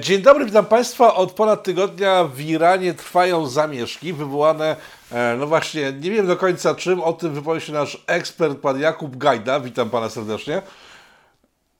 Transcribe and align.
Dzień 0.00 0.22
dobry, 0.22 0.44
witam 0.44 0.66
Państwa. 0.66 1.14
Od 1.14 1.32
ponad 1.32 1.62
tygodnia 1.62 2.24
w 2.24 2.40
Iranie 2.40 2.94
trwają 2.94 3.46
zamieszki 3.46 4.12
wywołane, 4.12 4.76
e, 5.12 5.36
no 5.38 5.46
właśnie, 5.46 5.92
nie 5.92 6.10
wiem 6.10 6.26
do 6.26 6.36
końca 6.36 6.74
czym, 6.74 7.00
o 7.00 7.12
tym 7.12 7.34
wypowie 7.34 7.60
się 7.60 7.72
nasz 7.72 8.04
ekspert, 8.06 8.58
pan 8.58 8.80
Jakub 8.80 9.16
Gajda. 9.16 9.60
Witam 9.60 9.90
Pana 9.90 10.08
serdecznie. 10.08 10.62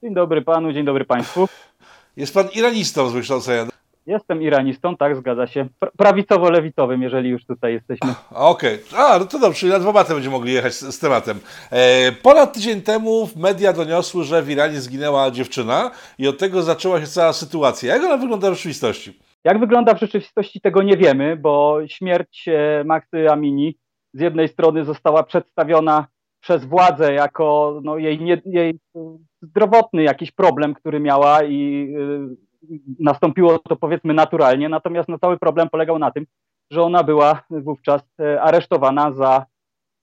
Dzień 0.03 0.15
dobry 0.15 0.43
Panu, 0.43 0.73
dzień 0.73 0.85
dobry 0.85 1.05
Państwu. 1.05 1.49
Jest 2.17 2.35
Pan 2.35 2.49
iranistą 2.55 3.09
z 3.09 3.13
wykształcenia. 3.13 3.78
Jestem 4.09 4.43
iranistą, 4.43 4.97
tak, 4.97 5.17
zgadza 5.17 5.47
się. 5.47 5.69
Prawicowo-lewicowym, 5.99 7.03
jeżeli 7.03 7.31
już 7.31 7.47
tutaj 7.47 7.73
jesteśmy. 7.73 8.15
Okej, 8.31 8.79
okay. 8.91 9.05
a 9.05 9.19
no 9.19 9.25
to 9.25 9.39
dobrze, 9.39 9.67
na 9.67 9.79
dwa 9.79 9.93
maty 9.93 10.15
będziemy 10.15 10.33
mogli 10.33 10.53
jechać 10.53 10.75
z, 10.75 10.95
z 10.95 10.99
tematem. 10.99 11.41
E, 11.71 12.13
ponad 12.13 12.53
tydzień 12.53 12.83
temu 12.83 13.29
media 13.37 13.73
doniosły, 13.73 14.25
że 14.25 14.43
w 14.43 14.51
Iranie 14.51 14.81
zginęła 14.81 15.31
dziewczyna 15.31 15.91
i 16.19 16.29
od 16.29 16.39
tego 16.39 16.63
zaczęła 16.63 17.01
się 17.01 17.07
cała 17.07 17.33
sytuacja. 17.33 17.95
Jak 17.95 18.05
ona 18.05 18.17
wygląda 18.17 18.51
w 18.51 18.55
rzeczywistości? 18.55 19.19
Jak 19.45 19.61
wygląda 19.61 19.95
w 19.95 20.01
rzeczywistości, 20.01 20.61
tego 20.61 20.83
nie 20.83 20.97
wiemy, 20.97 21.37
bo 21.37 21.79
śmierć 21.87 22.49
e, 22.49 22.85
Maxy 22.85 23.31
Amini 23.31 23.79
z 24.15 24.21
jednej 24.21 24.49
strony 24.49 24.85
została 24.85 25.23
przedstawiona 25.23 26.07
przez 26.41 26.65
władzę 26.65 27.13
jako 27.13 27.81
no, 27.85 27.99
jej, 27.99 28.21
nie, 28.21 28.43
jej 28.45 28.79
zdrowotny 29.43 30.03
jakiś 30.03 30.31
problem, 30.33 30.75
który 30.75 31.01
miała 31.01 31.45
i 31.45 31.89
y, 31.97 32.48
nastąpiło 33.01 33.59
to 33.59 33.77
powiedzmy 33.77 34.15
naturalnie, 34.15 34.69
natomiast 34.69 35.09
no, 35.09 35.19
cały 35.19 35.39
problem 35.39 35.69
polegał 35.69 35.99
na 35.99 36.11
tym, 36.11 36.27
że 36.71 36.83
ona 36.83 37.05
była 37.05 37.43
wówczas 37.51 38.03
e, 38.21 38.43
aresztowana 38.43 39.13
za 39.13 39.47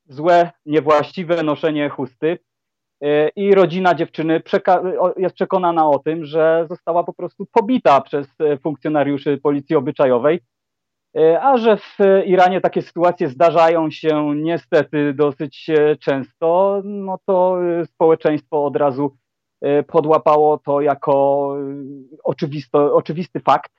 złe, 0.08 0.52
niewłaściwe 0.66 1.44
noszenie 1.44 1.90
chusty 1.90 2.40
e, 3.02 3.30
i 3.30 3.56
rodzina 3.56 3.96
dziewczyny 3.96 4.42
jest 5.18 5.36
przekonana 5.36 5.90
o 5.90 6.00
tym, 6.00 6.26
że 6.26 6.66
została 6.70 7.04
po 7.04 7.14
prostu 7.14 7.46
pobita 7.52 8.02
przez 8.02 8.28
e, 8.40 8.58
funkcjonariuszy 8.58 9.38
policji 9.38 9.76
obyczajowej, 9.76 10.40
a 11.42 11.58
że 11.58 11.78
w 11.78 11.98
Iranie 12.26 12.62
takie 12.62 12.82
sytuacje 12.82 13.30
zdarzają 13.30 13.92
się 13.92 14.36
niestety 14.36 15.14
dosyć 15.14 15.68
często, 16.00 16.82
no 16.84 17.20
to 17.26 17.58
społeczeństwo 17.86 18.66
od 18.66 18.76
razu 18.76 19.18
podłapało 19.88 20.58
to 20.58 20.82
jako 20.82 21.56
y, 22.14 22.18
oczywisto, 22.24 22.96
oczywisty 22.96 23.40
fakt. 23.40 23.72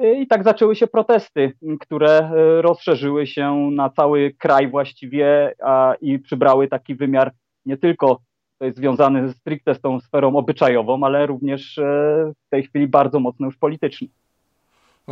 Y, 0.00 0.14
I 0.14 0.26
tak 0.26 0.44
zaczęły 0.44 0.76
się 0.76 0.86
protesty, 0.86 1.52
które 1.80 2.30
rozszerzyły 2.60 3.26
się 3.26 3.70
na 3.72 3.90
cały 3.90 4.34
kraj 4.38 4.70
właściwie 4.70 5.54
a, 5.62 5.94
i 6.00 6.18
przybrały 6.18 6.68
taki 6.68 6.94
wymiar 6.94 7.32
nie 7.66 7.76
tylko 7.76 8.20
to 8.58 8.66
jest 8.66 8.78
związany 8.78 9.32
stricte 9.32 9.74
z 9.74 9.80
tą 9.80 10.00
sferą 10.00 10.36
obyczajową, 10.36 11.04
ale 11.04 11.26
również 11.26 11.80
w 12.46 12.50
tej 12.50 12.62
chwili 12.62 12.86
bardzo 12.86 13.20
mocno 13.20 13.46
już 13.46 13.56
polityczny. 13.56 14.08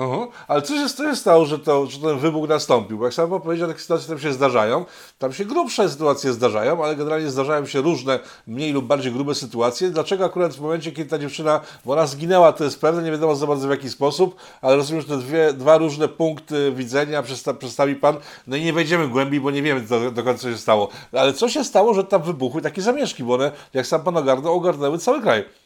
Uh-huh. 0.01 0.29
Ale 0.49 0.63
co 0.63 0.75
się, 0.75 0.89
co 0.89 1.11
się 1.11 1.17
stało, 1.17 1.45
że, 1.45 1.59
to, 1.59 1.87
że 1.87 1.99
ten 1.99 2.19
wybuch 2.19 2.49
nastąpił? 2.49 2.99
Bo 2.99 3.05
jak 3.05 3.15
sam 3.15 3.31
pan 3.31 3.41
powiedział, 3.41 3.69
takie 3.69 3.81
sytuacje 3.81 4.09
tam 4.09 4.19
się 4.19 4.33
zdarzają. 4.33 4.85
Tam 5.19 5.33
się 5.33 5.45
grubsze 5.45 5.89
sytuacje 5.89 6.33
zdarzają, 6.33 6.85
ale 6.85 6.97
generalnie 6.97 7.31
zdarzają 7.31 7.67
się 7.67 7.81
różne, 7.81 8.19
mniej 8.47 8.73
lub 8.73 8.85
bardziej 8.85 9.13
grube 9.13 9.35
sytuacje. 9.35 9.91
Dlaczego 9.91 10.25
akurat 10.25 10.55
w 10.55 10.61
momencie, 10.61 10.93
kiedy 10.93 11.11
ta 11.11 11.19
dziewczyna, 11.19 11.61
bo 11.85 11.93
ona 11.93 12.07
zginęła, 12.07 12.53
to 12.53 12.65
jest 12.65 12.81
pewne, 12.81 13.03
nie 13.03 13.11
wiadomo 13.11 13.35
za 13.37 13.47
bardzo 13.47 13.69
w 13.69 13.71
jaki 13.71 13.91
sposób, 13.91 14.37
ale 14.63 14.77
rozumiem, 14.77 15.03
że 15.03 15.09
te 15.09 15.17
dwie, 15.17 15.53
dwa 15.53 15.79
różne 15.79 16.09
punkty 16.09 16.73
widzenia 16.73 17.23
przedsta- 17.23 17.55
przedstawi 17.55 17.97
pan. 17.97 18.17
No 18.47 18.57
i 18.57 18.65
nie 18.65 18.73
wejdziemy 18.73 19.09
głębiej, 19.09 19.41
bo 19.41 19.51
nie 19.51 19.63
wiemy 19.63 19.81
do, 19.81 20.11
do 20.11 20.23
końca, 20.23 20.43
co 20.43 20.51
się 20.51 20.59
stało. 20.59 20.89
Ale 21.13 21.33
co 21.33 21.49
się 21.49 21.65
stało, 21.65 21.95
że 21.95 22.05
tam 22.05 22.23
wybuchły 22.23 22.63
takie 22.63 22.83
zamieszki, 22.83 23.25
bo 23.25 23.35
one, 23.35 23.53
jak 23.75 23.87
sam 23.87 24.03
pan 24.03 24.17
ogarnął, 24.17 24.55
ogarnęły 24.55 24.99
cały 24.99 25.21
kraj. 25.23 25.60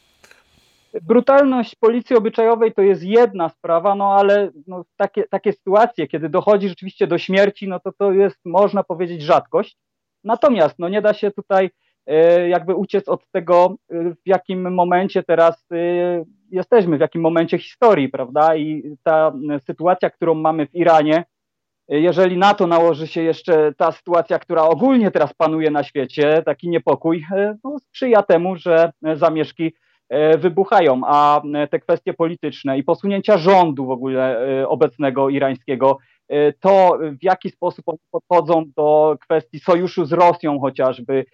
Brutalność 1.01 1.75
policji 1.75 2.15
obyczajowej 2.15 2.73
to 2.73 2.81
jest 2.81 3.03
jedna 3.03 3.49
sprawa, 3.49 3.95
no 3.95 4.13
ale 4.13 4.51
no, 4.67 4.85
takie, 4.97 5.23
takie 5.23 5.53
sytuacje, 5.53 6.07
kiedy 6.07 6.29
dochodzi 6.29 6.69
rzeczywiście 6.69 7.07
do 7.07 7.17
śmierci, 7.17 7.67
no 7.67 7.79
to 7.79 7.91
to 7.91 8.11
jest, 8.11 8.39
można 8.45 8.83
powiedzieć, 8.83 9.21
rzadkość. 9.21 9.77
Natomiast 10.23 10.79
no, 10.79 10.89
nie 10.89 11.01
da 11.01 11.13
się 11.13 11.31
tutaj 11.31 11.69
e, 12.05 12.49
jakby 12.49 12.75
uciec 12.75 13.09
od 13.09 13.31
tego, 13.31 13.75
e, 13.89 14.03
w 14.03 14.21
jakim 14.25 14.73
momencie 14.73 15.23
teraz 15.23 15.65
e, 15.71 15.75
jesteśmy, 16.51 16.97
w 16.97 17.01
jakim 17.01 17.21
momencie 17.21 17.57
historii, 17.57 18.09
prawda? 18.09 18.55
I 18.55 18.95
ta 19.03 19.33
sytuacja, 19.59 20.09
którą 20.09 20.33
mamy 20.33 20.67
w 20.67 20.75
Iranie, 20.75 21.23
jeżeli 21.87 22.37
na 22.37 22.53
to 22.53 22.67
nałoży 22.67 23.07
się 23.07 23.21
jeszcze 23.21 23.73
ta 23.77 23.91
sytuacja, 23.91 24.39
która 24.39 24.63
ogólnie 24.63 25.11
teraz 25.11 25.33
panuje 25.33 25.71
na 25.71 25.83
świecie, 25.83 26.41
taki 26.45 26.69
niepokój, 26.69 27.25
no, 27.63 27.79
sprzyja 27.79 28.23
temu, 28.23 28.55
że 28.55 28.91
zamieszki 29.13 29.73
wybuchają, 30.37 31.01
a 31.05 31.41
e, 31.53 31.67
te 31.67 31.79
kwestie 31.79 32.13
polityczne 32.13 32.77
i 32.77 32.83
posunięcia 32.83 33.37
rządu 33.37 33.85
w 33.85 33.91
ogóle 33.91 34.39
e, 34.61 34.67
obecnego 34.67 35.29
irańskiego, 35.29 35.97
to 36.59 36.97
w 37.21 37.23
jaki 37.23 37.49
sposób 37.49 37.85
podchodzą 38.11 38.63
do 38.75 39.17
kwestii 39.21 39.59
sojuszu 39.59 40.05
z 40.05 40.13
Rosją 40.13 40.59
chociażby, 40.59 41.25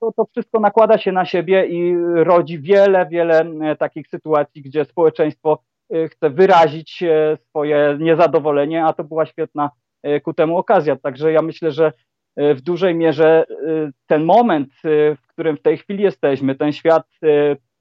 to, 0.00 0.12
to, 0.16 0.24
wszystko 0.30 0.60
nakłada 0.60 0.98
się 0.98 1.12
na 1.12 1.24
siebie 1.24 1.66
i 1.66 1.96
rodzi 2.14 2.58
wiele, 2.60 3.06
wiele 3.06 3.44
takich 3.78 4.08
sytuacji, 4.08 4.62
gdzie 4.62 4.84
społeczeństwo 4.84 5.62
chce 6.10 6.30
wyrazić 6.30 7.04
swoje 7.48 7.96
niezadowolenie, 8.00 8.84
a 8.84 8.92
to 8.92 9.04
była 9.04 9.26
świetna 9.26 9.70
ku 10.22 10.34
temu 10.34 10.56
okazja. 10.56 10.96
Także 10.96 11.32
ja 11.32 11.42
myślę, 11.42 11.72
że 11.72 11.92
E, 11.92 12.07
w 12.38 12.60
dużej 12.60 12.94
mierze 12.94 13.46
e, 13.50 13.90
ten 14.06 14.24
moment, 14.24 14.68
e, 14.84 15.14
w 15.16 15.26
którym 15.26 15.56
w 15.56 15.62
tej 15.62 15.78
chwili 15.78 16.04
jesteśmy, 16.04 16.54
ten 16.54 16.72
świat 16.72 17.06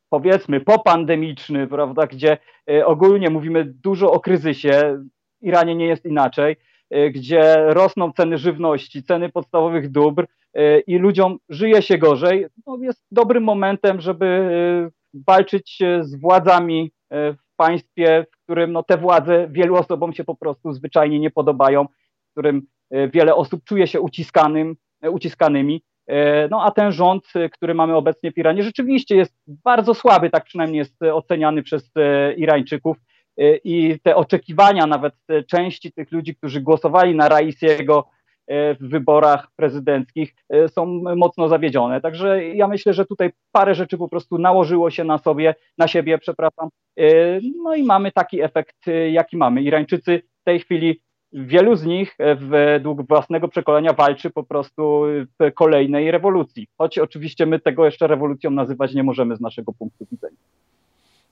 powiedzmy 0.09 0.61
popandemiczny, 0.61 1.67
prawda, 1.67 2.07
gdzie 2.07 2.37
ogólnie 2.85 3.29
mówimy 3.29 3.65
dużo 3.65 4.11
o 4.11 4.19
kryzysie, 4.19 5.03
w 5.41 5.45
Iranie 5.45 5.75
nie 5.75 5.85
jest 5.85 6.05
inaczej, 6.05 6.55
gdzie 7.11 7.55
rosną 7.67 8.11
ceny 8.13 8.37
żywności, 8.37 9.03
ceny 9.03 9.29
podstawowych 9.29 9.91
dóbr 9.91 10.27
i 10.87 10.97
ludziom 10.97 11.37
żyje 11.49 11.81
się 11.81 11.97
gorzej, 11.97 12.45
no 12.67 12.77
jest 12.81 13.05
dobrym 13.11 13.43
momentem, 13.43 14.01
żeby 14.01 14.49
walczyć 15.13 15.83
z 16.01 16.15
władzami 16.15 16.91
w 17.11 17.55
państwie, 17.55 18.25
w 18.31 18.43
którym 18.43 18.71
no, 18.71 18.83
te 18.83 18.97
władze 18.97 19.47
wielu 19.51 19.75
osobom 19.75 20.13
się 20.13 20.23
po 20.23 20.35
prostu 20.35 20.73
zwyczajnie 20.73 21.19
nie 21.19 21.31
podobają, 21.31 21.85
w 22.27 22.31
którym 22.31 22.61
E, 22.61 22.76
wiele 22.91 23.35
osób 23.35 23.63
czuje 23.63 23.87
się 23.87 24.01
uciskanym, 24.01 24.75
e, 25.01 25.11
uciskanymi. 25.11 25.81
E, 26.07 26.47
no 26.47 26.63
a 26.63 26.71
ten 26.71 26.91
rząd, 26.91 27.23
który 27.51 27.73
mamy 27.73 27.95
obecnie 27.95 28.31
w 28.31 28.37
Iranie, 28.37 28.63
rzeczywiście 28.63 29.15
jest 29.15 29.33
bardzo 29.47 29.93
słaby, 29.93 30.29
tak 30.29 30.43
przynajmniej 30.43 30.79
jest 30.79 31.03
oceniany 31.13 31.63
przez 31.63 31.91
Irańczyków. 32.37 32.97
I 33.63 33.99
te 34.03 34.15
oczekiwania 34.15 34.87
nawet 34.87 35.13
części 35.47 35.91
tych 35.91 36.11
ludzi, 36.11 36.35
którzy 36.35 36.61
głosowali 36.61 37.15
na 37.15 37.29
Raisiego 37.29 38.07
w 38.49 38.77
wyborach 38.81 39.47
prezydenckich, 39.55 40.35
są 40.67 40.85
mocno 41.15 41.47
zawiedzione. 41.47 42.01
Także 42.01 42.45
ja 42.45 42.67
myślę, 42.67 42.93
że 42.93 43.05
tutaj 43.05 43.29
parę 43.51 43.75
rzeczy 43.75 43.97
po 43.97 44.07
prostu 44.07 44.37
nałożyło 44.37 44.89
się 44.89 45.03
na 45.03 45.17
sobie, 45.17 45.55
na 45.77 45.87
siebie, 45.87 46.17
przepraszam. 46.17 46.69
No 47.63 47.75
i 47.75 47.83
mamy 47.83 48.11
taki 48.11 48.41
efekt, 48.41 48.77
jaki 49.11 49.37
mamy. 49.37 49.61
Irańczycy 49.61 50.21
w 50.41 50.43
tej 50.43 50.59
chwili 50.59 51.01
wielu 51.33 51.75
z 51.75 51.85
nich 51.85 52.15
e, 52.17 52.35
według 52.35 53.07
własnego 53.07 53.47
przekonania 53.47 53.93
walczy 53.93 54.29
po 54.29 54.43
prostu 54.43 55.03
w 55.39 55.53
kolejnej 55.53 56.11
rewolucji. 56.11 56.67
Choć 56.77 56.99
oczywiście 56.99 57.45
my 57.45 57.59
tego 57.59 57.85
jeszcze 57.85 58.07
rewolucją 58.07 58.51
nazywać 58.51 58.93
nie 58.93 59.03
możemy 59.03 59.35
z 59.35 59.41
naszego 59.41 59.73
punktu 59.73 60.05
widzenia. 60.11 60.37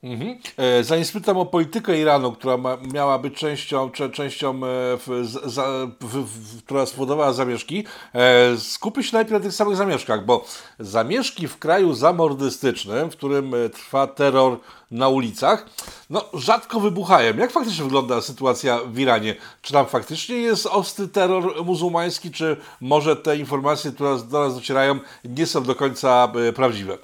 Mhm. 0.05 0.37
E, 0.57 0.83
zanim 0.83 1.05
spytam 1.05 1.37
o 1.37 1.45
politykę 1.45 1.99
Iranu, 1.99 2.31
która 2.31 2.57
ma, 2.57 2.77
miała 2.93 3.19
być 3.19 3.33
częścią, 3.33 3.91
częścią 4.13 4.55
e, 4.55 4.59
w, 4.97 5.27
za, 5.45 5.67
w, 6.01 6.23
w, 6.23 6.63
która 6.63 6.85
spowodowała 6.85 7.33
zamieszki, 7.33 7.83
e, 8.13 8.57
skupię 8.57 9.03
się 9.03 9.17
najpierw 9.17 9.33
na 9.33 9.39
tych 9.39 9.53
samych 9.53 9.77
zamieszkach, 9.77 10.25
bo 10.25 10.45
zamieszki 10.79 11.47
w 11.47 11.57
kraju 11.57 11.93
zamordystycznym, 11.93 13.11
w 13.11 13.15
którym 13.15 13.53
e, 13.53 13.69
trwa 13.69 14.07
terror 14.07 14.59
na 14.91 15.07
ulicach, 15.07 15.65
no 16.09 16.25
rzadko 16.33 16.79
wybuchają. 16.79 17.37
Jak 17.37 17.51
faktycznie 17.51 17.83
wygląda 17.83 18.21
sytuacja 18.21 18.79
w 18.87 18.99
Iranie? 18.99 19.35
Czy 19.61 19.73
tam 19.73 19.85
faktycznie 19.85 20.35
jest 20.35 20.65
ostry 20.65 21.07
terror 21.07 21.65
muzułmański, 21.65 22.31
czy 22.31 22.57
może 22.81 23.15
te 23.15 23.37
informacje, 23.37 23.91
które 23.91 24.17
do 24.17 24.39
nas 24.39 24.55
docierają, 24.55 24.99
nie 25.23 25.45
są 25.45 25.63
do 25.63 25.75
końca 25.75 26.31
prawdziwe? 26.55 26.97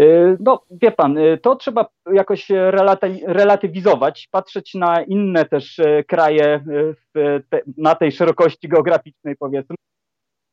Y, 0.00 0.36
no, 0.40 0.62
wie 0.70 0.90
pan, 0.90 1.18
y, 1.18 1.38
to 1.38 1.56
trzeba 1.56 1.86
jakoś 2.12 2.48
relatywizować, 3.26 4.28
patrzeć 4.30 4.74
na 4.74 5.02
inne 5.02 5.44
też 5.44 5.78
y, 5.78 6.04
kraje 6.08 6.64
te, 7.50 7.60
na 7.76 7.94
tej 7.94 8.12
szerokości 8.12 8.68
geograficznej, 8.68 9.36
powiedzmy. 9.36 9.76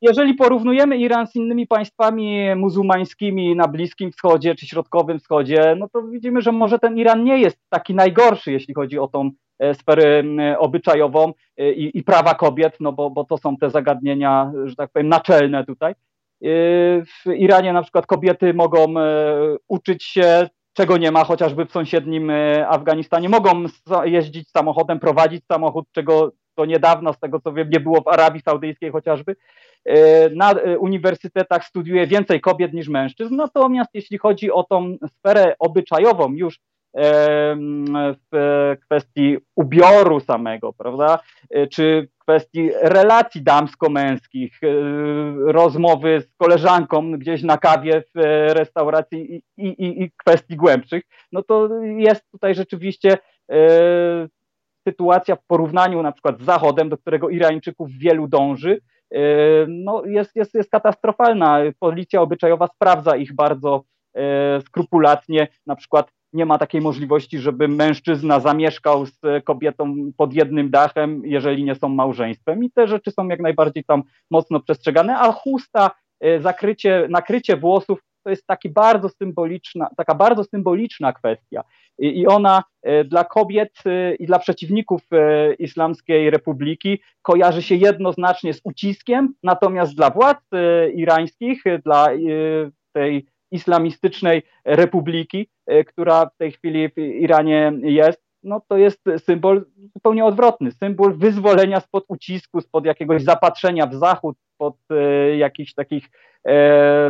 Jeżeli 0.02 0.34
porównujemy 0.34 0.98
Iran 0.98 1.28
z 1.28 1.36
innymi 1.36 1.68
państwami 1.68 2.56
muzułmańskimi 2.56 3.56
na 3.56 3.68
Bliskim 3.68 4.12
Wschodzie 4.12 4.56
czy 4.56 4.68
Środkowym 4.68 5.20
Wschodzie, 5.20 5.76
no 5.80 5.88
to 5.94 6.04
widzimy, 6.04 6.42
że 6.42 6.52
może 6.52 6.80
ten 6.80 6.98
Iran 6.98 7.24
nie 7.24 7.38
jest 7.38 7.58
taki 7.70 7.96
najgorszy, 7.96 8.52
jeśli 8.52 8.74
chodzi 8.74 9.00
o 9.00 9.08
tą 9.08 9.32
e, 9.60 9.74
sferę 9.74 10.24
obyczajową 10.60 11.34
i, 11.58 11.92
i 11.94 12.04
prawa 12.04 12.34
kobiet, 12.34 12.78
no 12.80 12.92
bo, 12.92 13.10
bo 13.10 13.24
to 13.24 13.38
są 13.38 13.58
te 13.58 13.70
zagadnienia, 13.70 14.52
że 14.66 14.76
tak 14.76 14.92
powiem, 14.92 15.10
naczelne 15.10 15.66
tutaj. 15.66 15.94
W 16.44 17.32
Iranie 17.36 17.74
na 17.74 17.82
przykład 17.82 18.06
kobiety 18.06 18.54
mogą 18.54 19.00
e, 19.00 19.58
uczyć 19.68 20.04
się 20.04 20.48
czego 20.74 20.98
nie 20.98 21.12
ma 21.12 21.24
chociażby 21.24 21.66
w 21.66 21.72
sąsiednim 21.72 22.32
Afganistanie. 22.68 23.30
Mogą 23.30 23.64
jeździć 24.04 24.50
samochodem, 24.50 25.00
prowadzić 25.00 25.46
samochód, 25.46 25.86
czego 25.92 26.32
do 26.58 26.66
niedawna, 26.66 27.14
z 27.14 27.20
tego 27.20 27.40
co 27.40 27.54
wiem, 27.54 27.70
nie 27.70 27.80
było 27.80 28.02
w 28.02 28.08
Arabii 28.08 28.42
Saudyjskiej 28.42 28.92
chociażby. 28.92 29.36
Na 30.36 30.54
uniwersytetach 30.80 31.66
studiuje 31.66 32.08
więcej 32.08 32.42
kobiet 32.42 32.74
niż 32.74 32.88
mężczyzn, 32.88 33.36
natomiast 33.36 33.90
jeśli 33.94 34.18
chodzi 34.18 34.52
o 34.52 34.64
tą 34.64 34.98
sferę 35.08 35.56
obyczajową, 35.60 36.34
już 36.34 36.60
w 38.32 38.76
kwestii 38.82 39.38
ubioru 39.56 40.20
samego, 40.20 40.74
prawda, 40.74 41.20
czy 41.72 42.08
kwestii 42.24 42.70
relacji 42.82 43.44
damsko-męskich, 43.44 44.60
e, 44.64 44.68
rozmowy 45.52 46.22
z 46.22 46.36
koleżanką 46.38 47.12
gdzieś 47.12 47.44
na 47.44 47.58
kawie 47.58 48.04
w 48.16 48.20
restauracji 48.54 49.44
i, 49.58 49.68
i, 49.68 50.04
i 50.04 50.12
kwestii 50.18 50.56
głębszych, 50.56 51.04
no 51.32 51.44
to 51.44 51.70
jest 51.84 52.32
tutaj 52.32 52.56
rzeczywiście 52.56 53.18
e, 53.52 54.28
sytuacja 54.88 55.36
w 55.36 55.46
porównaniu 55.46 56.02
na 56.02 56.12
przykład 56.12 56.40
z 56.40 56.44
Zachodem, 56.44 56.90
do 56.90 56.98
którego 56.98 57.30
Irańczyków 57.30 57.92
wielu 57.92 58.28
dąży, 58.28 58.82
e, 59.12 59.20
no 59.68 60.06
jest, 60.06 60.36
jest, 60.36 60.54
jest 60.54 60.70
katastrofalna. 60.72 61.60
Policja 61.80 62.22
obyczajowa 62.22 62.68
sprawdza 62.68 63.16
ich 63.16 63.36
bardzo 63.36 63.84
skrupulatnie, 64.60 65.48
na 65.68 65.76
przykład 65.76 66.12
nie 66.34 66.46
ma 66.46 66.58
takiej 66.58 66.82
możliwości, 66.82 67.40
żeby 67.40 67.68
mężczyzna 67.68 68.40
zamieszkał 68.40 69.06
z 69.06 69.20
kobietą 69.44 69.96
pod 70.18 70.34
jednym 70.34 70.70
dachem, 70.70 71.22
jeżeli 71.26 71.64
nie 71.64 71.76
są 71.76 71.90
małżeństwem. 71.90 72.64
I 72.64 72.72
te 72.72 72.88
rzeczy 72.88 73.12
są 73.12 73.28
jak 73.28 73.40
najbardziej 73.40 73.84
tam 73.84 74.04
mocno 74.32 74.60
przestrzegane, 74.60 75.20
a 75.20 75.32
chusta, 75.32 75.92
e, 76.20 76.42
zakrycie, 76.42 77.08
nakrycie 77.10 77.58
włosów 77.58 78.00
to 78.24 78.30
jest 78.30 78.48
taki 78.48 78.70
bardzo 78.70 79.10
symboliczna, 79.10 79.90
taka 79.98 80.16
bardzo 80.16 80.44
symboliczna 80.44 81.14
kwestia. 81.14 81.64
I, 82.00 82.20
i 82.20 82.28
ona 82.28 82.64
e, 82.82 83.04
dla 83.04 83.24
kobiet 83.24 83.74
e, 83.86 84.16
i 84.16 84.26
dla 84.26 84.40
przeciwników 84.40 85.02
Islamskiej 85.60 86.30
Republiki 86.30 87.00
kojarzy 87.22 87.62
się 87.62 87.76
jednoznacznie 87.76 88.54
z 88.54 88.62
uciskiem, 88.64 89.34
natomiast 89.44 89.96
dla 89.96 90.10
władz 90.10 90.44
irańskich, 90.94 91.64
dla 91.84 92.08
tej 92.94 93.26
islamistycznej 93.54 94.44
republiki, 94.66 95.50
e, 95.66 95.84
która 95.84 96.26
w 96.26 96.38
tej 96.38 96.52
chwili 96.52 96.90
w 96.90 96.98
Iranie 96.98 97.74
jest, 97.84 98.24
no 98.44 98.62
to 98.68 98.78
jest 98.78 99.04
symbol 99.18 99.66
zupełnie 99.94 100.26
odwrotny, 100.26 100.72
symbol 100.72 101.18
wyzwolenia 101.18 101.80
spod 101.80 102.06
ucisku, 102.08 102.62
spod 102.62 102.86
jakiegoś 102.86 103.24
zapatrzenia 103.24 103.88
w 103.88 103.96
zachód, 103.96 104.38
spod 104.54 104.76
e, 104.90 105.38
jakichś 105.38 105.74
takich 105.74 106.10
e, 106.48 107.10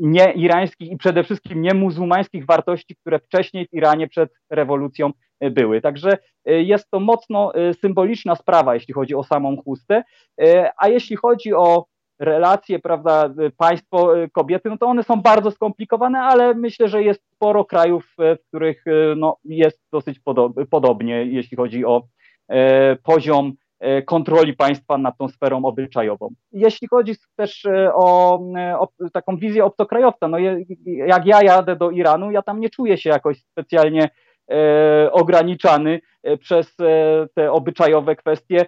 nieirańskich 0.00 0.90
i 0.90 0.96
przede 0.96 1.24
wszystkim 1.24 1.62
niemuzułmańskich 1.62 2.46
wartości, 2.46 2.96
które 2.96 3.18
wcześniej 3.18 3.66
w 3.66 3.74
Iranie 3.74 4.08
przed 4.08 4.30
rewolucją 4.50 5.10
e, 5.40 5.50
były. 5.50 5.80
Także 5.80 6.18
jest 6.46 6.90
to 6.90 7.00
mocno 7.00 7.52
symboliczna 7.80 8.36
sprawa, 8.36 8.74
jeśli 8.74 8.94
chodzi 8.94 9.14
o 9.14 9.24
samą 9.24 9.56
chustę, 9.56 10.02
a 10.78 10.88
jeśli 10.88 11.16
chodzi 11.16 11.54
o 11.54 11.86
relacje, 12.18 12.78
prawda, 12.78 13.34
państwo, 13.56 14.18
y, 14.22 14.30
kobiety, 14.30 14.70
no 14.70 14.78
to 14.78 14.86
one 14.86 15.02
są 15.02 15.22
bardzo 15.22 15.50
skomplikowane, 15.50 16.20
ale 16.20 16.54
myślę, 16.54 16.88
że 16.88 17.02
jest 17.02 17.22
sporo 17.34 17.64
krajów, 17.64 18.14
y, 18.20 18.36
w 18.36 18.48
których 18.48 18.86
y, 18.86 19.14
no, 19.16 19.36
jest 19.44 19.80
dosyć 19.92 20.20
podob 20.20 20.52
podobnie, 20.70 21.24
jeśli 21.24 21.56
chodzi 21.56 21.84
o 21.84 22.02
e, 22.48 22.96
poziom 22.96 23.52
e, 23.80 24.02
kontroli 24.02 24.56
państwa 24.56 24.98
nad 24.98 25.18
tą 25.18 25.28
sferą 25.28 25.64
obyczajową. 25.64 26.28
Jeśli 26.52 26.88
chodzi 26.88 27.12
też 27.36 27.66
o, 27.94 28.34
o, 28.78 28.88
taką 29.12 29.36
wizję 29.36 29.64
obcokrajowca, 29.64 30.28
no 30.28 30.38
jak 30.86 31.26
ja 31.26 31.42
jadę 31.42 31.76
do 31.76 31.90
Iranu, 31.90 32.30
ja 32.30 32.42
tam 32.42 32.60
nie 32.60 32.70
czuję 32.70 32.98
się 32.98 33.10
jakoś 33.10 33.38
specjalnie 33.38 34.08
e, 34.50 35.12
ograniczany 35.12 36.00
przez 36.40 36.76
te 37.34 37.52
obyczajowe 37.52 38.16
kwestie 38.16 38.66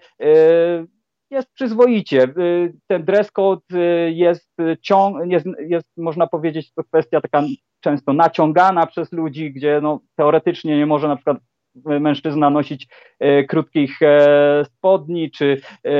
jest 1.31 1.52
przyzwoicie. 1.52 2.25
Y, 2.25 2.75
ten 2.87 3.05
dress 3.05 3.31
code 3.32 3.62
y, 3.75 4.12
jest, 4.12 4.50
ciąg, 4.82 5.31
jest, 5.32 5.46
jest, 5.58 5.88
można 5.96 6.26
powiedzieć, 6.26 6.73
to 6.73 6.84
kwestia 6.84 7.20
taka 7.20 7.43
często 7.81 8.12
naciągana 8.12 8.87
przez 8.87 9.12
ludzi, 9.12 9.52
gdzie 9.52 9.81
no, 9.82 10.00
teoretycznie 10.17 10.78
nie 10.78 10.87
może 10.87 11.08
na 11.08 11.17
przykład 11.17 11.38
mężczyzna 11.84 12.50
nosić 12.50 12.88
e, 13.19 13.44
krótkich 13.44 14.02
e, 14.02 14.64
spodni 14.64 15.31
czy 15.31 15.61
e, 15.87 15.90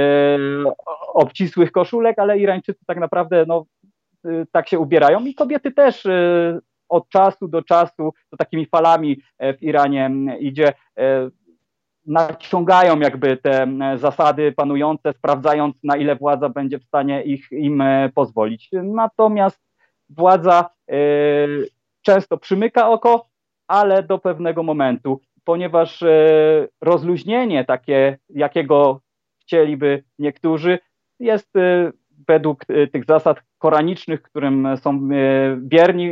obcisłych 1.14 1.73
koszulek, 1.73 2.19
ale 2.19 2.38
Irańczycy 2.38 2.84
tak 2.87 2.99
naprawdę 2.99 3.44
no, 3.49 3.64
tak 4.52 4.69
się 4.69 4.78
ubierają 4.78 5.25
i 5.25 5.34
kobiety 5.34 5.73
też 5.73 6.06
od 6.88 7.08
czasu 7.08 7.49
do 7.49 7.62
czasu 7.62 8.12
to 8.31 8.37
takimi 8.37 8.67
falami 8.67 9.20
w 9.40 9.62
Iranie 9.62 10.11
idzie 10.40 10.73
naciągają 12.06 13.00
jakby 13.00 13.37
te 13.37 13.67
zasady 13.97 14.53
panujące, 14.53 15.12
sprawdzając 15.12 15.76
na 15.85 15.97
ile 15.97 16.17
władza 16.17 16.49
będzie 16.49 16.79
w 16.79 16.85
stanie 16.85 17.23
ich 17.23 17.53
im 17.53 17.81
e, 17.81 18.11
pozwolić. 18.14 18.70
Natomiast 18.82 19.61
władza 20.08 20.70
e, 20.91 20.97
często 22.03 22.37
przymyka 22.38 22.88
oko, 22.88 23.26
ale 23.69 24.03
do 24.03 24.19
pewnego 24.19 24.62
momentu, 24.62 25.20
ponieważ 25.44 26.03
e, 26.03 26.69
rozluźnienie 26.81 27.64
takie, 27.64 28.19
jakiego 28.31 29.00
chcieliby 29.41 30.05
niektórzy, 30.19 30.79
jest 31.20 31.50
według 32.29 32.64
tych 32.93 33.05
zasad 33.05 33.38
koranicznych, 33.59 34.23
którym 34.23 34.69
są 34.76 35.09
wierni 35.62 36.11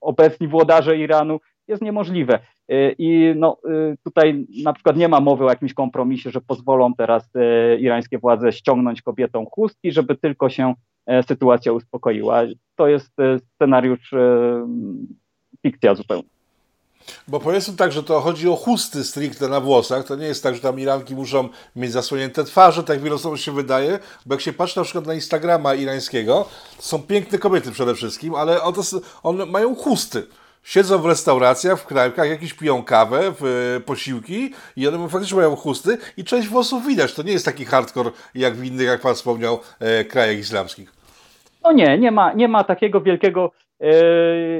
obecni 0.00 0.48
włodarze 0.48 0.96
Iranu, 0.98 1.40
jest 1.68 1.82
niemożliwe. 1.82 2.38
Y, 2.72 2.94
I 2.98 3.34
no, 3.36 3.56
y, 3.92 3.96
tutaj 4.04 4.46
na 4.62 4.72
przykład 4.72 4.96
nie 4.96 5.08
ma 5.08 5.20
mowy 5.20 5.44
o 5.44 5.48
jakimś 5.48 5.74
kompromisie, 5.74 6.30
że 6.30 6.40
pozwolą 6.40 6.94
teraz 6.94 7.24
y, 7.36 7.78
irańskie 7.80 8.18
władze 8.18 8.52
ściągnąć 8.52 9.02
kobietom 9.02 9.46
chustki, 9.46 9.92
żeby 9.92 10.16
tylko 10.16 10.50
się 10.50 10.74
e, 11.06 11.22
sytuacja 11.22 11.72
uspokoiła. 11.72 12.42
To 12.76 12.88
jest 12.88 13.12
scenariusz 13.54 14.14
fikcja 15.62 15.94
zupełnie. 15.94 16.28
Bo 17.28 17.40
powiedzmy 17.40 17.76
tak, 17.76 17.92
że 17.92 18.02
to 18.02 18.20
chodzi 18.20 18.48
o 18.48 18.56
chusty 18.56 19.04
stricte 19.04 19.48
na 19.48 19.60
włosach. 19.60 20.06
To 20.06 20.16
nie 20.16 20.26
jest 20.26 20.42
tak, 20.42 20.54
że 20.54 20.60
tam 20.60 20.80
Iranki 20.80 21.14
muszą 21.14 21.48
mieć 21.76 21.92
zasłonięte 21.92 22.44
twarze, 22.44 22.82
tak 22.82 23.00
wielu 23.00 23.16
osobom 23.16 23.38
się 23.38 23.52
wydaje. 23.52 23.98
Bo 24.26 24.34
jak 24.34 24.40
się 24.40 24.52
patrzy 24.52 24.78
na 24.78 24.84
przykład 24.84 25.06
na 25.06 25.14
Instagrama 25.14 25.74
irańskiego, 25.74 26.48
to 26.76 26.82
są 26.82 27.02
piękne 27.02 27.38
kobiety 27.38 27.72
przede 27.72 27.94
wszystkim, 27.94 28.34
ale 28.34 28.58
one 29.22 29.46
mają 29.46 29.74
chusty 29.74 30.26
siedzą 30.62 30.98
w 30.98 31.06
restauracjach, 31.06 31.80
w 31.80 31.86
knajpkach, 31.86 32.28
jakieś 32.28 32.54
piją 32.54 32.82
kawę, 32.82 33.20
w, 33.40 33.80
posiłki 33.86 34.50
i 34.76 34.88
one 34.88 35.08
faktycznie 35.08 35.36
mają 35.36 35.56
chusty 35.56 35.98
i 36.16 36.24
część 36.24 36.48
włosów 36.48 36.86
widać. 36.86 37.14
To 37.14 37.22
nie 37.22 37.32
jest 37.32 37.44
taki 37.44 37.64
hardcore 37.64 38.10
jak 38.34 38.54
w 38.54 38.64
innych, 38.64 38.86
jak 38.86 39.00
Pan 39.00 39.14
wspomniał, 39.14 39.58
e, 39.80 40.04
krajach 40.04 40.38
islamskich. 40.38 40.92
No 41.64 41.72
nie, 41.72 41.98
nie 41.98 42.10
ma, 42.10 42.32
nie 42.32 42.48
ma 42.48 42.64
takiego 42.64 43.00
wielkiego, 43.00 43.50
e, 43.80 43.94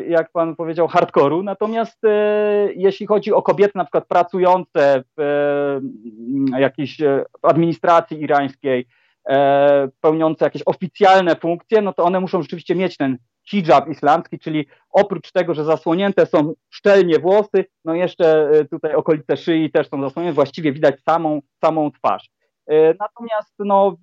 jak 0.04 0.32
Pan 0.32 0.56
powiedział, 0.56 0.88
hardkoru. 0.88 1.42
Natomiast 1.42 2.04
e, 2.04 2.68
jeśli 2.76 3.06
chodzi 3.06 3.32
o 3.32 3.42
kobiety 3.42 3.72
na 3.74 3.84
przykład 3.84 4.06
pracujące 4.06 5.04
w 5.16 5.20
e, 6.56 6.60
jakiejś 6.60 7.00
e, 7.00 7.24
administracji 7.42 8.22
irańskiej, 8.22 8.86
e, 9.28 9.88
pełniące 10.00 10.44
jakieś 10.44 10.62
oficjalne 10.66 11.36
funkcje, 11.36 11.82
no 11.82 11.92
to 11.92 12.04
one 12.04 12.20
muszą 12.20 12.42
rzeczywiście 12.42 12.74
mieć 12.74 12.96
ten 12.96 13.18
hijab 13.50 13.88
islamski, 13.88 14.38
czyli 14.38 14.66
oprócz 14.90 15.32
tego, 15.32 15.54
że 15.54 15.64
zasłonięte 15.64 16.26
są 16.26 16.52
szczelnie 16.70 17.18
włosy, 17.18 17.64
no 17.84 17.94
jeszcze 17.94 18.50
e, 18.50 18.64
tutaj 18.64 18.94
okolice 18.94 19.36
szyi 19.36 19.70
też 19.70 19.88
są 19.88 20.02
zasłonięte, 20.02 20.34
właściwie 20.34 20.72
widać 20.72 21.00
samą, 21.00 21.40
samą 21.64 21.90
twarz. 21.90 22.30
E, 22.66 22.94
natomiast 22.94 23.54
no, 23.58 23.96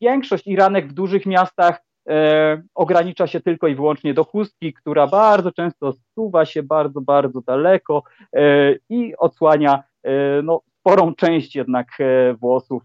większość 0.00 0.46
Iranek 0.46 0.88
w 0.88 0.92
dużych 0.92 1.26
miastach 1.26 1.82
e, 2.08 2.62
ogranicza 2.74 3.26
się 3.26 3.40
tylko 3.40 3.68
i 3.68 3.74
wyłącznie 3.74 4.14
do 4.14 4.24
chustki, 4.24 4.72
która 4.72 5.06
bardzo 5.06 5.52
często 5.52 5.92
suwa 6.14 6.44
się 6.44 6.62
bardzo, 6.62 7.00
bardzo 7.00 7.40
daleko 7.40 8.02
e, 8.32 8.74
i 8.88 9.16
odsłania 9.16 9.82
e, 10.02 10.42
no, 10.42 10.60
sporą 10.80 11.14
część 11.14 11.56
jednak 11.56 11.88
e, 12.00 12.34
włosów. 12.34 12.82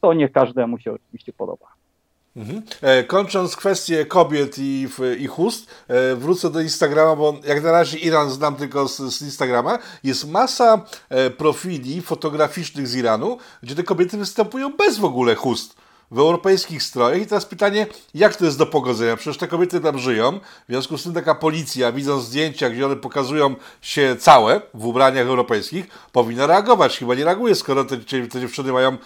to 0.00 0.12
nie 0.12 0.28
każdemu 0.28 0.78
się 0.78 0.92
oczywiście 0.92 1.32
podoba. 1.32 1.79
Mhm. 2.36 2.62
E, 2.80 3.04
kończąc 3.04 3.56
kwestię 3.56 4.06
kobiet 4.06 4.58
i, 4.58 4.88
i 5.18 5.26
chust, 5.26 5.66
e, 5.88 6.16
wrócę 6.16 6.50
do 6.50 6.60
Instagrama, 6.60 7.16
bo 7.16 7.34
jak 7.44 7.62
na 7.62 7.72
razie 7.72 7.98
Iran 7.98 8.30
znam 8.30 8.56
tylko 8.56 8.88
z, 8.88 8.96
z 8.96 9.22
Instagrama. 9.22 9.78
Jest 10.04 10.30
masa 10.30 10.84
e, 11.08 11.30
profili 11.30 12.02
fotograficznych 12.02 12.88
z 12.88 12.96
Iranu, 12.96 13.38
gdzie 13.62 13.74
te 13.74 13.82
kobiety 13.82 14.16
występują 14.16 14.72
bez 14.76 14.98
w 14.98 15.04
ogóle 15.04 15.34
chust 15.34 15.74
w 16.10 16.18
europejskich 16.18 16.82
strojach. 16.82 17.22
I 17.22 17.26
teraz 17.26 17.46
pytanie, 17.46 17.86
jak 18.14 18.36
to 18.36 18.44
jest 18.44 18.58
do 18.58 18.66
pogodzenia? 18.66 19.16
Przecież 19.16 19.38
te 19.38 19.48
kobiety 19.48 19.80
tam 19.80 19.98
żyją, 19.98 20.40
w 20.40 20.68
związku 20.68 20.98
z 20.98 21.02
tym 21.02 21.12
taka 21.12 21.34
policja, 21.34 21.92
widząc 21.92 22.24
zdjęcia, 22.24 22.70
gdzie 22.70 22.86
one 22.86 22.96
pokazują 22.96 23.54
się 23.82 24.16
całe 24.18 24.60
w 24.74 24.86
ubraniach 24.86 25.26
europejskich, 25.26 25.86
powinna 26.12 26.46
reagować. 26.46 26.98
Chyba 26.98 27.14
nie 27.14 27.24
reaguje, 27.24 27.54
skoro 27.54 27.84
te, 27.84 27.96
te 28.28 28.40
dziewczyny 28.40 28.72
mają 28.72 28.96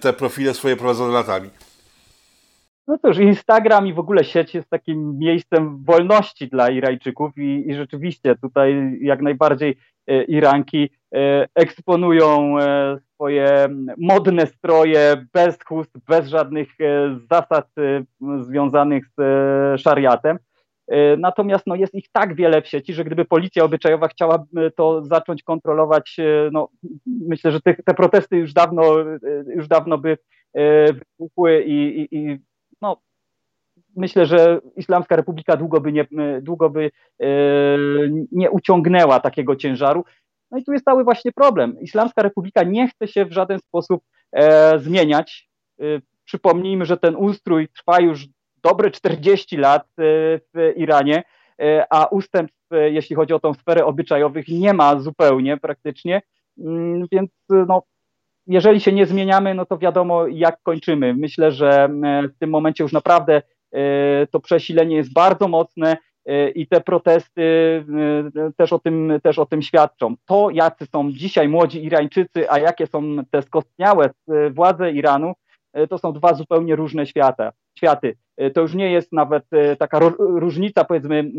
te 0.00 0.12
profile 0.12 0.54
swoje 0.54 0.76
prowadzone 0.76 1.12
latami. 1.12 1.50
No 2.90 2.98
cóż, 2.98 3.18
Instagram 3.18 3.86
i 3.86 3.92
w 3.92 3.98
ogóle 3.98 4.24
sieć 4.24 4.54
jest 4.54 4.70
takim 4.70 5.18
miejscem 5.18 5.84
wolności 5.84 6.48
dla 6.48 6.70
Irańczyków 6.70 7.38
i, 7.38 7.70
i 7.70 7.74
rzeczywiście 7.74 8.36
tutaj 8.36 8.98
jak 9.00 9.22
najbardziej 9.22 9.76
e, 10.06 10.22
Iranki 10.22 10.90
e, 11.14 11.46
eksponują 11.54 12.58
e, 12.58 12.98
swoje 13.14 13.68
modne 13.98 14.46
stroje 14.46 15.26
bez 15.32 15.58
chust, 15.64 15.90
bez 16.08 16.28
żadnych 16.28 16.68
zasad 17.30 17.68
związanych 18.40 19.04
z 19.18 19.80
szariatem. 19.80 20.38
Natomiast 21.18 21.66
no, 21.66 21.74
jest 21.74 21.94
ich 21.94 22.06
tak 22.12 22.34
wiele 22.34 22.62
w 22.62 22.68
sieci, 22.68 22.94
że 22.94 23.04
gdyby 23.04 23.24
policja 23.24 23.64
obyczajowa 23.64 24.08
chciała 24.08 24.44
to 24.76 25.04
zacząć 25.04 25.42
kontrolować, 25.42 26.16
no, 26.52 26.68
myślę, 27.06 27.52
że 27.52 27.60
te, 27.60 27.74
te 27.74 27.94
protesty 27.94 28.36
już 28.36 28.52
dawno, 28.52 28.82
już 29.56 29.68
dawno 29.68 29.98
by 29.98 30.18
wybuchły 31.18 31.62
i, 31.62 32.00
i, 32.00 32.16
i 32.16 32.38
myślę, 33.96 34.26
że 34.26 34.60
Islamska 34.76 35.16
Republika 35.16 35.56
długo 35.56 35.80
by, 35.80 35.92
nie, 35.92 36.06
długo 36.42 36.70
by 36.70 36.90
e, 37.20 37.26
nie 38.32 38.50
uciągnęła 38.50 39.20
takiego 39.20 39.56
ciężaru. 39.56 40.04
No 40.50 40.58
i 40.58 40.64
tu 40.64 40.72
jest 40.72 40.84
cały 40.84 41.04
właśnie 41.04 41.32
problem. 41.32 41.80
Islamska 41.80 42.22
Republika 42.22 42.62
nie 42.62 42.88
chce 42.88 43.08
się 43.08 43.24
w 43.24 43.32
żaden 43.32 43.58
sposób 43.58 44.02
e, 44.32 44.78
zmieniać. 44.78 45.48
E, 45.80 45.84
przypomnijmy, 46.24 46.86
że 46.86 46.96
ten 46.96 47.16
ustrój 47.16 47.68
trwa 47.68 48.00
już 48.00 48.26
dobre 48.62 48.90
40 48.90 49.56
lat 49.56 49.88
w 49.98 50.72
Iranie, 50.76 51.22
a 51.90 52.06
ustępstw, 52.06 52.68
jeśli 52.70 53.16
chodzi 53.16 53.34
o 53.34 53.40
tą 53.40 53.54
sferę 53.54 53.84
obyczajowych, 53.84 54.48
nie 54.48 54.74
ma 54.74 55.00
zupełnie 55.00 55.56
praktycznie. 55.56 56.22
Mm, 56.58 57.06
więc 57.12 57.30
no, 57.48 57.82
jeżeli 58.46 58.80
się 58.80 58.92
nie 58.92 59.06
zmieniamy, 59.06 59.54
no 59.54 59.66
to 59.66 59.78
wiadomo, 59.78 60.26
jak 60.26 60.62
kończymy. 60.62 61.14
Myślę, 61.14 61.52
że 61.52 61.84
e, 61.84 62.28
w 62.28 62.38
tym 62.38 62.50
momencie 62.50 62.84
już 62.84 62.92
naprawdę 62.92 63.36
e, 63.36 63.42
to 64.30 64.40
przesilenie 64.40 64.96
jest 64.96 65.12
bardzo 65.12 65.48
mocne 65.48 65.96
e, 66.26 66.50
i 66.50 66.66
te 66.66 66.80
protesty 66.80 67.42
też 68.56 68.72
o 68.72 68.78
tym, 68.78 69.12
też 69.22 69.38
o 69.38 69.46
tym 69.46 69.62
świadczą. 69.62 70.14
To, 70.26 70.50
jacy 70.50 70.86
są 70.86 71.12
dzisiaj 71.12 71.48
młodzi 71.48 71.84
Irańczycy, 71.84 72.50
a 72.50 72.58
jakie 72.58 72.86
są 72.86 73.16
te 73.30 73.42
skostniałe 73.42 74.10
władze 74.50 74.92
Iranu, 74.92 75.32
to 75.88 75.98
są 75.98 76.12
dwa 76.12 76.34
zupełnie 76.34 76.76
różne 76.76 77.06
świata, 77.06 77.52
światy. 77.78 78.16
To 78.54 78.60
już 78.60 78.74
nie 78.74 78.92
jest 78.92 79.12
nawet 79.12 79.44
taka 79.78 79.98
różnica, 80.18 80.84
powiedzmy, 80.84 81.30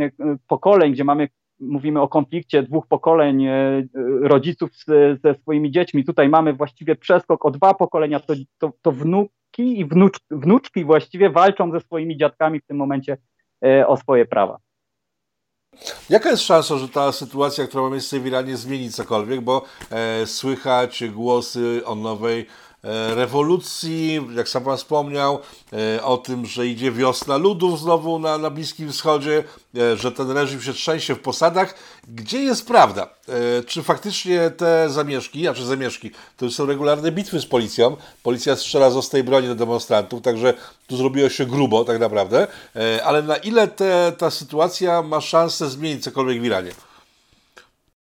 pokoleń, 0.48 0.92
gdzie 0.92 1.04
mamy 1.04 1.28
mówimy 1.62 2.02
o 2.02 2.08
konflikcie 2.08 2.64
dwóch 2.64 2.88
pokoleń 2.88 3.46
e, 3.46 3.84
rodziców 4.22 4.70
z, 4.76 4.86
ze 5.22 5.36
swoimi 5.36 5.72
dziećmi. 5.72 6.06
Tutaj 6.06 6.30
mamy 6.30 6.54
właściwie 6.54 6.96
przeskok 6.96 7.46
o 7.46 7.52
dwa 7.52 7.74
pokolenia, 7.74 8.20
to, 8.20 8.34
to, 8.58 8.72
to 8.82 8.92
wnuki 8.92 9.80
i 9.80 9.86
wnucz, 9.86 10.20
wnuczki 10.32 10.86
właściwie 10.86 11.30
walczą 11.30 11.72
ze 11.72 11.80
swoimi 11.80 12.18
dziadkami 12.18 12.60
w 12.60 12.66
tym 12.66 12.78
momencie 12.78 13.18
e, 13.66 13.88
o 13.88 13.98
swoje 13.98 14.26
prawa. 14.26 14.58
Jaka 16.10 16.30
jest 16.30 16.44
szansa, 16.44 16.78
że 16.78 16.90
ta 16.90 17.12
sytuacja, 17.12 17.68
która 17.68 17.84
ma 17.84 17.90
miejsce 17.90 18.20
w 18.20 18.28
Iranie, 18.28 18.58
zmieni 18.58 18.90
cokolwiek, 18.90 19.42
bo 19.42 19.66
e, 19.92 20.26
słychać 20.26 21.04
głosy 21.10 21.82
o 21.86 21.96
nowej 21.96 22.48
rewolucji, 23.16 24.28
jak 24.36 24.50
sam 24.50 24.64
Pan 24.64 24.78
wspomniał, 24.78 25.40
e, 25.74 26.04
o 26.04 26.18
tym, 26.18 26.46
że 26.46 26.68
idzie 26.68 26.92
wiosna 26.92 27.38
ludów 27.38 27.80
znowu 27.80 28.20
na, 28.20 28.38
na 28.38 28.50
Bliskim 28.50 28.92
Wschodzie, 28.92 29.44
e, 29.78 29.98
że 29.98 30.12
ten 30.12 30.32
reżim 30.32 30.62
się 30.62 30.74
trzęsie 30.74 31.16
w 31.16 31.20
posadach. 31.20 31.76
Gdzie 32.08 32.40
jest 32.40 32.68
prawda? 32.68 33.08
Czy 33.68 33.84
faktycznie 33.84 34.50
te 34.50 34.90
zamieszki, 34.90 35.42
znaczy 35.42 35.66
zamieszki, 35.66 36.12
to 36.38 36.50
są 36.50 36.66
regularne 36.66 37.12
bitwy 37.12 37.40
z 37.40 37.46
policją, 37.46 37.98
policja 38.24 38.56
strzela 38.56 38.90
z 38.90 38.96
ostrej 38.96 39.24
broni 39.24 39.48
do 39.48 39.56
demonstrantów, 39.56 40.22
także 40.22 40.54
tu 40.88 40.98
zrobiło 40.98 41.30
się 41.30 41.46
grubo 41.46 41.86
tak 41.86 42.00
naprawdę, 42.00 42.48
ale 43.04 43.22
na 43.22 43.36
ile 43.36 43.68
te, 43.68 44.12
ta 44.18 44.32
sytuacja 44.32 45.02
ma 45.02 45.22
szansę 45.22 45.70
zmienić 45.70 46.04
cokolwiek 46.04 46.42
w 46.42 46.46
Iranie? 46.46 46.72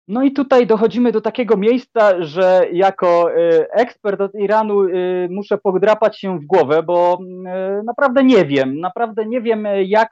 No 0.07 0.23
i 0.23 0.31
tutaj 0.31 0.67
dochodzimy 0.67 1.11
do 1.11 1.21
takiego 1.21 1.57
miejsca, 1.57 2.23
że 2.23 2.65
jako 2.71 3.31
y, 3.31 3.71
ekspert 3.71 4.21
od 4.21 4.35
Iranu 4.35 4.83
y, 4.83 5.27
muszę 5.31 5.57
podrapać 5.57 6.19
się 6.19 6.39
w 6.39 6.45
głowę, 6.45 6.83
bo 6.83 7.19
y, 7.79 7.83
naprawdę 7.83 8.23
nie 8.23 8.45
wiem, 8.45 8.79
naprawdę 8.79 9.25
nie 9.25 9.41
wiem, 9.41 9.67
jak 9.85 10.09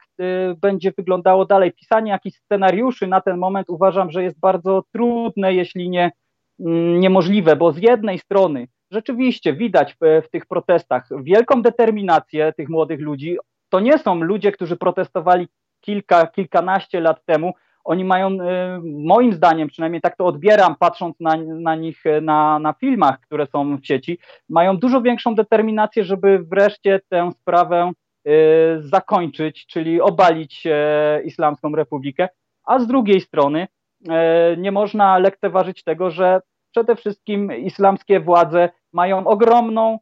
będzie 0.56 0.92
wyglądało 0.96 1.46
dalej. 1.46 1.72
Pisanie 1.72 2.10
jakichś 2.10 2.38
scenariuszy 2.38 3.06
na 3.06 3.20
ten 3.20 3.38
moment 3.38 3.70
uważam, 3.70 4.10
że 4.10 4.22
jest 4.22 4.40
bardzo 4.40 4.84
trudne, 4.92 5.54
jeśli 5.54 5.90
nie 5.90 6.12
mm, 6.60 7.00
niemożliwe, 7.00 7.56
bo 7.56 7.72
z 7.72 7.78
jednej 7.78 8.18
strony 8.18 8.68
rzeczywiście 8.90 9.52
widać 9.52 9.96
w, 10.00 10.26
w 10.26 10.30
tych 10.30 10.46
protestach 10.46 11.08
wielką 11.22 11.62
determinację 11.62 12.52
tych 12.52 12.68
młodych 12.68 13.00
ludzi. 13.00 13.36
To 13.68 13.80
nie 13.80 13.98
są 13.98 14.14
ludzie, 14.14 14.52
którzy 14.52 14.76
protestowali 14.76 15.48
kilka, 15.80 16.26
kilkanaście 16.26 17.00
lat 17.00 17.24
temu, 17.24 17.52
oni 17.86 18.04
mają, 18.04 18.30
y, 18.30 18.36
moim 18.84 19.32
zdaniem, 19.32 19.68
przynajmniej 19.68 20.00
tak 20.00 20.16
to 20.16 20.26
odbieram, 20.26 20.76
patrząc 20.76 21.20
na, 21.20 21.36
na 21.36 21.74
nich 21.74 22.06
y, 22.06 22.20
na, 22.20 22.58
na 22.58 22.72
filmach, 22.72 23.20
które 23.20 23.46
są 23.46 23.76
w 23.76 23.86
sieci, 23.86 24.18
mają 24.48 24.76
dużo 24.76 25.02
większą 25.02 25.34
determinację, 25.34 26.04
żeby 26.04 26.38
wreszcie 26.38 27.00
tę 27.08 27.30
sprawę 27.32 27.92
y, 28.28 28.30
zakończyć, 28.78 29.66
czyli 29.66 30.00
obalić 30.00 30.66
Islamską 31.24 31.72
Republikę, 31.72 32.28
a 32.64 32.78
z 32.78 32.86
drugiej 32.86 33.20
strony 33.20 33.68
nie 34.56 34.72
można 34.72 35.18
lekceważyć 35.18 35.84
tego, 35.84 36.10
że 36.10 36.40
przede 36.70 36.96
wszystkim 36.96 37.52
islamskie 37.52 38.20
władze 38.20 38.68
mają 38.92 39.26
ogromną, 39.26 39.98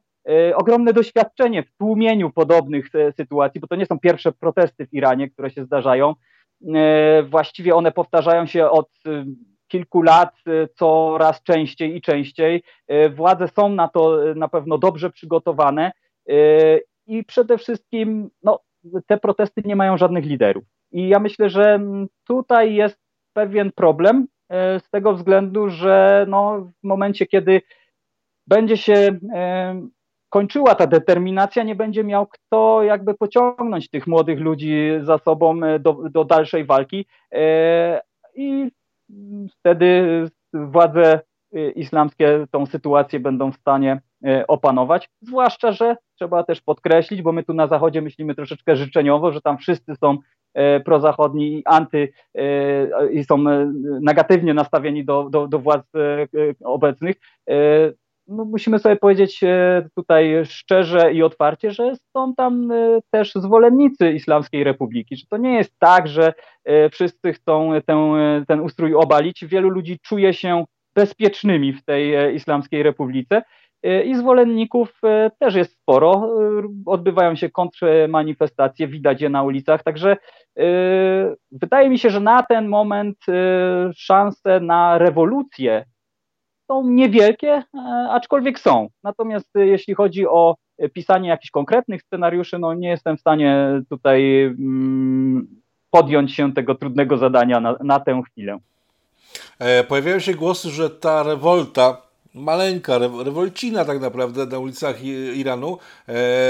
ogromne 0.55 0.93
doświadczenie 0.93 1.63
w 1.63 1.71
tłumieniu 1.77 2.29
podobnych 2.29 2.89
sytuacji, 3.17 3.61
bo 3.61 3.67
to 3.67 3.75
nie 3.75 3.85
są 3.85 3.99
pierwsze 3.99 4.31
protesty 4.31 4.87
w 4.87 4.93
Iranie, 4.93 5.29
które 5.29 5.49
się 5.49 5.65
zdarzają. 5.65 6.15
E, 6.75 7.23
właściwie 7.23 7.75
one 7.75 7.91
powtarzają 7.91 8.45
się 8.45 8.69
od 8.69 8.89
e, 9.05 9.25
kilku 9.67 10.01
lat 10.01 10.35
e, 10.47 10.67
coraz 10.67 11.43
częściej 11.43 11.95
i 11.95 12.01
częściej. 12.01 12.63
Władze 13.15 13.47
są 13.47 13.69
na 13.69 13.87
to 13.87 14.19
na 14.35 14.47
pewno 14.47 14.77
dobrze 14.77 15.09
przygotowane 15.09 15.91
i 17.07 17.23
przede 17.27 17.57
wszystkim 17.57 18.29
no, 18.43 18.59
te 19.07 19.17
protesty 19.17 19.61
nie 19.65 19.75
mają 19.75 19.97
żadnych 19.97 20.25
liderów. 20.25 20.63
I 20.91 21.07
ja 21.07 21.19
myślę, 21.19 21.49
że 21.49 21.79
tutaj 22.27 22.75
jest 22.75 22.99
pewien 23.33 23.71
problem 23.71 24.27
z 24.51 24.89
tego 24.89 25.13
względu, 25.13 25.69
że 25.69 26.25
no, 26.29 26.71
w 26.83 26.87
momencie, 26.87 27.25
kiedy 27.25 27.61
będzie 28.47 28.77
się 28.77 29.19
kończyła 30.35 30.75
ta 30.75 30.87
determinacja, 30.87 31.63
nie 31.63 31.75
będzie 31.75 32.03
miał 32.03 32.27
kto 32.27 32.83
jakby 32.83 33.13
pociągnąć 33.13 33.89
tych 33.89 34.07
młodych 34.07 34.39
ludzi 34.39 34.91
za 35.01 35.17
sobą 35.17 35.63
e, 35.63 35.79
do, 35.79 35.93
do 36.11 36.25
dalszej 36.25 36.65
walki. 36.65 37.05
E, 37.33 38.01
i 38.35 38.71
wtedy 39.59 40.23
władze 40.53 41.19
e, 41.53 41.69
islamskie 41.69 42.45
tą 42.51 42.65
sytuację 42.65 43.19
będą 43.19 43.51
w 43.51 43.55
stanie 43.55 44.01
opanować, 44.47 45.09
zwłaszcza, 45.21 45.71
że 45.71 45.95
trzeba 46.15 46.43
też 46.43 46.61
podkreślić, 46.61 47.21
bo 47.21 47.31
my 47.31 47.43
tu 47.43 47.53
na 47.53 47.67
Zachodzie 47.67 48.01
myślimy 48.01 48.35
troszeczkę 48.35 48.75
życzeniowo, 48.75 49.31
że 49.31 49.41
tam 49.41 49.57
wszyscy 49.57 49.95
są 49.95 50.17
prozachodni 50.85 51.57
i 51.57 51.63
anty 51.65 52.13
i 53.11 53.23
są 53.23 53.37
negatywnie 54.01 54.53
nastawieni 54.53 55.05
do, 55.05 55.29
do, 55.29 55.47
do 55.47 55.59
władz 55.59 55.85
obecnych 56.63 57.15
no 58.27 58.45
musimy 58.45 58.79
sobie 58.79 58.95
powiedzieć 58.95 59.43
e, 59.43 59.87
tutaj 59.95 60.45
szczerze 60.45 61.13
i 61.13 61.23
otwarcie, 61.23 61.71
że 61.71 61.93
są 62.17 62.35
tam 62.35 62.71
e, 62.71 62.99
też 63.11 63.31
zwolennicy 63.35 64.11
Islamskiej 64.11 64.63
Republiki, 64.63 65.15
że 65.15 65.25
to 65.29 65.37
nie 65.37 65.53
jest 65.53 65.79
tak, 65.79 66.07
że 66.07 66.33
e, 66.65 66.89
wszyscy 66.89 67.33
chcą 67.33 67.71
ten, 67.85 67.97
ten 68.47 68.59
ustrój 68.59 68.95
obalić. 68.95 69.45
Wielu 69.45 69.69
ludzi 69.69 69.99
czuje 69.99 70.33
się 70.33 70.65
bezpiecznymi 70.95 71.73
w 71.73 71.85
tej 71.85 72.35
Islamskiej 72.35 72.83
Republice 72.83 73.43
i 74.05 74.15
zwolenników 74.15 75.01
też 75.39 75.55
jest 75.55 75.73
sporo. 75.73 76.29
Odbywają 76.85 77.35
się 77.35 77.49
kontrmanifestacje, 77.49 78.87
widać 78.87 79.21
je 79.21 79.29
na 79.29 79.43
ulicach, 79.43 79.83
także 79.83 80.17
wydaje 81.51 81.89
mi 81.89 81.99
się, 81.99 82.09
że 82.09 82.19
na 82.19 82.43
ten 82.43 82.67
moment 82.67 83.17
szanse 83.95 84.59
na 84.59 84.97
rewolucję 84.97 85.85
są 86.67 86.89
niewielkie, 86.89 87.51
e, 87.51 87.63
aczkolwiek 88.11 88.59
są. 88.59 88.87
Natomiast 89.03 89.55
e, 89.55 89.67
jeśli 89.67 89.93
chodzi 89.93 90.27
o 90.27 90.55
e, 90.77 90.89
pisanie 90.89 91.29
jakichś 91.29 91.51
konkretnych 91.51 92.01
scenariuszy, 92.01 92.59
no 92.59 92.73
nie 92.73 92.89
jestem 92.89 93.17
w 93.17 93.19
stanie 93.19 93.81
tutaj 93.89 94.43
mm, 94.43 95.47
podjąć 95.91 96.33
się 96.33 96.53
tego 96.53 96.75
trudnego 96.75 97.17
zadania 97.17 97.59
na, 97.59 97.75
na 97.83 97.99
tę 97.99 98.21
chwilę. 98.31 98.59
Pojawiają 99.87 100.19
się 100.19 100.33
głosy, 100.33 100.69
że 100.69 100.89
ta 100.89 101.23
rewolta, 101.23 102.01
maleńka 102.33 102.97
rewolcina 102.97 103.85
tak 103.85 104.01
naprawdę 104.01 104.45
na 104.45 104.59
ulicach 104.59 105.03
Iranu 105.35 105.77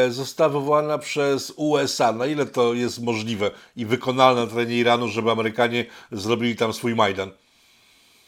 została 0.09 0.49
wywołana 0.49 0.97
przez 0.97 1.53
USA. 1.57 2.11
Na 2.11 2.25
ile 2.25 2.45
to 2.45 2.73
jest 2.73 3.03
możliwe 3.03 3.51
i 3.75 3.85
wykonalne 3.85 4.41
na 4.41 4.47
terenie 4.47 4.77
Iranu, 4.77 5.07
żeby 5.07 5.31
Amerykanie 5.31 5.85
zrobili 6.11 6.55
tam 6.55 6.73
swój 6.73 6.95
Majdan? 6.95 7.31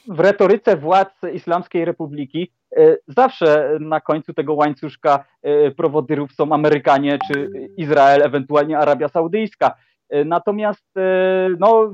W 0.09 0.19
retoryce 0.19 0.77
władz 0.77 1.21
Islamskiej 1.33 1.85
Republiki 1.85 2.51
Zawsze 3.07 3.77
na 3.79 4.01
końcu 4.01 4.33
tego 4.33 4.53
łańcuszka 4.53 5.25
prowodyrów 5.77 6.31
są 6.31 6.51
Amerykanie 6.51 7.19
czy 7.27 7.51
Izrael, 7.77 8.21
ewentualnie 8.21 8.77
Arabia 8.77 9.07
Saudyjska. 9.07 9.75
Natomiast 10.25 10.85
no, 11.59 11.93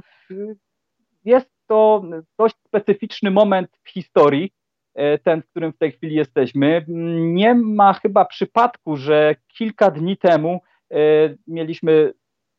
jest 1.25 1.49
to 1.67 2.03
dość 2.39 2.55
specyficzny 2.67 3.31
moment 3.31 3.69
w 3.83 3.89
historii, 3.89 4.53
ten, 5.23 5.41
w 5.41 5.49
którym 5.49 5.73
w 5.73 5.77
tej 5.77 5.91
chwili 5.91 6.15
jesteśmy. 6.15 6.85
Nie 7.17 7.55
ma 7.55 7.93
chyba 7.93 8.25
przypadku, 8.25 8.97
że 8.97 9.35
kilka 9.47 9.91
dni 9.91 10.17
temu 10.17 10.61
mieliśmy 11.47 12.13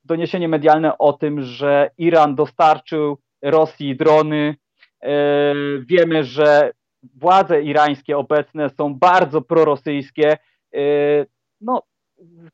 doniesienie 0.05 0.49
medialne 0.49 0.99
o 0.99 1.13
tym, 1.13 1.43
że 1.43 1.91
Iran 1.99 2.35
dostarczył 2.35 3.19
Rosji 3.43 3.97
drony. 3.97 4.57
E, 5.05 5.55
wiemy, 5.89 6.25
że 6.25 6.73
władze 7.15 7.63
irańskie 7.63 8.19
obecne 8.19 8.71
są 8.71 8.95
bardzo 8.95 9.43
prorosyjskie. 9.43 10.37
E, 10.75 10.79
no, 11.61 11.83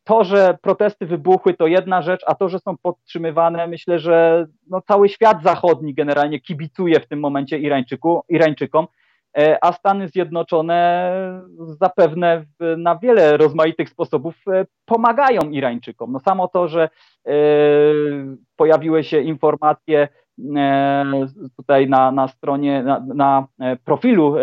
to, 0.04 0.24
że 0.24 0.58
protesty 0.62 1.06
wybuchły, 1.06 1.54
to 1.54 1.66
jedna 1.66 2.02
rzecz, 2.02 2.20
a 2.26 2.34
to, 2.34 2.48
że 2.48 2.58
są 2.58 2.76
podtrzymywane, 2.82 3.66
myślę, 3.66 3.98
że 3.98 4.46
no, 4.66 4.80
cały 4.80 5.08
świat 5.08 5.42
zachodni 5.42 5.94
generalnie 5.94 6.40
kibicuje 6.40 7.00
w 7.00 7.08
tym 7.08 7.20
momencie 7.20 7.58
Irańczyku, 7.58 8.22
Irańczykom. 8.28 8.86
E, 9.38 9.64
a 9.64 9.72
Stany 9.72 10.08
Zjednoczone 10.08 11.12
zapewne 11.58 12.44
na 12.76 12.98
wiele 12.98 13.36
rozmaitych 13.36 13.88
sposobów 13.88 14.34
e, 14.48 14.66
pomagają 14.84 15.40
Irańczykom. 15.50 16.12
No 16.12 16.20
samo 16.20 16.48
to, 16.48 16.68
że 16.68 16.88
e, 17.26 17.32
pojawiły 18.56 19.04
się 19.04 19.20
informacje 19.20 20.08
tutaj 21.56 21.88
na, 21.88 22.12
na 22.12 22.28
stronie, 22.28 22.82
na, 22.82 23.04
na 23.14 23.46
profilu 23.84 24.34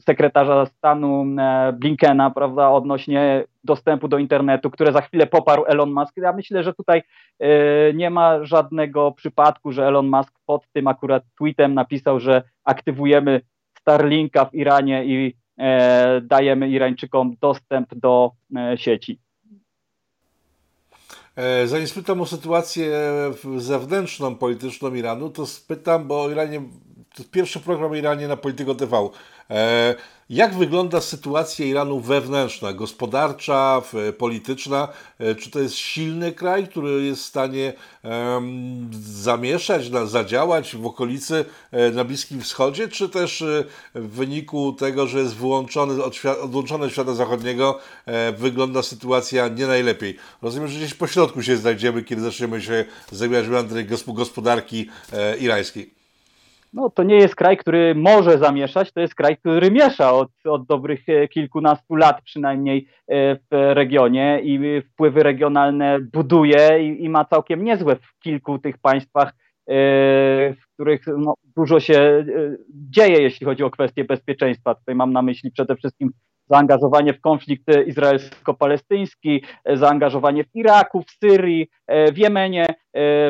sekretarza 0.00 0.66
stanu 0.66 1.24
Blinkena, 1.72 2.30
prawda, 2.30 2.70
odnośnie 2.70 3.44
dostępu 3.64 4.08
do 4.08 4.18
internetu, 4.18 4.70
które 4.70 4.92
za 4.92 5.00
chwilę 5.00 5.26
poparł 5.26 5.64
Elon 5.66 5.92
Musk. 5.92 6.16
Ja 6.16 6.32
myślę, 6.32 6.62
że 6.62 6.74
tutaj 6.74 7.02
nie 7.94 8.10
ma 8.10 8.44
żadnego 8.44 9.12
przypadku, 9.12 9.72
że 9.72 9.86
Elon 9.86 10.08
Musk 10.08 10.34
pod 10.46 10.68
tym 10.72 10.86
akurat 10.88 11.22
tweetem 11.38 11.74
napisał, 11.74 12.20
że 12.20 12.42
aktywujemy 12.64 13.40
Starlinka 13.82 14.44
w 14.44 14.54
Iranie 14.54 15.04
i 15.04 15.34
e, 15.58 16.20
dajemy 16.20 16.68
Irańczykom 16.68 17.36
dostęp 17.40 17.94
do 17.94 18.30
e, 18.56 18.78
sieci. 18.78 19.18
E, 21.36 21.66
zanim 21.66 21.86
spytam 21.86 22.20
o 22.20 22.26
sytuację 22.26 22.90
zewnętrzną, 23.56 24.34
polityczną 24.34 24.94
Iranu, 24.94 25.30
to 25.30 25.46
spytam, 25.46 26.08
bo 26.08 26.30
Iranie, 26.30 26.62
to 27.14 27.22
pierwszy 27.30 27.60
program 27.60 27.96
Iranie 27.96 28.28
na 28.28 28.36
Polityko 28.36 28.74
TV. 28.74 29.08
Jak 30.32 30.54
wygląda 30.54 31.00
sytuacja 31.00 31.66
Iranu 31.66 32.00
wewnętrzna, 32.00 32.72
gospodarcza, 32.72 33.82
polityczna? 34.18 34.88
E, 35.18 35.34
czy 35.34 35.50
to 35.50 35.60
jest 35.60 35.74
silny 35.74 36.32
kraj, 36.32 36.68
który 36.68 37.04
jest 37.04 37.22
w 37.22 37.24
stanie 37.24 37.72
zamieszać, 39.02 39.90
zadziałać 40.04 40.76
w 40.76 40.86
okolicy 40.86 41.44
e, 41.70 41.90
na 41.90 42.04
Bliskim 42.04 42.40
Wschodzie, 42.40 42.88
czy 42.88 43.08
też 43.08 43.42
e, 43.42 43.64
w 43.94 44.08
wyniku 44.08 44.72
tego, 44.72 45.06
że 45.06 45.18
jest 45.18 45.34
wyłączony 45.34 46.04
od 46.04 46.14
świata, 46.14 46.40
odłączony 46.40 46.84
od 46.84 46.92
świata 46.92 47.14
zachodniego, 47.14 47.78
wygląda 48.36 48.82
sytuacja 48.82 49.48
nie 49.48 49.66
najlepiej? 49.66 50.16
Rozumiem, 50.42 50.68
że 50.68 50.78
gdzieś 50.78 50.94
po 50.94 51.06
środku 51.06 51.42
się 51.42 51.56
znajdziemy, 51.56 52.02
kiedy 52.02 52.22
zaczniemy 52.22 52.62
się 52.62 52.84
zajmować 53.10 53.84
gospodarki 54.14 54.88
irańskiej 55.40 56.01
no, 56.72 56.90
to 56.90 57.02
nie 57.02 57.16
jest 57.16 57.36
kraj, 57.36 57.56
który 57.56 57.94
może 57.94 58.38
zamieszać, 58.38 58.92
to 58.92 59.00
jest 59.00 59.14
kraj, 59.14 59.36
który 59.36 59.70
miesza 59.70 60.12
od, 60.12 60.30
od 60.44 60.66
dobrych 60.66 61.08
e, 61.08 61.28
kilkunastu 61.28 61.94
lat 61.94 62.22
przynajmniej 62.22 62.88
e, 63.08 63.36
w 63.36 63.46
regionie 63.50 64.40
i 64.42 64.82
wpływy 64.82 65.22
regionalne 65.22 66.00
buduje 66.00 66.88
i, 66.88 67.04
i 67.04 67.08
ma 67.08 67.24
całkiem 67.24 67.64
niezłe 67.64 67.96
w 67.96 68.18
kilku 68.20 68.58
tych 68.58 68.78
państwach, 68.78 69.28
e, 69.28 69.34
w 70.54 70.66
których 70.74 71.06
no, 71.18 71.34
dużo 71.56 71.80
się 71.80 72.24
dzieje, 72.70 73.22
jeśli 73.22 73.46
chodzi 73.46 73.62
o 73.64 73.70
kwestie 73.70 74.04
bezpieczeństwa. 74.04 74.74
Tutaj 74.74 74.94
mam 74.94 75.12
na 75.12 75.22
myśli 75.22 75.50
przede 75.50 75.76
wszystkim 75.76 76.10
zaangażowanie 76.50 77.14
w 77.14 77.20
konflikt 77.20 77.64
izraelsko-palestyński, 77.86 79.42
zaangażowanie 79.72 80.44
w 80.44 80.54
Iraku, 80.54 81.02
w 81.02 81.10
Syrii, 81.10 81.68
w 82.12 82.18
Jemenie. 82.18 82.66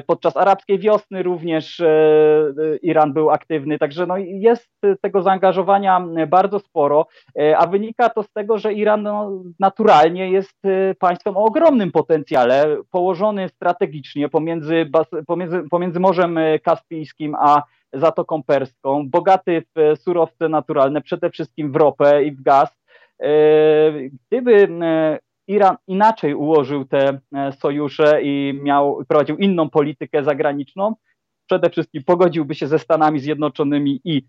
Podczas 0.06 0.36
arabskiej 0.36 0.78
wiosny 0.78 1.22
również 1.22 1.80
e, 1.80 2.76
Iran 2.82 3.12
był 3.12 3.30
aktywny, 3.30 3.78
także 3.78 4.06
no 4.06 4.16
jest 4.18 4.70
tego 5.00 5.22
zaangażowania 5.22 6.06
bardzo 6.28 6.58
sporo, 6.58 7.06
e, 7.38 7.58
a 7.58 7.66
wynika 7.66 8.08
to 8.08 8.22
z 8.22 8.32
tego, 8.32 8.58
że 8.58 8.72
Iran 8.72 9.02
no, 9.02 9.42
naturalnie 9.60 10.30
jest 10.30 10.64
e, 10.64 10.94
państwem 10.94 11.36
o 11.36 11.44
ogromnym 11.44 11.92
potencjale, 11.92 12.76
położony 12.90 13.48
strategicznie 13.48 14.28
pomiędzy, 14.28 14.90
pomiędzy, 15.26 15.62
pomiędzy 15.70 16.00
Morzem 16.00 16.38
Kaspijskim 16.62 17.34
a 17.40 17.62
Zatoką 17.92 18.42
Perską, 18.42 19.08
bogaty 19.10 19.62
w 19.76 20.00
surowce 20.00 20.48
naturalne, 20.48 21.00
przede 21.00 21.30
wszystkim 21.30 21.72
w 21.72 21.76
ropę 21.76 22.24
i 22.24 22.32
w 22.32 22.42
gaz, 22.42 22.81
E, 22.81 22.81
gdyby 24.28 24.68
e, 24.82 25.18
Iran 25.46 25.76
inaczej 25.86 26.34
ułożył 26.34 26.84
te 26.84 27.18
e, 27.34 27.52
sojusze 27.52 28.22
i 28.22 28.60
miał, 28.62 29.04
prowadził 29.08 29.36
inną 29.36 29.70
politykę 29.70 30.24
zagraniczną, 30.24 30.94
przede 31.46 31.70
wszystkim 31.70 32.04
pogodziłby 32.04 32.54
się 32.54 32.66
ze 32.66 32.78
Stanami 32.78 33.20
Zjednoczonymi 33.20 34.00
i 34.04 34.22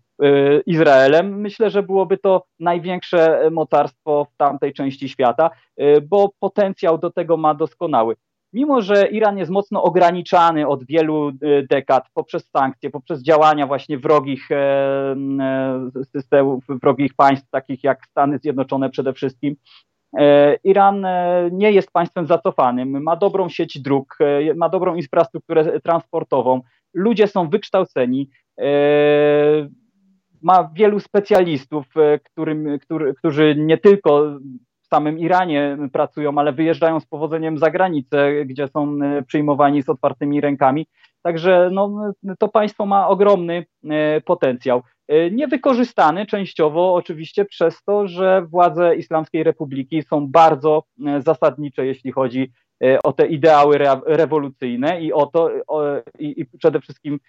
Izraelem, 0.66 1.40
myślę, 1.40 1.70
że 1.70 1.82
byłoby 1.82 2.18
to 2.18 2.44
największe 2.60 3.50
mocarstwo 3.50 4.24
w 4.24 4.36
tamtej 4.36 4.72
części 4.72 5.08
świata, 5.08 5.50
bo 6.02 6.30
potencjał 6.40 6.98
do 6.98 7.10
tego 7.10 7.36
ma 7.36 7.54
doskonały 7.54 8.16
mimo 8.54 8.82
że 8.82 9.08
Iran 9.08 9.38
jest 9.38 9.50
mocno 9.50 9.82
ograniczany 9.82 10.68
od 10.68 10.84
wielu 10.84 11.28
y, 11.28 11.66
dekad 11.70 12.04
poprzez 12.14 12.50
sankcje, 12.50 12.90
poprzez 12.90 13.22
działania 13.22 13.66
właśnie 13.66 13.98
wrogich 13.98 14.50
e, 14.50 14.56
e, 14.56 15.90
systemów, 16.12 16.64
wrogich 16.68 17.14
państw, 17.14 17.50
takich 17.50 17.84
jak 17.84 18.06
Stany 18.06 18.38
Zjednoczone 18.38 18.90
przede 18.90 19.12
wszystkim, 19.12 19.56
e, 20.18 20.56
Iran 20.64 21.06
nie 21.52 21.72
jest 21.72 21.90
państwem 21.92 22.26
zacofanym, 22.26 23.02
ma 23.02 23.16
dobrą 23.16 23.48
sieć 23.48 23.80
dróg, 23.80 24.18
ma 24.56 24.68
dobrą 24.68 24.94
infrastrukturę 24.94 25.80
transportową, 25.80 26.60
ludzie 26.94 27.26
są 27.26 27.48
wykształceni, 27.48 28.30
ma 30.42 30.70
wielu 30.74 31.00
specjalistów, 31.00 31.86
którym, 32.24 32.78
który, 32.78 33.14
którzy 33.14 33.54
nie 33.58 33.78
tylko 33.78 34.38
samym 34.94 35.18
Iranie 35.18 35.78
pracują, 35.92 36.38
ale 36.38 36.52
wyjeżdżają 36.52 37.00
z 37.00 37.06
powodzeniem 37.06 37.58
za 37.58 37.70
granicę, 37.70 38.44
gdzie 38.44 38.68
są 38.68 38.98
e, 39.02 39.22
przyjmowani 39.22 39.82
z 39.82 39.88
otwartymi 39.88 40.40
rękami. 40.40 40.86
Także 41.22 41.70
no, 41.72 42.12
to 42.38 42.48
państwo 42.48 42.86
ma 42.86 43.08
ogromny 43.08 43.66
e, 43.90 44.20
potencjał. 44.20 44.82
E, 45.08 45.30
niewykorzystany 45.30 46.26
częściowo 46.26 46.94
oczywiście 46.94 47.44
przez 47.44 47.82
to, 47.84 48.08
że 48.08 48.42
władze 48.42 48.96
Islamskiej 48.96 49.42
Republiki 49.42 50.02
są 50.02 50.26
bardzo 50.26 50.82
zasadnicze, 51.18 51.86
jeśli 51.86 52.12
chodzi 52.12 52.52
o 53.04 53.12
te 53.12 53.26
ideały 53.26 53.76
re 53.76 54.00
rewolucyjne 54.06 55.00
i 55.00 55.12
o 55.12 55.26
to, 55.26 55.50
o, 55.66 55.82
i, 56.18 56.40
i, 56.40 56.58
przede 56.58 56.80
wszystkim 56.80 57.20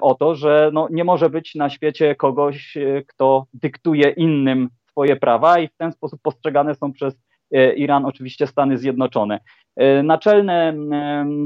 o 0.00 0.14
to, 0.14 0.34
że 0.34 0.70
no, 0.72 0.88
nie 0.90 1.04
może 1.04 1.30
być 1.30 1.54
na 1.54 1.70
świecie 1.70 2.14
kogoś, 2.14 2.78
kto 3.06 3.46
dyktuje 3.54 4.10
innym 4.10 4.68
swoje 4.90 5.16
prawa 5.16 5.58
i 5.58 5.68
w 5.68 5.76
ten 5.76 5.92
sposób 5.92 6.20
postrzegane 6.22 6.74
są 6.74 6.92
przez 6.92 7.14
e, 7.54 7.74
Iran 7.74 8.04
oczywiście 8.04 8.46
Stany 8.46 8.78
Zjednoczone. 8.78 9.40
E, 9.76 10.02
naczelne 10.02 10.74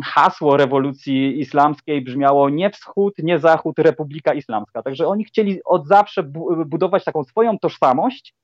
hasło 0.05 0.57
rewolucji 0.57 1.41
islamskiej 1.41 2.03
brzmiało 2.03 2.51
nie 2.51 2.71
wschód, 2.71 3.15
nie 3.19 3.39
zachód, 3.39 3.79
Republika 3.79 4.35
Islamska. 4.35 4.83
Także 4.83 5.07
oni 5.07 5.25
chcieli 5.25 5.61
od 5.65 5.87
zawsze 5.87 6.23
budować 6.67 7.05
taką 7.05 7.25
swoją 7.25 7.59
tożsamość, 7.59 8.35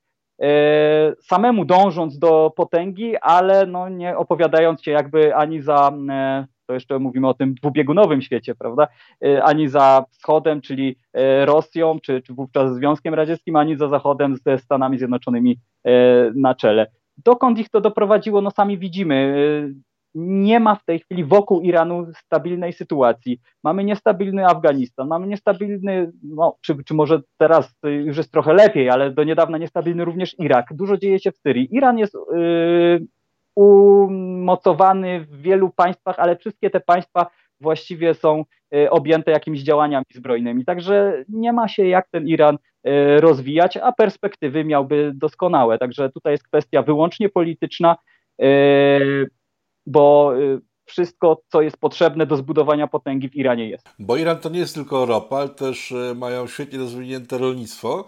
e, 0.43 1.13
samemu 1.21 1.65
dążąc 1.65 2.19
do 2.19 2.53
potęgi, 2.57 3.17
ale 3.17 3.67
no 3.67 3.89
nie 3.89 4.17
opowiadając 4.17 4.83
się 4.83 4.91
jakby 4.91 5.35
ani 5.35 5.63
za 5.63 5.93
to 6.71 6.75
jeszcze 6.75 6.99
mówimy 6.99 7.29
o 7.29 7.35
tym 7.35 7.55
dwubiegunowym 7.55 8.23
świecie, 8.23 8.55
prawda, 8.55 8.89
e, 9.25 9.45
ani 9.45 9.69
za 9.69 10.05
wschodem, 10.11 10.61
czyli 10.61 10.97
e, 11.13 11.47
Rosją, 11.47 11.99
czy, 12.01 12.23
czy 12.23 12.35
wówczas 12.35 12.75
Związkiem 12.75 13.15
Radzieckim, 13.15 13.57
ani 13.57 13.77
za 13.77 13.89
zachodem 13.89 14.37
ze 14.37 14.59
Stanami 14.59 14.99
Zjednoczonymi 14.99 15.59
e, 15.85 15.93
na 16.35 16.55
czele. 16.55 16.87
Dokąd 17.25 17.59
ich 17.59 17.69
to 17.69 17.81
doprowadziło, 17.81 18.41
no 18.41 18.51
sami 18.51 18.79
widzimy. 18.79 19.35
Nie 20.15 20.61
ma 20.61 20.75
w 20.75 20.85
tej 20.85 20.99
chwili 20.99 21.25
wokół 21.25 21.61
Iranu 21.61 22.07
stabilnej 22.15 22.73
sytuacji. 22.73 23.41
Mamy 23.65 23.85
niestabilny 23.85 24.47
Afganistan, 24.47 25.09
mamy 25.09 25.27
niestabilny, 25.27 26.13
no, 26.23 26.57
czy, 26.61 26.85
czy 26.85 26.95
może 26.95 27.21
teraz 27.37 27.75
już 28.05 28.17
jest 28.17 28.33
trochę 28.33 28.55
lepiej, 28.55 28.91
ale 28.91 29.11
do 29.11 29.25
niedawna 29.25 29.59
niestabilny 29.59 30.05
również 30.05 30.39
Irak. 30.39 30.67
Dużo 30.75 30.97
dzieje 30.97 31.19
się 31.19 31.33
w 31.33 31.39
Syrii. 31.39 31.69
Iran 31.77 31.99
jest 31.99 32.17
umocowany 33.61 35.21
w 35.21 35.43
wielu 35.43 35.71
państwach, 35.71 36.19
ale 36.19 36.37
wszystkie 36.37 36.71
te 36.71 36.81
państwa 36.81 37.27
właściwie 37.61 38.15
są 38.15 38.45
objęte 38.91 39.31
jakimiś 39.31 39.63
działaniami 39.63 40.05
zbrojnymi. 40.15 40.65
Także 40.65 41.25
nie 41.29 41.53
ma 41.53 41.69
się 41.69 41.87
jak 41.87 42.09
ten 42.09 42.29
Iran 42.29 42.59
rozwijać, 43.19 43.77
a 43.77 43.93
perspektywy 43.93 44.65
miałby 44.65 45.13
doskonałe. 45.15 45.79
Także 45.79 46.11
tutaj 46.11 46.33
jest 46.33 46.45
kwestia 46.45 46.83
wyłącznie 46.83 47.29
polityczna, 47.29 47.97
bo 49.87 50.33
wszystko, 50.85 51.43
co 51.49 51.63
jest 51.63 51.77
potrzebne 51.77 52.27
do 52.27 52.37
zbudowania 52.37 52.87
potęgi 52.87 53.29
w 53.29 53.37
Iranie 53.37 53.69
jest. 53.69 53.89
Bo 53.99 54.17
Iran 54.17 54.39
to 54.39 54.49
nie 54.49 54.59
jest 54.59 54.75
tylko 54.75 55.07
ropa, 55.07 55.37
ale 55.37 55.49
też 55.49 55.95
mają 56.17 56.47
świetnie 56.47 56.79
rozwinięte 56.79 57.39
rolnictwo 57.39 58.05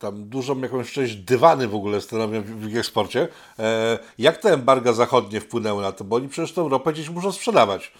tam 0.00 0.28
dużą 0.28 0.60
jakąś 0.60 0.92
część 0.92 1.16
dywany 1.16 1.68
w 1.68 1.74
ogóle 1.74 2.00
stanowią 2.00 2.42
w 2.42 2.68
ich 2.68 2.76
eksporcie. 2.76 3.28
E, 3.58 3.98
jak 4.18 4.38
te 4.38 4.52
embarga 4.52 4.92
zachodnie 4.92 5.40
wpłynęły 5.40 5.82
na 5.82 5.92
to? 5.92 6.04
Bo 6.04 6.16
oni 6.16 6.28
przecież 6.28 6.52
tą 6.52 6.68
ropę 6.68 6.92
gdzieś 6.92 7.08
muszą 7.08 7.32
sprzedawać. 7.32 7.92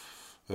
E, 0.50 0.54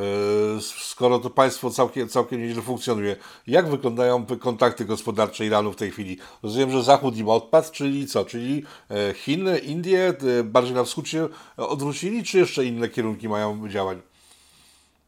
skoro 0.61 1.19
to 1.19 1.29
państwo 1.29 1.69
całkiem, 1.69 2.09
całkiem 2.09 2.41
nieźle 2.41 2.61
funkcjonuje. 2.61 3.15
Jak 3.47 3.69
wyglądają 3.69 4.25
kontakty 4.25 4.85
gospodarcze 4.85 5.45
Iranu 5.45 5.71
w 5.71 5.75
tej 5.75 5.91
chwili? 5.91 6.17
Rozumiem, 6.43 6.71
że 6.71 6.83
Zachód 6.83 7.17
im 7.17 7.29
odpadł, 7.29 7.71
czyli 7.71 8.07
co? 8.07 8.25
Czyli 8.25 8.63
e, 8.91 9.13
Chiny, 9.13 9.57
Indie, 9.57 10.13
bardziej 10.43 10.73
na 10.73 10.83
wschód 10.83 11.07
się 11.07 11.29
odwrócili, 11.57 12.23
czy 12.23 12.37
jeszcze 12.37 12.65
inne 12.65 12.89
kierunki 12.89 13.29
mają 13.29 13.69
działań? 13.69 14.01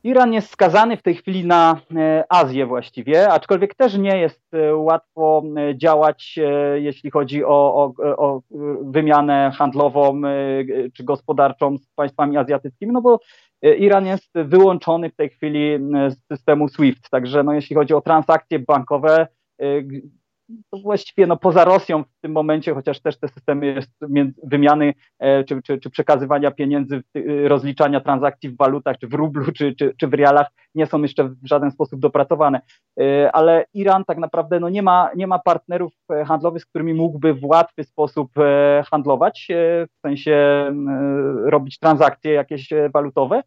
Iran 0.07 0.33
jest 0.33 0.49
skazany 0.49 0.97
w 0.97 1.01
tej 1.01 1.15
chwili 1.15 1.45
na 1.45 1.81
e, 1.95 2.23
Azję 2.29 2.65
właściwie, 2.65 3.29
aczkolwiek 3.29 3.75
też 3.75 3.97
nie 3.97 4.17
jest 4.17 4.53
e, 4.53 4.75
łatwo 4.75 5.43
e, 5.57 5.77
działać, 5.77 6.39
jeśli 6.75 7.11
chodzi 7.11 7.43
o, 7.45 7.49
o, 7.49 7.93
o 8.17 8.41
wymianę 8.81 9.51
handlową 9.55 10.21
czy 10.93 11.03
gospodarczą 11.03 11.77
z 11.77 11.87
państwami 11.95 12.37
azjatyckimi, 12.37 12.91
no 12.93 13.01
bo 13.01 13.19
Iran 13.77 14.05
jest 14.05 14.31
wyłączony 14.35 15.09
w 15.09 15.15
tej 15.15 15.29
chwili 15.29 15.79
z 16.09 16.27
systemu 16.31 16.69
SWIFT, 16.69 17.09
także 17.09 17.43
no, 17.43 17.53
jeśli 17.53 17.75
chodzi 17.75 17.93
o 17.93 18.01
transakcje 18.01 18.59
bankowe, 18.59 19.27
właściwie 20.83 21.27
no, 21.27 21.37
poza 21.37 21.65
Rosją 21.65 22.03
w 22.03 22.21
tym 22.21 22.31
momencie, 22.31 22.73
chociaż 22.73 22.99
też 23.01 23.19
te 23.19 23.27
systemy 23.27 23.79
wymiany 24.43 24.93
e, 25.19 25.43
czy, 25.43 25.61
czy, 25.61 25.77
czy, 25.77 25.89
przekazywania 25.89 26.51
pieniędzy, 26.51 27.03
rozliczania 27.47 28.01
transakcji 28.01 28.49
w 28.49 28.57
walutach, 28.57 28.97
czy 28.97 29.07
w 29.07 29.13
rublu, 29.13 29.51
czy, 29.51 29.75
czy, 29.75 29.93
czy 29.99 30.07
w 30.07 30.13
realach 30.13 30.47
nie 30.75 30.85
są 30.85 31.01
jeszcze 31.01 31.23
w 31.23 31.37
żaden 31.43 31.71
sposób 31.71 31.99
dopracowane. 31.99 32.61
E, 32.99 33.31
ale 33.31 33.65
Iran 33.73 34.05
tak 34.05 34.17
naprawdę 34.17 34.59
no, 34.59 34.69
nie, 34.69 34.81
ma, 34.81 35.09
nie 35.15 35.27
ma 35.27 35.39
partnerów 35.39 35.93
e, 36.11 36.25
handlowych, 36.25 36.61
z 36.61 36.65
którymi 36.65 36.93
mógłby 36.93 37.33
w 37.33 37.45
łatwy 37.45 37.83
sposób 37.83 38.31
handlować, 38.91 39.47
w 39.97 40.01
sensie 40.01 40.65
robić 41.43 41.79
transakcje 41.79 42.33
jakieś 42.33 42.69
walutowe. 42.93 43.43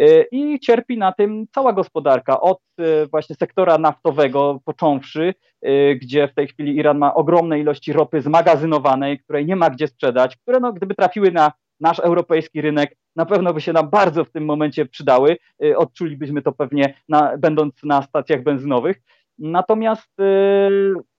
Y, 0.00 0.26
i 0.32 0.60
cierpi 0.60 0.98
na 0.98 1.12
tym 1.12 1.46
cała 1.54 1.72
gospodarka, 1.72 2.40
od 2.40 2.58
y, 2.80 3.06
właśnie 3.06 3.36
sektora 3.36 3.78
naftowego 3.78 4.60
począwszy, 4.64 5.34
y, 5.66 5.98
gdzie 6.02 6.28
w 6.28 6.34
tej 6.34 6.48
chwili 6.48 6.76
Iran 6.76 6.98
ma 6.98 7.14
ogromne 7.14 7.60
ilości 7.60 7.92
ropy 7.92 8.22
zmagazynowanej, 8.22 9.18
której 9.18 9.46
nie 9.46 9.56
ma 9.56 9.70
gdzie 9.70 9.88
sprzedać, 9.88 10.36
które 10.36 10.60
no, 10.60 10.72
gdyby 10.72 10.94
trafiły 10.94 11.30
na 11.32 11.52
nasz 11.80 11.98
europejski 11.98 12.60
rynek, 12.60 12.96
na 13.16 13.26
pewno 13.26 13.54
by 13.54 13.60
się 13.60 13.72
nam 13.72 13.90
bardzo 13.90 14.24
w 14.24 14.30
tym 14.30 14.44
momencie 14.44 14.86
przydały. 14.86 15.36
Odczulibyśmy 15.76 16.42
to 16.42 16.52
pewnie 16.52 16.94
na, 17.08 17.36
będąc 17.38 17.74
na 17.82 18.02
stacjach 18.02 18.42
benzynowych. 18.42 19.00
Natomiast 19.38 20.08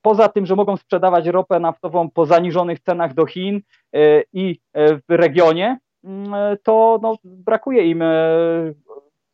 poza 0.01 0.29
tym, 0.29 0.45
że 0.45 0.55
mogą 0.55 0.77
sprzedawać 0.77 1.27
ropę 1.27 1.59
naftową 1.59 2.09
po 2.09 2.25
zaniżonych 2.25 2.79
cenach 2.79 3.13
do 3.13 3.25
Chin 3.25 3.61
i 4.33 4.59
w 4.75 5.01
regionie, 5.09 5.77
to 6.63 6.99
no, 7.01 7.15
brakuje 7.23 7.85
im 7.85 8.01
e, 8.01 8.05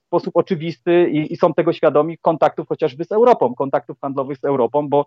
w 0.03 0.07
sposób 0.07 0.37
oczywisty 0.37 1.09
i, 1.09 1.33
i, 1.33 1.37
są 1.37 1.53
tego 1.53 1.73
świadomi 1.73 2.17
kontaktów 2.17 2.67
chociażby 2.67 3.05
z 3.05 3.11
Europą, 3.11 3.55
kontaktów 3.55 3.99
handlowych 4.01 4.37
z 4.37 4.45
Europą, 4.45 4.89
bo 4.89 5.05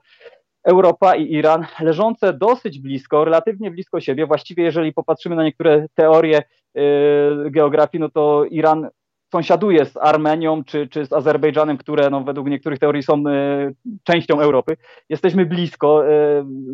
Europa 0.65 1.17
i 1.17 1.33
Iran 1.33 1.67
leżące 1.81 2.33
dosyć 2.33 2.79
blisko, 2.79 3.25
relatywnie 3.25 3.71
blisko 3.71 4.01
siebie. 4.01 4.27
Właściwie, 4.27 4.65
jeżeli 4.65 4.93
popatrzymy 4.93 5.37
na 5.37 5.45
niektóre 5.45 5.87
teorie 5.95 6.39
y, 6.39 7.51
geografii, 7.51 8.01
no 8.01 8.09
to 8.09 8.45
Iran 8.45 8.89
sąsiaduje 9.33 9.85
z 9.85 9.97
Armenią 9.97 10.65
czy, 10.65 10.89
czy 10.89 11.07
z 11.07 11.13
Azerbejdżanem, 11.13 11.77
które 11.77 12.11
no, 12.11 12.25
według 12.25 12.49
niektórych 12.49 12.79
teorii 12.79 13.03
są 13.03 13.29
y, 13.29 13.75
częścią 14.05 14.41
Europy. 14.41 14.77
Jesteśmy 15.09 15.47
blisko 15.47 16.09
y, 16.09 16.11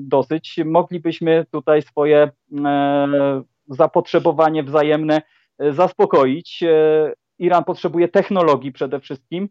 dosyć. 0.00 0.60
Moglibyśmy 0.64 1.46
tutaj 1.50 1.82
swoje 1.82 2.30
zapotrzebowanie 3.68 4.62
wzajemne 4.62 5.22
e, 5.58 5.72
zaspokoić. 5.72 6.62
E, 6.62 7.12
Iran 7.38 7.64
potrzebuje 7.64 8.08
technologii 8.08 8.72
przede 8.72 9.00
wszystkim. 9.00 9.48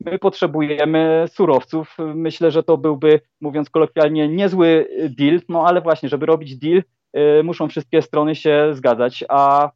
My 0.00 0.18
potrzebujemy 0.18 1.24
surowców. 1.28 1.96
Myślę, 2.14 2.50
że 2.50 2.62
to 2.62 2.78
byłby, 2.78 3.20
mówiąc 3.40 3.70
kolokwialnie, 3.70 4.28
niezły 4.28 4.88
deal, 5.18 5.40
no 5.48 5.66
ale 5.66 5.80
właśnie, 5.80 6.08
żeby 6.08 6.26
robić 6.26 6.56
deal, 6.56 6.82
e, 7.12 7.42
muszą 7.42 7.68
wszystkie 7.68 8.02
strony 8.02 8.34
się 8.34 8.68
zgadzać, 8.72 9.24
a 9.28 9.70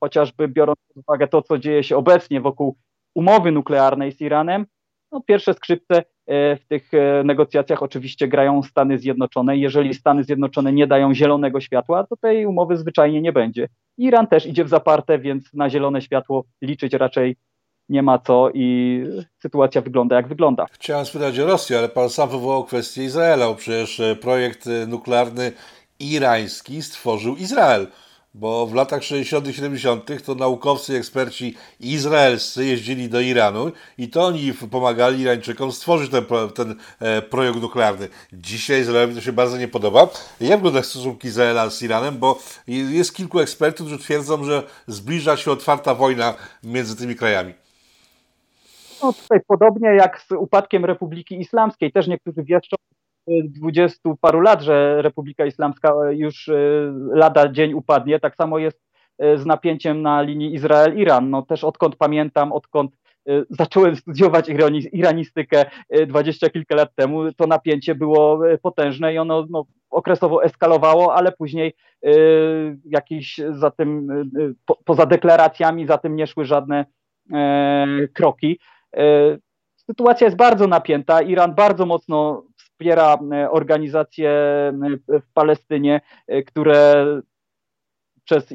chociażby 0.00 0.48
biorąc 0.48 0.78
pod 0.88 0.96
uwagę 0.96 1.28
to, 1.28 1.42
co 1.42 1.58
dzieje 1.58 1.84
się 1.84 1.96
obecnie 1.96 2.40
wokół 2.40 2.76
umowy 3.14 3.52
nuklearnej 3.52 4.12
z 4.12 4.20
Iranem, 4.20 4.66
no 5.12 5.20
pierwsze 5.20 5.54
skrzypce 5.54 6.04
w 6.26 6.60
tych 6.68 6.94
e, 6.94 7.24
negocjacjach 7.24 7.82
oczywiście 7.82 8.28
grają 8.28 8.62
Stany 8.62 8.98
Zjednoczone. 8.98 9.56
Jeżeli 9.56 9.94
Stany 9.94 10.24
Zjednoczone 10.24 10.72
nie 10.72 10.86
dają 10.86 11.14
zielonego 11.14 11.60
światła, 11.60 12.04
to 12.04 12.16
tej 12.16 12.46
umowy 12.46 12.76
zwyczajnie 12.76 13.22
nie 13.22 13.32
będzie. 13.32 13.68
Iran 13.98 14.26
też 14.26 14.46
idzie 14.46 14.64
w 14.64 14.68
zaparte, 14.68 15.18
więc 15.18 15.54
na 15.54 15.70
zielone 15.70 16.02
światło 16.02 16.44
liczyć 16.62 16.92
raczej 16.92 17.36
nie 17.88 18.02
ma 18.02 18.18
co 18.18 18.50
i 18.54 19.00
sytuacja 19.42 19.80
wygląda 19.80 20.16
jak 20.16 20.28
wygląda. 20.28 20.66
Chciałem 20.72 21.06
spytać 21.06 21.38
o 21.38 21.46
Rosję, 21.46 21.78
ale 21.78 21.88
pan 21.88 22.10
sam 22.10 22.28
wywołał 22.28 22.64
kwestię 22.64 23.04
Izraela, 23.04 23.54
przecież 23.54 24.00
e, 24.00 24.16
projekt 24.16 24.68
nuklearny 24.88 25.52
irański 26.00 26.82
stworzył 26.82 27.36
Izrael 27.36 27.86
bo 28.34 28.66
w 28.66 28.74
latach 28.74 29.04
60., 29.04 29.46
70. 29.56 30.24
to 30.24 30.34
naukowcy 30.34 30.92
i 30.92 30.96
eksperci 30.96 31.54
izraelscy 31.80 32.64
jeździli 32.64 33.08
do 33.08 33.20
Iranu 33.20 33.72
i 33.98 34.08
to 34.08 34.24
oni 34.24 34.52
pomagali 34.70 35.20
Irańczykom 35.20 35.72
stworzyć 35.72 36.10
ten, 36.10 36.24
ten 36.54 36.74
e, 37.00 37.22
projekt 37.22 37.60
nuklearny. 37.60 38.08
Dzisiaj 38.32 38.80
Izraelowi 38.80 39.14
to 39.14 39.20
się 39.20 39.32
bardzo 39.32 39.58
nie 39.58 39.68
podoba. 39.68 40.08
Jak 40.40 40.58
wygląda 40.58 40.82
stosunki 40.82 41.28
Izraela 41.28 41.70
z 41.70 41.82
Iranem? 41.82 42.18
Bo 42.18 42.38
jest 42.66 43.14
kilku 43.14 43.40
ekspertów, 43.40 43.86
którzy 43.86 44.02
twierdzą, 44.02 44.44
że 44.44 44.62
zbliża 44.86 45.36
się 45.36 45.50
otwarta 45.50 45.94
wojna 45.94 46.34
między 46.64 46.96
tymi 46.96 47.16
krajami. 47.16 47.54
No 49.02 49.12
tutaj 49.12 49.40
podobnie 49.46 49.88
jak 49.88 50.20
z 50.20 50.32
upadkiem 50.32 50.84
Republiki 50.84 51.40
Islamskiej, 51.40 51.92
też 51.92 52.06
niektórzy 52.06 52.42
wieszczą 52.42 52.76
dwudziestu 53.44 54.16
paru 54.20 54.40
lat, 54.40 54.62
że 54.62 55.02
Republika 55.02 55.46
Islamska 55.46 55.94
już 56.10 56.48
e, 56.48 56.54
lada 57.12 57.48
dzień 57.48 57.74
upadnie. 57.74 58.20
Tak 58.20 58.36
samo 58.36 58.58
jest 58.58 58.80
e, 59.18 59.38
z 59.38 59.46
napięciem 59.46 60.02
na 60.02 60.22
linii 60.22 60.54
Izrael-Iran. 60.54 61.30
No 61.30 61.42
też 61.42 61.64
odkąd 61.64 61.96
pamiętam, 61.96 62.52
odkąd 62.52 62.92
e, 63.28 63.42
zacząłem 63.50 63.96
studiować 63.96 64.48
iranistykę 64.92 65.64
dwadzieścia 66.06 66.50
kilka 66.50 66.74
lat 66.74 66.94
temu, 66.94 67.32
to 67.32 67.46
napięcie 67.46 67.94
było 67.94 68.40
potężne 68.62 69.14
i 69.14 69.18
ono 69.18 69.46
no, 69.50 69.66
okresowo 69.94 70.44
eskalowało, 70.44 71.14
ale 71.14 71.32
później 71.32 71.74
y, 72.06 72.78
jakieś 72.84 73.40
za 73.50 73.70
tym, 73.70 74.10
y, 74.10 74.54
po, 74.66 74.78
poza 74.84 75.06
deklaracjami 75.06 75.86
za 75.86 75.98
tym 75.98 76.16
nie 76.16 76.26
szły 76.26 76.44
żadne 76.44 76.84
y, 76.84 78.08
kroki. 78.08 78.58
Sytuacja 79.76 80.24
jest 80.24 80.36
bardzo 80.36 80.66
napięta. 80.66 81.22
Iran 81.22 81.54
bardzo 81.54 81.86
mocno 81.86 82.42
wspiera 82.74 83.18
e, 83.32 83.50
organizacje 83.50 84.30
e, 84.30 84.72
w 85.20 85.32
Palestynie, 85.34 86.00
e, 86.26 86.42
które 86.42 87.06
przez 88.24 88.54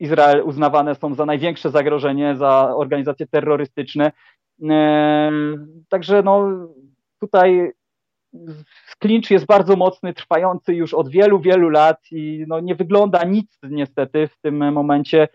Izrael 0.00 0.42
uznawane 0.44 0.94
są 0.94 1.14
za 1.14 1.26
największe 1.26 1.70
zagrożenie, 1.70 2.36
za 2.36 2.76
organizacje 2.76 3.26
terrorystyczne. 3.26 4.12
Także 5.88 6.22
no, 6.22 6.48
tutaj 7.20 7.72
klincz 8.98 9.30
jest 9.30 9.46
bardzo 9.46 9.76
mocny, 9.76 10.14
trwający 10.14 10.74
już 10.74 10.94
od 10.94 11.08
wielu, 11.08 11.40
wielu 11.40 11.68
lat 11.68 11.98
i 12.10 12.44
no, 12.48 12.60
nie 12.60 12.74
wygląda 12.74 13.24
nic 13.24 13.58
niestety 13.70 14.28
w 14.28 14.40
tym 14.40 14.72
momencie. 14.72 15.28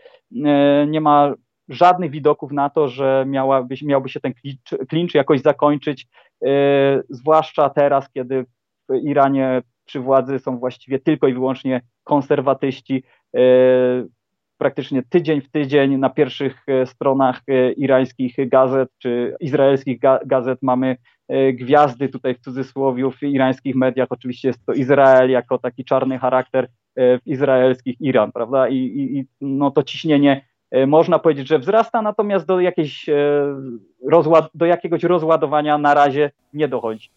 Nie 0.87 1.01
ma 1.01 1.33
żadnych 1.69 2.11
widoków 2.11 2.51
na 2.51 2.69
to, 2.69 2.87
że 2.87 3.25
miałaby, 3.27 3.75
miałby 3.81 4.09
się 4.09 4.19
ten 4.19 4.33
klincz, 4.33 4.75
klincz 4.89 5.13
jakoś 5.13 5.41
zakończyć, 5.41 6.07
zwłaszcza 7.09 7.69
teraz, 7.69 8.09
kiedy 8.09 8.45
w 8.89 8.95
Iranie 9.03 9.61
przy 9.85 9.99
władzy 9.99 10.39
są 10.39 10.59
właściwie 10.59 10.99
tylko 10.99 11.27
i 11.27 11.33
wyłącznie 11.33 11.81
konserwatyści. 12.03 13.03
Yy, 13.33 14.09
praktycznie 14.59 15.03
tydzień 15.03 15.41
w 15.41 15.51
tydzień 15.51 15.97
na 15.97 16.09
pierwszych 16.09 16.63
e, 16.67 16.85
stronach 16.85 17.41
irańskich 17.77 18.49
gazet 18.49 18.89
czy 18.97 19.35
izraelskich 19.39 19.99
ga 19.99 20.19
gazet 20.25 20.59
mamy 20.61 20.97
gwiazdy 21.53 22.09
tutaj 22.09 22.35
w 22.35 22.39
cudzysłowie 22.39 23.11
w 23.11 23.23
irańskich 23.23 23.75
mediach. 23.75 24.07
Oczywiście 24.09 24.47
jest 24.47 24.65
to 24.65 24.73
Izrael 24.73 25.29
jako 25.29 25.57
taki 25.57 25.85
czarny 25.85 26.19
charakter 26.19 26.67
w 26.95 27.19
izraelskich 27.25 28.01
Iran, 28.01 28.31
prawda? 28.31 28.69
I, 28.69 28.75
i 28.75 29.25
no 29.41 29.71
to 29.71 29.83
ciśnienie 29.83 30.45
można 30.87 31.19
powiedzieć, 31.19 31.47
że 31.47 31.59
wzrasta, 31.59 32.01
natomiast 32.01 32.45
do, 32.45 32.59
jakiejś, 32.59 33.05
do 34.53 34.65
jakiegoś 34.65 35.03
rozładowania 35.03 35.77
na 35.77 35.93
razie 35.93 36.31
nie 36.53 36.67
dochodzi. 36.67 37.09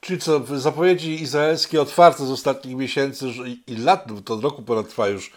Czyli 0.00 0.18
co, 0.18 0.40
zapowiedzi 0.40 1.22
izraelskie 1.22 1.82
otwarte 1.82 2.26
z 2.26 2.30
ostatnich 2.30 2.76
miesięcy 2.76 3.26
i 3.66 3.76
lat, 3.76 4.06
to 4.24 4.34
od 4.34 4.44
roku 4.44 4.62
ponad 4.62 4.88
trwa 4.88 5.08
już, 5.08 5.32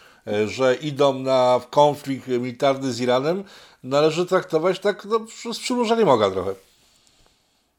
że 0.45 0.75
idą 0.75 1.19
na 1.19 1.59
konflikt 1.69 2.27
militarny 2.27 2.91
z 2.91 3.01
Iranem, 3.01 3.43
należy 3.83 4.25
traktować 4.25 4.79
tak 4.79 5.05
no, 5.05 5.19
z 5.53 5.59
przymrużeniem 5.59 6.09
oka 6.09 6.31
trochę. 6.31 6.51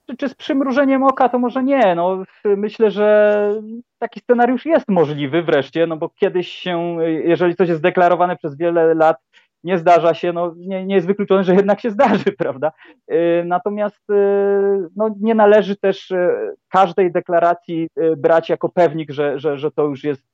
Czy, 0.06 0.16
czy 0.16 0.28
z 0.28 0.34
przymrużeniem 0.34 1.02
oka, 1.02 1.28
to 1.28 1.38
może 1.38 1.64
nie. 1.64 1.94
No, 1.94 2.24
myślę, 2.44 2.90
że 2.90 3.62
taki 3.98 4.20
scenariusz 4.20 4.66
jest 4.66 4.88
możliwy 4.88 5.42
wreszcie, 5.42 5.86
no 5.86 5.96
bo 5.96 6.08
kiedyś 6.08 6.48
się, 6.48 6.96
jeżeli 7.24 7.56
coś 7.56 7.68
jest 7.68 7.82
deklarowane 7.82 8.36
przez 8.36 8.56
wiele 8.56 8.94
lat, 8.94 9.16
nie 9.66 9.78
zdarza 9.78 10.14
się, 10.14 10.32
no 10.32 10.54
nie, 10.56 10.86
nie 10.86 10.94
jest 10.94 11.06
wykluczone, 11.06 11.44
że 11.44 11.54
jednak 11.54 11.80
się 11.80 11.90
zdarzy, 11.90 12.32
prawda? 12.38 12.72
Y, 13.12 13.44
natomiast 13.46 14.10
y, 14.10 14.14
no, 14.96 15.14
nie 15.20 15.34
należy 15.34 15.76
też 15.76 16.10
y, 16.10 16.54
każdej 16.68 17.12
deklaracji 17.12 17.88
brać 18.16 18.48
jako 18.48 18.68
pewnik, 18.68 19.10
że, 19.10 19.38
że, 19.38 19.58
że 19.58 19.70
to 19.70 19.84
już 19.84 20.04
jest 20.04 20.26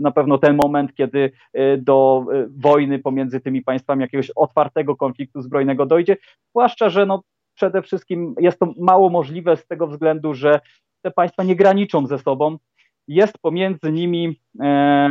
na 0.00 0.10
pewno 0.10 0.38
ten 0.38 0.56
moment, 0.56 0.94
kiedy 0.94 1.32
do 1.78 2.26
wojny 2.58 2.98
pomiędzy 2.98 3.40
tymi 3.40 3.62
państwami, 3.62 4.02
jakiegoś 4.02 4.30
otwartego 4.30 4.96
konfliktu 4.96 5.42
zbrojnego 5.42 5.86
dojdzie, 5.86 6.16
zwłaszcza, 6.50 6.88
że 6.88 7.06
no, 7.06 7.22
przede 7.54 7.82
wszystkim 7.82 8.34
jest 8.38 8.58
to 8.58 8.74
mało 8.78 9.10
możliwe 9.10 9.56
z 9.56 9.66
tego 9.66 9.86
względu, 9.86 10.34
że 10.34 10.60
te 11.02 11.10
państwa 11.10 11.44
nie 11.44 11.56
graniczą 11.56 12.06
ze 12.06 12.18
sobą. 12.18 12.58
Jest 13.08 13.38
pomiędzy 13.38 13.92
nimi 13.92 14.40
e, 14.60 15.08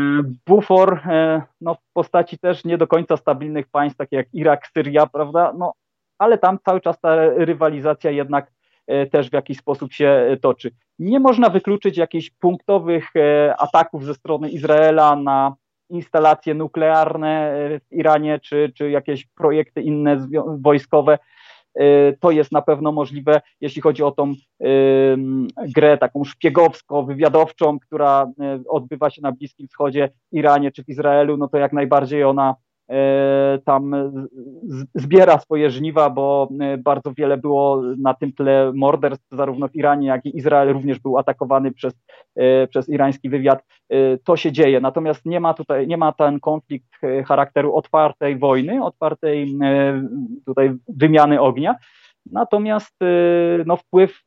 bufor 0.47 0.99
e, 1.06 1.41
no, 1.62 1.75
w 1.75 1.93
postaci 1.93 2.38
też 2.38 2.65
nie 2.65 2.77
do 2.77 2.88
końca 2.88 3.17
stabilnych 3.17 3.67
państw, 3.67 3.97
takie 3.97 4.15
jak 4.15 4.27
Irak, 4.34 4.67
Syria, 4.67 5.08
prawda? 5.08 5.53
No, 5.58 5.73
ale 6.17 6.38
tam 6.38 6.60
cały 6.65 6.82
czas 6.82 6.99
ta 6.99 7.15
rywalizacja 7.29 8.12
jednak 8.12 8.51
e, 8.88 9.06
też 9.06 9.29
w 9.29 9.34
jakiś 9.34 9.58
sposób 9.58 9.93
się 9.93 10.38
toczy. 10.41 10.71
Nie 10.99 11.19
można 11.19 11.49
wykluczyć 11.49 11.97
jakichś 11.97 12.29
punktowych 12.29 13.10
ataków 13.58 14.06
ze 14.06 14.13
strony 14.13 14.49
Izraela 14.49 15.15
na 15.15 15.56
instalacje 15.89 16.53
nuklearne 16.53 17.51
w 17.89 17.93
Iranie, 17.93 18.39
czy, 18.39 18.71
czy 18.75 18.89
jakieś 18.89 19.25
projekty 19.25 19.82
inne 19.82 20.27
wojskowe. 20.58 21.19
Y, 21.81 22.17
to 22.19 22.31
jest 22.31 22.51
na 22.51 22.62
pewno 22.62 22.91
możliwe, 22.91 23.41
jeśli 23.62 23.81
chodzi 23.81 24.03
o 24.03 24.12
tą 24.12 24.33
grę 25.75 25.97
taką 25.97 26.23
szpiegowsko-wywiadowczą, 26.23 27.79
która 27.79 28.31
y, 28.63 28.69
odbywa 28.69 29.09
się 29.09 29.21
na 29.21 29.31
Bliskim 29.31 29.67
Wschodzie, 29.67 30.09
Iranie 30.31 30.71
czy 30.71 30.83
w 30.83 30.89
Izraelu, 30.89 31.38
no 31.38 31.47
to 31.47 31.57
jak 31.57 31.73
najbardziej 31.73 32.23
ona 32.23 32.55
tam 33.65 33.95
zbiera 34.95 35.39
swoje 35.39 35.69
żniwa, 35.69 36.10
bo 36.10 36.49
e, 36.62 36.77
bardzo 36.77 37.13
wiele 37.13 37.38
było 37.38 37.82
na 37.97 38.13
tym 38.13 38.34
tle 38.34 38.71
morderstw, 38.75 39.27
zarówno 39.32 39.67
w 39.67 39.75
Iranie, 39.75 40.08
jak 40.08 40.25
i 40.25 40.38
Izrael 40.38 40.73
również 40.73 40.99
był 40.99 41.17
atakowany 41.17 41.71
przez, 41.71 41.93
e, 42.36 42.67
przez 42.67 42.89
irański 42.89 43.29
wywiad. 43.29 43.63
To 44.23 44.38
się 44.38 44.51
dzieje, 44.51 44.79
natomiast 44.79 45.25
nie 45.25 45.39
ma 45.39 45.53
tutaj, 45.53 45.88
nie 45.88 45.97
ma 45.97 46.12
ten 46.12 46.39
konflikt 46.39 46.89
charakteru 47.27 47.75
otwartej 47.75 48.38
wojny, 48.38 48.84
otwartej 48.84 49.58
tutaj 50.45 50.73
wymiany 50.88 51.41
ognia. 51.41 51.75
Natomiast 52.32 52.95
no, 53.65 53.77
wpływ 53.77 54.23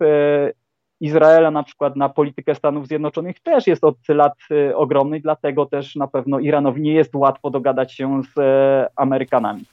Izraela 1.01 1.51
na 1.51 1.63
przykład 1.63 1.97
na 1.97 2.09
politykę 2.09 2.55
Stanów 2.55 2.87
Zjednoczonych 2.87 3.41
też 3.41 3.67
jest 3.67 3.85
od 3.85 3.97
lat 4.09 4.35
y, 4.51 4.77
ogromny, 4.77 5.21
dlatego 5.21 5.67
też 5.67 5.97
na 5.97 6.07
pewno 6.07 6.39
Iranowi 6.39 6.83
nie 6.83 6.95
jest 6.95 7.15
łatwo 7.15 7.51
dogadać 7.51 7.93
się 7.93 8.23
z 8.35 8.39
e, 8.39 8.89
Amerykanami. 8.97 9.65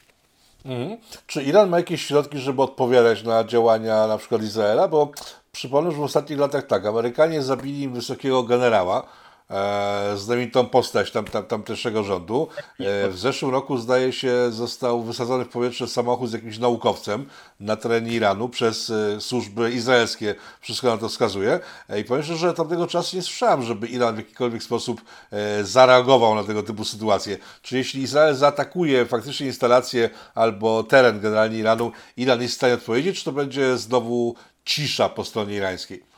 Mhm. 0.66 0.98
Czy 1.28 1.44
Iran 1.44 1.70
ma 1.70 1.78
jakieś 1.78 2.06
środki, 2.06 2.38
żeby 2.38 2.62
odpowiadać 2.62 3.24
na 3.24 3.44
działania 3.44 4.08
na 4.08 4.18
przykład 4.18 4.42
Izraela? 4.42 4.88
Bo 4.88 5.12
przypomnę, 5.52 5.92
że 5.92 5.98
w 5.98 6.02
ostatnich 6.02 6.40
latach 6.40 6.68
tak, 6.68 6.86
Amerykanie 6.86 7.42
zabili 7.42 7.90
wysokiego 7.90 8.44
generała, 8.44 9.04
znamitą 10.16 10.66
postać 10.66 11.12
tam, 11.12 11.26
tam, 11.26 11.44
tamtejszego 11.44 12.04
rządu. 12.04 12.48
E, 12.80 13.10
w 13.10 13.20
zeszłym 13.20 13.52
roku, 13.52 13.78
zdaje 13.78 14.14
się, 14.14 14.52
został 14.52 15.04
wysadzony 15.04 15.46
w 15.46 15.50
powietrze 15.50 15.88
samochód 15.88 16.30
z 16.30 16.34
jakimś 16.34 16.58
naukowcem 16.58 17.26
na 17.60 17.76
terenie 17.76 18.12
Iranu 18.12 18.50
przez 18.50 18.90
e, 18.90 19.22
służby 19.22 19.72
izraelskie. 19.72 20.36
Wszystko 20.62 20.88
na 20.88 20.98
to 20.98 21.10
wskazuje. 21.10 21.60
E, 21.90 22.00
I 22.00 22.04
powiem 22.04 22.24
szczerze, 22.24 22.48
że 22.48 22.54
tamtego 22.54 22.88
czasu 22.88 23.16
nie 23.16 23.22
słyszałem, 23.22 23.64
żeby 23.64 23.88
Iran 23.88 24.16
w 24.16 24.18
jakikolwiek 24.18 24.64
sposób 24.64 25.02
e, 25.32 25.64
zareagował 25.64 26.36
na 26.36 26.44
tego 26.44 26.64
typu 26.64 26.86
sytuacje. 26.86 27.38
Czy 27.62 27.78
jeśli 27.78 28.02
Izrael 28.02 28.36
zaatakuje 28.36 29.06
faktycznie 29.06 29.48
instalację 29.48 30.10
albo 30.36 30.84
teren 30.84 31.20
generalnie 31.20 31.58
Iranu, 31.58 31.92
Iran 32.18 32.42
jest 32.42 32.54
w 32.54 32.58
stanie 32.58 32.74
odpowiedzieć, 32.74 33.20
czy 33.20 33.26
to 33.26 33.32
będzie 33.32 33.78
znowu 33.78 34.36
cisza 34.66 35.10
po 35.10 35.26
stronie 35.26 35.56
irańskiej? 35.56 36.13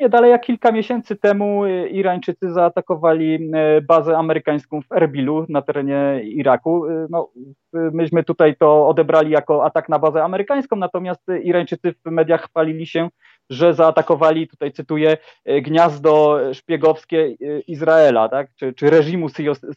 Nie 0.00 0.08
dalej 0.08 0.30
jak 0.30 0.42
kilka 0.42 0.72
miesięcy 0.72 1.16
temu 1.16 1.64
y, 1.64 1.88
Irańczycy 1.88 2.52
zaatakowali 2.52 3.34
y, 3.78 3.80
bazę 3.82 4.18
amerykańską 4.18 4.80
w 4.82 4.92
Erbilu 4.92 5.46
na 5.48 5.62
terenie 5.62 6.20
Iraku. 6.24 6.86
Y, 6.86 7.06
no, 7.10 7.30
myśmy 7.72 8.24
tutaj 8.24 8.56
to 8.56 8.88
odebrali 8.88 9.30
jako 9.30 9.64
atak 9.64 9.88
na 9.88 9.98
bazę 9.98 10.24
amerykańską, 10.24 10.76
natomiast 10.76 11.20
Irańczycy 11.42 11.94
w 12.06 12.10
mediach 12.10 12.48
chwalili 12.48 12.86
się, 12.86 13.08
że 13.50 13.74
zaatakowali, 13.74 14.48
tutaj 14.48 14.72
cytuję, 14.72 15.16
gniazdo 15.62 16.40
szpiegowskie 16.52 17.36
Izraela, 17.66 18.28
tak? 18.28 18.48
czy, 18.56 18.72
czy 18.72 18.90
reżimu 18.90 19.26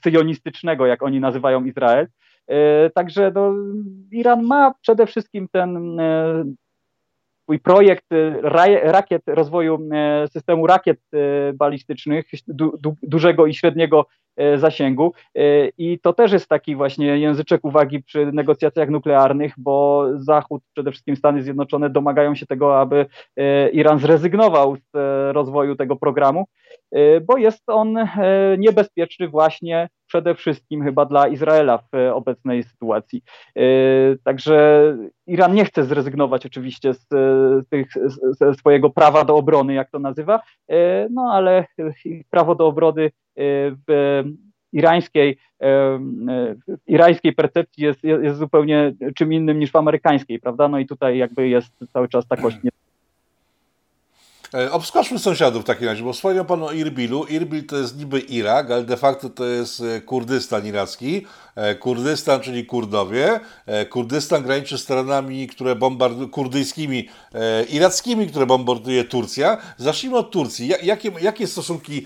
syjonistycznego, 0.04 0.86
jak 0.86 1.04
oni 1.04 1.20
nazywają 1.20 1.66
Izrael. 1.66 2.08
Także 2.96 3.32
no, 3.36 3.54
Iran 4.12 4.44
ma 4.44 4.74
przede 4.82 5.06
wszystkim 5.06 5.48
ten 5.52 5.98
swój 7.44 7.60
projekt 7.60 8.12
y, 8.12 8.42
rakiet, 8.84 9.22
rozwoju 9.28 9.80
y, 10.24 10.28
systemu 10.28 10.68
rakiet 10.68 11.00
y, 11.14 11.54
balistycznych 11.54 12.26
du, 12.48 12.78
du, 12.82 12.96
dużego 13.04 13.46
i 13.46 13.54
średniego 13.54 14.06
zasięgu. 14.58 15.14
I 15.78 16.00
to 16.00 16.14
też 16.14 16.32
jest 16.32 16.48
taki 16.48 16.76
właśnie 16.76 17.18
języczek 17.18 17.66
uwagi 17.66 18.04
przy 18.04 18.26
negocjacjach 18.26 18.90
nuklearnych, 18.90 19.54
bo 19.58 20.06
Zachód, 20.16 20.64
przede 20.74 20.92
wszystkim 20.92 21.16
Stany 21.16 21.44
Zjednoczone, 21.44 21.90
domagają 21.90 22.36
się 22.36 22.46
tego, 22.46 22.80
aby 22.80 23.06
Iran 23.74 24.00
zrezygnował 24.00 24.76
z 24.76 24.92
rozwoju 25.34 25.76
tego 25.76 25.96
programu, 25.96 26.46
bo 27.28 27.38
jest 27.38 27.64
on 27.68 27.96
niebezpieczny 28.58 29.28
właśnie 29.28 29.90
przede 30.14 30.36
wszystkim 30.36 30.84
chyba 30.84 31.06
dla 31.06 31.28
Izraela 31.28 31.78
w 31.78 31.96
e, 31.96 32.14
obecnej 32.16 32.64
sytuacji. 32.64 33.24
E, 33.56 33.64
także 34.24 34.98
Iran 35.28 35.54
nie 35.54 35.66
chce 35.66 35.84
zrezygnować 35.84 36.46
oczywiście 36.46 36.94
z, 36.94 37.14
e, 37.14 37.62
tych, 37.70 37.88
ze 38.40 38.54
swojego 38.54 38.90
prawa 38.90 39.26
do 39.26 39.36
obrony, 39.36 39.74
jak 39.74 39.92
to 39.92 40.00
nazywa, 40.00 40.40
no 41.10 41.32
ale 41.34 41.66
prawo 42.30 42.56
do 42.56 42.68
obrony 42.68 43.12
w 43.88 44.24
irańskiej, 44.74 45.38
irańskiej 46.88 47.34
percepcji 47.34 47.84
jest, 47.84 48.04
jest 48.04 48.38
zupełnie 48.38 48.94
czym 49.16 49.34
innym 49.34 49.60
niż 49.60 49.72
w 49.72 49.76
amerykańskiej, 49.76 50.40
prawda? 50.40 50.68
No 50.68 50.80
i 50.80 50.86
tutaj 50.86 51.18
jakby 51.18 51.48
jest 51.48 51.74
cały 51.94 52.08
czas 52.08 52.28
ta 52.28 52.36
kość 52.44 52.58
E, 52.58 52.83
obskoczmy 54.72 55.20
sąsiadów 55.20 55.64
w 55.64 55.66
takim 55.66 55.88
razie, 55.88 56.04
bo 56.04 56.14
wspomniał 56.14 56.46
Pan 56.46 56.64
o 56.64 56.72
Irbilu. 56.72 57.26
Irbil 57.26 57.66
to 57.66 57.78
jest 57.78 57.98
niby 57.98 58.20
Irak, 58.20 58.72
ale 58.72 58.84
de 58.84 58.98
facto 58.98 59.30
to 59.30 59.46
jest 59.46 59.82
e, 59.82 60.02
Kurdystan 60.02 60.68
iracki. 60.68 61.26
E, 61.56 61.76
Kurdystan, 61.76 62.42
czyli 62.42 62.66
Kurdowie. 62.66 63.40
Kurdystan 63.90 64.44
graniczy 64.44 64.78
z 64.78 64.86
terenami, 64.86 65.48
które 65.48 65.76
bombardują, 65.76 66.30
kurdyjskimi, 66.30 67.10
irackimi, 67.70 68.28
które 68.28 68.46
bombarduje 68.46 69.04
Turcja. 69.04 69.58
Zacznijmy 69.78 70.18
od 70.18 70.32
Turcji. 70.32 70.68
Jakie, 70.84 71.12
jakie 71.22 71.48
stosunki 71.48 72.06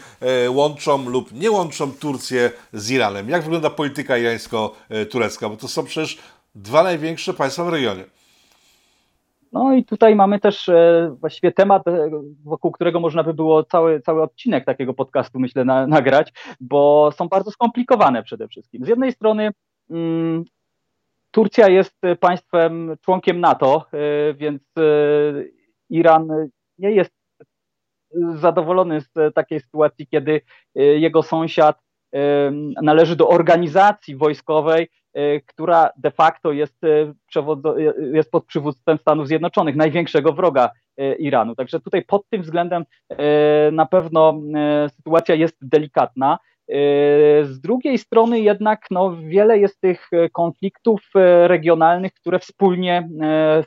łączą 0.50 1.10
lub 1.10 1.32
nie 1.32 1.52
łączą 1.52 1.92
Turcję 1.92 2.52
z 2.74 2.92
Iranem? 2.92 3.30
Jak 3.30 3.44
wygląda 3.44 3.70
polityka 3.70 4.18
irańsko-turecka? 4.18 5.50
Bo 5.50 5.58
to 5.58 5.68
są 5.68 5.86
przecież 5.86 6.18
dwa 6.56 6.84
największe 6.84 7.34
państwa 7.34 7.64
w 7.64 7.70
regionie. 7.70 8.17
No 9.52 9.74
i 9.74 9.86
tutaj 9.86 10.16
mamy 10.16 10.40
też 10.40 10.70
e, 10.70 11.16
właściwie 11.20 11.52
temat, 11.52 11.88
e, 11.88 12.10
wokół 12.44 12.72
którego 12.72 13.00
można 13.00 13.24
by 13.24 13.34
było 13.34 13.64
cały, 13.64 14.02
cały 14.02 14.22
odcinek 14.22 14.66
takiego 14.66 14.94
podcastu, 14.94 15.40
myślę, 15.40 15.66
na, 15.66 15.88
nagrać, 15.88 16.34
bo 16.60 17.12
są 17.12 17.28
bardzo 17.28 17.52
skomplikowane 17.52 18.24
przede 18.24 18.48
wszystkim. 18.48 18.86
Z 18.86 18.88
jednej 18.88 19.12
strony 19.12 19.52
mm, 19.90 20.44
Turcja 21.32 21.70
jest 21.70 22.02
państwem 22.20 22.96
członkiem 23.02 23.40
NATO, 23.40 23.86
e, 23.94 24.34
więc 24.34 24.62
Iran 25.90 26.28
nie 26.78 26.92
jest 26.92 27.12
zadowolony 28.36 29.02
z 29.02 29.34
takiej 29.36 29.60
sytuacji, 29.60 30.08
kiedy 30.08 30.42
jego 30.76 31.24
sąsiad 31.24 31.80
należy 32.82 33.16
do 33.16 33.30
organizacji 33.30 34.16
wojskowej, 34.16 34.84
e, 34.84 34.90
która 35.46 35.90
de 35.98 36.12
facto 36.12 36.52
jest, 36.52 36.84
e, 36.84 37.14
jest 38.14 38.32
pod 38.32 38.46
przywództwem 38.46 38.98
Stanów 38.98 39.28
Zjednoczonych, 39.28 39.76
największego 39.76 40.34
wroga 40.34 40.70
e, 40.98 41.16
Iranu. 41.16 41.56
Także 41.56 41.80
tutaj 41.80 42.06
pod 42.06 42.30
tym 42.30 42.42
względem 42.42 42.86
na 43.72 43.86
pewno 43.86 44.42
sytuacja 44.90 45.36
jest 45.36 45.58
delikatna. 45.62 46.38
Z 47.44 47.60
drugiej 47.60 47.98
strony 47.98 48.40
jednak 48.40 48.86
no, 48.92 49.16
wiele 49.16 49.60
jest 49.60 49.82
tych 49.82 50.10
konfliktów 50.34 51.02
regionalnych, 51.46 52.14
które 52.14 52.40
wspólnie 52.40 53.10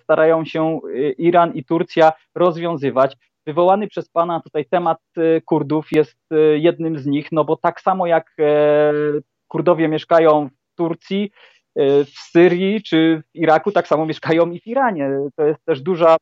starają 0.02 0.44
się 0.44 0.80
Iran 1.18 1.52
i 1.54 1.64
Turcja 1.64 2.12
rozwiązywać. 2.34 3.16
Wywołany 3.46 3.88
przez 3.88 4.08
Pana 4.08 4.40
tutaj 4.40 4.64
temat 4.70 4.98
Kurdów 5.44 5.92
jest 5.92 6.18
jednym 6.54 6.98
z 6.98 7.06
nich, 7.06 7.28
no 7.32 7.44
bo 7.44 7.56
tak 7.56 7.80
samo 7.80 8.06
jak 8.06 8.36
Kurdowie 9.48 9.88
mieszkają 9.88 10.48
Turcji, 10.80 11.30
w 12.06 12.18
Syrii 12.30 12.82
czy 12.82 13.22
w 13.34 13.36
Iraku, 13.36 13.72
tak 13.72 13.88
samo 13.88 14.06
mieszkają 14.06 14.50
i 14.50 14.60
w 14.60 14.66
Iranie. 14.66 15.10
To 15.36 15.44
jest 15.44 15.64
też 15.64 15.80
duża 15.80 16.16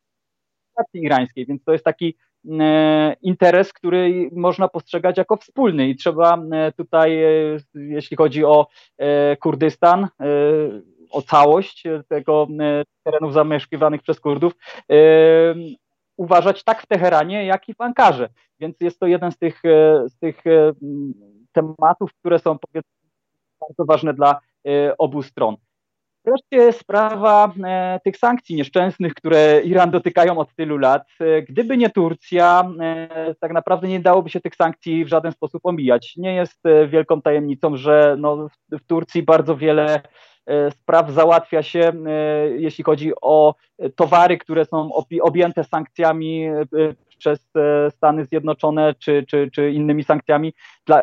irańskiej, 0.95 1.47
więc 1.47 1.65
to 1.65 1.73
jest 1.73 1.85
taki 1.85 2.17
E, 2.61 3.17
interes, 3.23 3.73
który 3.73 4.31
można 4.33 4.69
postrzegać 4.69 5.19
jako 5.19 5.37
wspólny 5.37 5.89
i 5.89 5.97
trzeba 5.97 6.39
e, 6.53 6.73
tutaj, 6.73 7.25
e, 7.25 7.29
jeśli 7.75 8.17
chodzi 8.17 8.45
o 8.45 8.67
Kurdystan, 9.41 10.09
o 11.11 11.23
całość 11.23 11.85
tego 12.09 12.47
terenów 13.05 13.33
zamieszkiwanych 13.33 14.03
przez 14.03 14.21
Kurdów, 14.21 14.53
uważać 16.17 16.65
tak 16.65 16.83
w 16.83 16.87
Teheranie, 16.87 17.47
jak 17.47 17.69
i 17.69 17.75
w 17.75 17.81
Ankarze. 17.81 18.29
Więc 18.61 18.77
jest 18.81 19.01
to 19.01 19.07
jeden 19.07 19.33
z 19.33 19.39
tych, 19.39 19.63
z 20.07 20.19
tych 20.19 20.43
tematów, 21.53 22.15
które 22.15 22.39
są 22.39 22.59
powiedzmy 22.59 22.98
bardzo 23.61 23.85
ważne 23.85 24.15
dla 24.15 24.41
obu 24.99 25.23
stron. 25.23 25.57
Wreszcie 26.29 26.73
sprawa 26.73 27.53
e, 27.65 28.01
tych 28.05 28.17
sankcji 28.17 28.57
nieszczęsnych, 28.57 29.15
które 29.15 29.61
Iran 29.65 29.91
dotykają 29.91 30.39
od 30.39 30.55
tylu 30.55 30.77
lat. 30.77 31.03
E, 31.21 31.43
gdyby 31.43 31.77
nie 31.77 31.91
Turcja, 31.91 32.71
e, 32.81 33.35
tak 33.41 33.53
naprawdę 33.53 33.89
nie 33.89 34.01
dałoby 34.01 34.31
się 34.31 34.41
tych 34.41 34.55
sankcji 34.55 35.05
w 35.05 35.09
żaden 35.09 35.33
sposób 35.33 35.67
omijać. 35.67 36.15
Nie 36.17 36.35
jest 36.35 36.67
e, 36.67 36.87
wielką 36.89 37.23
tajemnicą, 37.23 37.77
że 37.77 38.17
no, 38.19 38.49
w, 38.73 38.87
Turcji 38.87 39.23
bardzo 39.23 39.57
wiele 39.57 40.01
e, 40.47 40.71
spraw 40.71 41.11
załatwia 41.11 41.63
się, 41.63 41.93
e, 42.07 42.49
jeśli 42.49 42.85
chodzi 42.85 43.13
o 43.23 43.55
towary, 43.97 44.39
które 44.39 44.65
są 44.65 44.91
objęte 45.23 45.65
sankcjami 45.65 46.49
przez 47.19 47.51
Stany 47.91 48.25
Zjednoczone 48.25 48.95
czy, 48.95 49.25
czy, 49.29 49.51
czy 49.53 49.71
innymi 49.71 50.05
sankcjami. 50.05 50.55
Dla, 50.87 51.03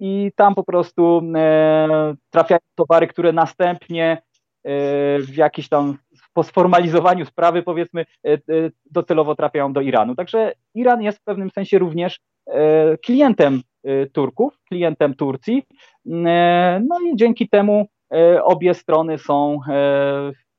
i 0.00 0.32
tam 0.36 0.54
po 0.54 0.64
prostu 0.64 1.22
e, 1.36 2.14
trafiają 2.30 2.58
towary, 2.74 3.06
które 3.06 3.32
następnie 3.32 4.12
e, 4.12 4.18
w 5.18 5.36
jakiś 5.36 5.68
tam 5.68 5.98
po 6.32 6.42
sformalizowaniu 6.42 7.26
sprawy 7.26 7.62
powiedzmy 7.62 8.06
e, 8.26 8.38
docelowo 8.90 9.34
trafiają 9.34 9.72
do 9.72 9.80
Iranu. 9.80 10.14
Także 10.14 10.52
Iran 10.74 11.02
jest 11.02 11.18
w 11.18 11.24
pewnym 11.24 11.50
sensie 11.50 11.78
również 11.78 12.20
klientem 13.04 13.62
Turków, 14.12 14.58
klientem 14.68 15.14
Turcji. 15.14 15.62
No 16.04 17.00
i 17.06 17.16
dzięki 17.16 17.48
temu 17.48 17.86
obie 18.42 18.74
strony 18.74 19.18
są 19.18 19.60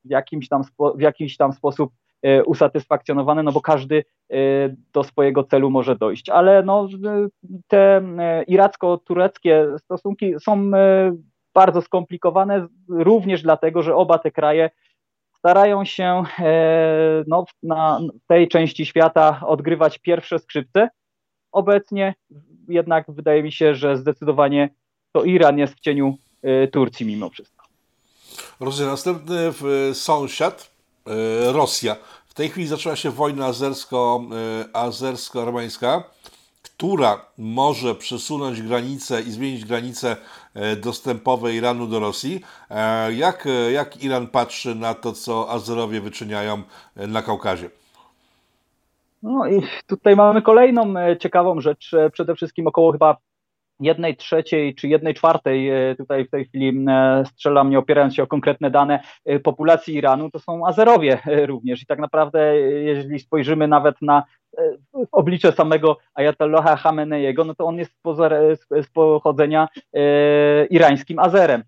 w 0.06 0.10
jakimś 0.10 0.47
tam, 0.47 0.62
w 0.95 1.02
jakiś 1.02 1.38
tam 1.38 1.54
sposób 1.54 1.91
usatysfakcjonowane, 2.45 3.43
no 3.43 3.51
bo 3.51 3.62
każdy 3.62 4.03
e, 4.30 4.36
do 4.93 5.03
swojego 5.03 5.43
celu 5.43 5.69
może 5.69 5.95
dojść. 5.95 6.30
Ale 6.30 6.63
no, 6.63 6.88
te 7.67 7.97
e, 7.97 8.43
iracko-tureckie 8.43 9.77
stosunki 9.80 10.34
są 10.39 10.71
bardzo 11.53 11.82
skomplikowane, 11.82 12.67
również 12.89 13.41
dlatego, 13.43 13.82
że 13.82 13.95
oba 13.95 14.19
te 14.19 14.32
kraje 14.32 14.69
starają 15.38 15.86
się 15.86 16.23
no, 17.27 17.45
na 17.63 17.99
tej 18.27 18.47
części 18.47 18.86
świata 18.86 19.41
odgrywać 19.45 19.99
pierwsze 19.99 20.39
skrzypce. 20.39 20.89
Obecnie 21.51 22.15
jednak 22.67 23.12
wydaje 23.12 23.43
mi 23.43 23.51
się, 23.51 23.75
że 23.75 23.97
zdecydowanie 23.97 24.69
to 25.12 25.23
Iran 25.23 25.58
jest 25.58 25.73
w 25.73 25.80
cieniu 25.80 26.17
Turcji 26.71 27.06
mimo 27.06 27.30
wszystko. 27.30 27.65
Rozumiem. 28.60 28.91
Następny 28.91 29.53
sąsiad 29.93 30.77
E, 30.77 30.77
Rosja. 31.52 31.96
W 32.28 32.34
tej 32.34 32.50
chwili 32.50 32.67
zaczęła 32.67 32.96
się 32.96 33.12
wojna 33.12 33.46
azersko, 33.46 34.22
e, 34.32 34.76
azersko-armeńska, 34.76 36.04
która 36.62 37.26
może 37.38 37.96
przesunąć 37.96 38.62
granice 38.62 39.22
i 39.22 39.32
zmienić 39.32 39.65
granice 39.65 40.17
e, 40.54 40.76
dostępowe 40.76 41.54
Iranu 41.54 41.88
do 41.88 42.00
Rosji. 42.00 42.41
Jak, 43.15 43.48
jak 43.72 44.04
Iran 44.04 44.28
patrzy 44.28 44.76
na 44.76 44.93
to, 44.93 45.13
co 45.13 45.50
Azerowie 45.50 46.02
wyczyniają 46.02 46.62
na 46.96 47.22
Kaukazie? 47.22 47.70
No 49.24 49.48
i 49.48 49.62
tutaj 49.88 50.15
mamy 50.15 50.41
kolejną 50.41 50.93
ciekawą 51.20 51.62
rzecz. 51.62 51.91
Przede 52.13 52.36
wszystkim 52.36 52.67
około 52.67 52.91
chyba 52.91 53.17
jednej 53.80 54.18
trzeciej 54.18 54.76
czy 54.76 54.88
jednej 54.88 55.13
czwartej, 55.13 55.70
e, 55.70 55.96
tutaj 55.96 56.26
w 56.26 56.30
tej 56.30 56.46
chwili 56.46 56.86
e, 56.90 57.24
strzelam 57.26 57.70
nie 57.70 57.80
opierając 57.80 58.16
się 58.16 58.24
o 58.24 58.28
konkretne 58.28 58.72
dane, 58.72 59.00
e, 59.26 59.40
populacji 59.40 59.96
Iranu, 59.96 60.32
to 60.32 60.40
są 60.40 60.68
Azerowie 60.68 61.20
również. 61.52 61.82
I 61.82 61.86
tak 61.86 62.00
naprawdę, 62.00 62.58
jeżeli 62.60 63.20
spojrzymy 63.20 63.68
nawet 63.68 64.02
na 64.02 64.24
oblicze 65.12 65.52
samego 65.52 65.98
Ayatollaha 66.13 66.78
Khameneiego, 66.78 67.44
no 67.44 67.56
to 67.56 67.66
on 67.66 67.78
jest 67.78 67.94
z 68.82 68.88
pochodzenia 68.94 69.68
irańskim 70.70 71.20
Azerem. 71.20 71.63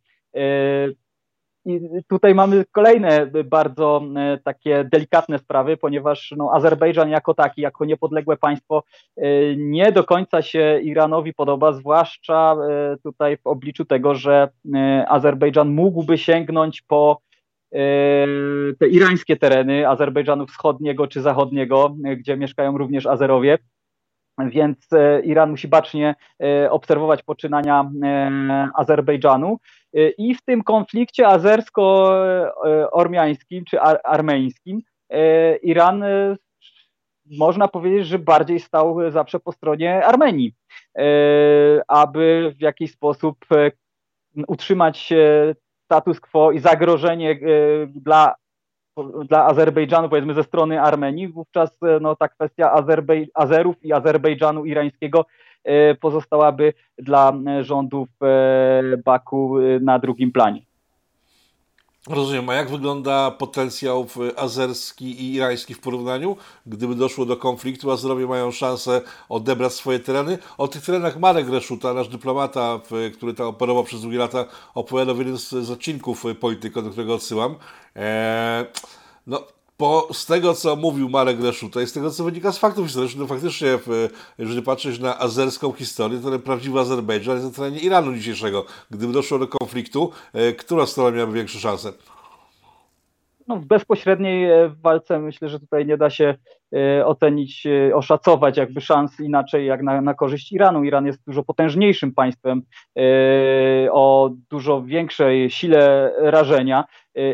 I 1.66 1.80
tutaj 2.08 2.36
mamy 2.36 2.66
kolejne 2.72 3.32
bardzo 3.46 4.02
e, 4.16 4.38
takie 4.44 4.84
delikatne 4.92 5.40
sprawy, 5.40 5.78
ponieważ 5.78 6.34
no, 6.38 6.52
Azerbejdżan 6.54 7.10
jako 7.10 7.34
taki, 7.34 7.62
jako 7.62 7.86
niepodległe 7.86 8.38
państwo 8.38 8.84
e, 9.18 9.24
nie 9.56 9.92
do 9.92 10.04
końca 10.04 10.42
się 10.42 10.80
Iranowi 10.84 11.34
podoba, 11.34 11.74
zwłaszcza 11.74 12.56
e, 12.70 12.98
tutaj 13.04 13.38
w 13.38 13.48
obliczu 13.48 13.86
tego, 13.86 14.16
że 14.16 14.50
Azerbejdżan 15.08 15.70
mógłby 15.70 16.18
sięgnąć 16.18 16.82
po 16.82 17.22
te 18.80 18.88
irańskie 18.88 19.38
tereny 19.38 19.88
Azerbejdżanu 19.90 20.48
wschodniego 20.48 21.08
czy 21.08 21.22
zachodniego, 21.22 21.96
gdzie 22.18 22.38
mieszkają 22.38 22.78
również 22.78 23.06
Azerowie. 23.06 23.58
Więc 24.48 24.90
Iran 25.24 25.50
musi 25.50 25.68
bacznie 25.68 26.16
obserwować 26.70 27.24
poczynania 27.24 27.92
Azerbejdżanu. 28.76 29.58
I 30.18 30.36
w 30.36 30.42
tym 30.42 30.64
konflikcie 30.64 31.28
azersko-ormiańskim 31.28 33.66
czy 33.66 33.82
ar 33.82 34.00
armeńskim 34.04 34.82
e, 35.10 35.56
Iran 35.56 36.04
e, 36.04 36.36
można 37.26 37.68
powiedzieć, 37.68 38.08
że 38.08 38.20
bardziej 38.20 38.60
stał 38.60 39.12
zawsze 39.12 39.40
po 39.40 39.52
stronie 39.52 40.06
Armenii, 40.06 40.54
e, 40.98 41.04
aby 41.88 42.54
w 42.58 42.62
jakiś 42.62 42.92
sposób 42.92 43.46
utrzymać 44.48 45.14
status 45.86 46.20
quo 46.20 46.52
i 46.52 46.60
zagrożenie 46.60 47.40
dla, 47.88 48.36
dla 49.04 49.46
Azerbejdżanu, 49.46 50.10
powiedzmy 50.10 50.34
ze 50.34 50.44
strony 50.44 50.82
Armenii, 50.82 51.28
wówczas 51.28 51.70
no, 52.02 52.16
ta 52.16 52.28
kwestia 52.28 52.72
Azerbej 52.72 53.32
Azerów 53.34 53.76
i 53.84 53.94
Azerbejdżanu 53.94 54.66
irańskiego 54.66 55.26
E, 55.64 55.96
pozostałaby 55.96 56.74
dla 56.98 57.34
rządów 57.62 58.10
e, 58.22 58.98
Baku 59.06 59.60
e, 59.60 59.80
na 59.80 60.00
drugim 60.00 60.32
planie. 60.32 60.62
Rozumiem, 62.10 62.50
a 62.50 62.54
jak 62.54 62.70
wygląda 62.70 63.32
potencjał 63.32 64.08
azerski 64.36 65.06
i 65.06 65.34
irański 65.34 65.74
w 65.74 65.80
porównaniu? 65.80 66.38
Gdyby 66.66 66.96
doszło 66.96 67.26
do 67.26 67.38
konfliktu, 67.38 67.92
Azerowie 67.92 68.28
mają 68.28 68.52
szansę 68.52 69.02
odebrać 69.30 69.74
swoje 69.74 70.00
tereny. 70.00 70.38
O 70.58 70.68
tych 70.68 70.86
terenach 70.86 71.20
Marek 71.20 71.50
Reszuta, 71.50 71.94
nasz 71.94 72.08
dyplomata, 72.08 72.80
który 73.14 73.34
tam 73.34 73.48
operował 73.48 73.84
przez 73.84 74.02
długie 74.02 74.18
lata, 74.18 74.46
opowiadał 74.76 75.16
w 75.16 75.18
jednym 75.18 75.38
z 75.38 75.72
odcinków 75.72 76.24
Polityko, 76.40 76.82
do 76.82 76.90
którego 76.90 77.14
odsyłam. 77.14 77.56
Eee, 77.96 78.66
no, 79.28 79.44
po, 79.80 80.08
z 80.14 80.26
tego, 80.26 80.54
co 80.54 80.76
mówił 80.76 81.10
Marek 81.10 81.40
Leszuta 81.40 81.82
i 81.82 81.88
z 81.88 81.94
tego, 81.94 82.12
co 82.12 82.24
wynika 82.24 82.52
z 82.52 82.58
faktów 82.58 82.86
historycznych, 82.86 83.22
no 83.22 83.28
faktycznie, 83.28 83.80
jeżeli 84.38 84.62
patrzeć 84.62 85.00
na 85.00 85.20
azerską 85.20 85.74
historię, 85.74 86.20
to 86.20 86.32
ten 86.32 86.42
prawdziwy 86.42 86.80
Azerbejdżan 86.80 87.36
jest 87.36 87.48
na 87.48 87.54
terenie 87.54 87.80
Iranu 87.80 88.16
dzisiejszego. 88.16 88.66
Gdyby 88.92 89.14
doszło 89.14 89.40
do 89.40 89.48
konfliktu, 89.48 90.12
e, 90.34 90.54
która 90.54 90.86
strona 90.86 91.12
miałaby 91.12 91.34
większe 91.34 91.60
szanse? 91.60 91.94
No, 93.50 93.56
w 93.56 93.66
bezpośredniej 93.66 94.52
e, 94.52 94.70
walce 94.70 95.20
myślę, 95.20 95.50
że 95.50 95.60
tutaj 95.60 95.86
nie 95.86 95.98
da 95.98 96.10
się 96.10 96.36
e, 96.76 97.06
ocenić, 97.06 97.66
e, 97.66 97.96
oszacować 97.96 98.58
jakby 98.58 98.82
szans 98.82 99.20
inaczej 99.20 99.66
jak 99.66 99.84
na, 99.84 100.02
na 100.02 100.14
korzyść 100.14 100.52
Iranu. 100.52 100.84
Iran 100.84 101.06
jest 101.06 101.20
dużo 101.28 101.44
potężniejszym 101.44 102.14
państwem 102.14 102.62
o 103.92 104.32
dużo 104.50 104.84
większej 104.84 105.50
sile 105.50 106.14
rażenia 106.18 106.84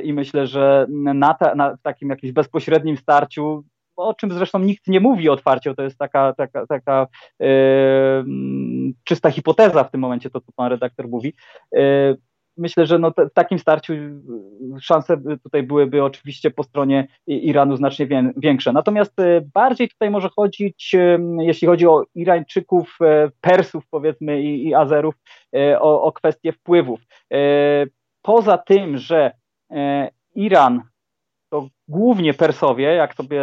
i 0.04 0.14
myślę, 0.14 0.48
że 0.48 0.86
na, 0.90 1.34
ta, 1.34 1.56
na 1.56 1.78
takim 1.84 2.10
jakimś 2.10 2.32
bezpośrednim 2.32 2.98
starciu 2.98 3.64
o 3.96 4.14
czym 4.14 4.32
zresztą 4.32 4.60
nikt 4.60 4.88
nie 4.88 5.00
mówi 5.00 5.30
otwarcie, 5.30 5.76
to 5.76 5.84
jest 5.84 5.98
taka, 5.98 6.34
taka, 6.34 6.68
taka 6.68 7.08
czysta 9.04 9.32
hipoteza 9.32 9.84
w 9.84 9.92
tym 9.92 10.02
momencie, 10.02 10.30
to 10.30 10.42
co 10.42 10.52
pan 10.56 10.70
redaktor 10.70 11.08
mówi, 11.08 11.34
myślę, 12.58 12.86
że 12.86 13.00
no 13.00 13.12
w 13.12 13.34
takim 13.34 13.60
starciu 13.60 13.94
szanse 14.82 15.18
tutaj 15.44 15.64
byłyby 15.64 16.04
oczywiście 16.04 16.52
po 16.52 16.64
stronie 16.64 17.08
Iranu 17.28 17.76
znacznie 17.78 18.08
większe. 18.38 18.74
Natomiast 18.74 19.14
bardziej 19.54 19.90
tutaj 19.90 20.10
może 20.10 20.30
chodzić, 20.36 20.96
jeśli 21.40 21.68
chodzi 21.68 21.88
o 21.88 22.04
Irańczyków, 22.16 22.98
Persów 23.42 23.84
powiedzmy 23.90 24.42
i, 24.42 24.68
i 24.68 24.74
Azerów, 24.74 25.16
o, 25.80 26.02
o 26.04 26.12
kwestie 26.12 26.52
wpływów. 26.52 27.00
Poza 28.22 28.58
tym, 28.58 28.98
że 28.98 29.32
Iran 30.36 30.82
to 31.50 31.68
głównie 31.88 32.34
Persowie, 32.34 32.84
jak 32.84 33.14
sobie, 33.16 33.42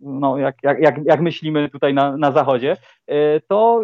no, 0.00 0.38
jak, 0.38 0.56
jak, 0.62 0.78
jak, 1.04 1.20
myślimy 1.20 1.68
tutaj 1.70 1.94
na, 1.94 2.16
na 2.16 2.32
Zachodzie, 2.32 2.76
y, 3.10 3.42
to 3.48 3.82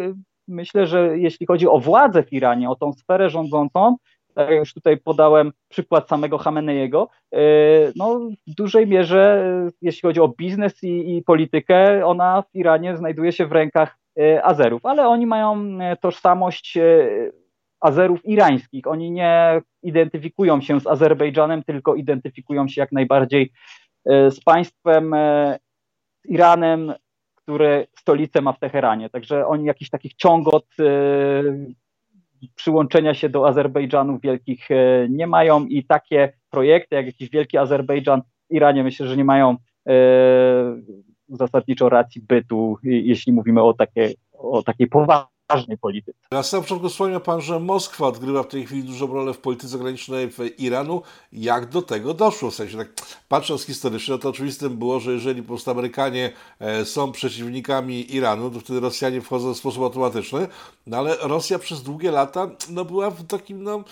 myślę, 0.49 0.87
że 0.87 1.18
jeśli 1.18 1.47
chodzi 1.47 1.68
o 1.68 1.79
władzę 1.79 2.23
w 2.23 2.33
Iranie, 2.33 2.70
o 2.70 2.77
tą 2.77 2.93
sferę 2.93 3.31
rządzącą, 3.31 3.97
tak 4.35 4.51
jak 4.51 4.59
już 4.59 4.74
tutaj 4.74 4.97
podałem 4.97 5.53
przykład 5.68 6.09
samego 6.09 6.39
Hameneiego, 6.39 7.09
y, 7.35 7.39
no 7.97 8.20
w 8.47 8.55
dużej 8.55 8.87
mierze, 8.87 9.45
jeśli 9.83 10.03
chodzi 10.03 10.20
o 10.20 10.28
biznes 10.28 10.83
i, 10.83 11.16
i 11.16 11.22
politykę, 11.22 12.07
ona 12.07 12.43
w 12.43 12.55
Iranie 12.55 12.97
znajduje 12.97 13.33
się 13.33 13.47
w 13.47 13.53
rękach 13.53 13.99
y, 14.18 14.45
Azerów, 14.45 14.87
ale 14.87 15.09
oni 15.09 15.26
mają 15.26 15.78
tożsamość 16.01 16.78
Azerów 17.83 18.20
irańskich. 18.24 18.87
Oni 18.87 19.11
nie 19.11 19.62
identyfikują 19.83 20.61
się 20.61 20.80
z 20.80 20.87
Azerbejdżanem, 20.87 21.62
tylko 21.62 21.95
identyfikują 21.95 22.68
się 22.68 22.80
jak 22.80 22.93
najbardziej 22.93 23.53
e, 24.05 24.30
z 24.30 24.41
państwem, 24.41 25.14
e, 25.14 25.59
z 26.24 26.30
Iranem, 26.30 26.93
który 27.35 27.87
stolicę 27.99 28.41
ma 28.41 28.53
w 28.53 28.59
Teheranie. 28.59 29.11
Także 29.11 29.47
oni 29.47 29.64
jakichś 29.64 29.91
takich 29.91 30.14
ciągot 30.14 30.66
e, 30.80 30.85
przyłączenia 32.55 33.14
się 33.14 33.28
do 33.28 33.49
Azerbejdżanu 33.49 34.18
wielkich 34.18 34.68
nie 35.09 35.26
mają 35.26 35.64
i 35.64 35.84
takie 35.84 36.32
projekty 36.51 36.97
jak 36.97 37.07
jakiś 37.07 37.30
wielki 37.30 37.59
Azerbejdżan 37.59 38.22
w 38.51 38.55
Iranie 38.55 38.84
myślę, 38.84 39.07
że 39.07 39.16
nie 39.16 39.24
mają 39.24 39.57
zasadniczo 41.28 41.88
racji 41.88 42.22
bytu, 42.28 42.76
jeśli 42.82 43.32
mówimy 43.32 43.62
o, 43.62 43.74
takie, 43.74 44.11
o 44.32 44.62
takiej 44.62 44.86
poważnej 44.86 45.32
ważnej 45.55 45.79
polityce. 45.79 46.19
Na 46.31 46.43
samym 46.43 46.63
początku 46.63 46.89
wspomniał 46.89 47.21
Pan, 47.21 47.41
że 47.41 47.61
Moskwa 47.61 48.07
odgrywa 48.07 48.43
w 48.43 48.47
tej 48.47 48.67
chwili 48.67 48.85
dużą 48.85 49.07
rolę 49.07 49.35
w 49.35 49.39
polityce 49.39 49.69
zagranicznej 49.69 50.31
w 50.31 50.39
Iranu. 50.59 51.03
Jak 51.33 51.69
do 51.69 51.83
tego 51.83 52.15
doszło? 52.15 52.51
W 52.51 52.55
sensie, 52.55 52.77
tak 52.77 52.89
patrząc 53.29 53.65
historycznie, 53.65 54.13
no 54.13 54.19
to 54.19 54.29
oczywistym 54.29 54.77
było, 54.77 55.01
że 55.01 55.13
jeżeli 55.13 55.43
po 55.43 55.49
prostu 55.49 55.71
Amerykanie 55.71 56.33
e, 56.59 56.85
są 56.85 57.13
przeciwnikami 57.13 58.15
Iranu, 58.15 58.51
to 58.51 58.61
wtedy 58.61 58.81
Rosjanie 58.81 59.21
wchodzą 59.21 59.55
w 59.55 59.57
sposób 59.57 59.83
automatyczny, 59.83 60.49
no 60.87 60.97
ale 60.97 61.17
Rosja 61.17 61.59
przez 61.59 61.83
długie 61.83 62.11
lata 62.11 62.51
no, 62.71 62.85
była 62.85 63.11
w 63.11 63.27
takim, 63.27 63.63
no, 63.63 63.85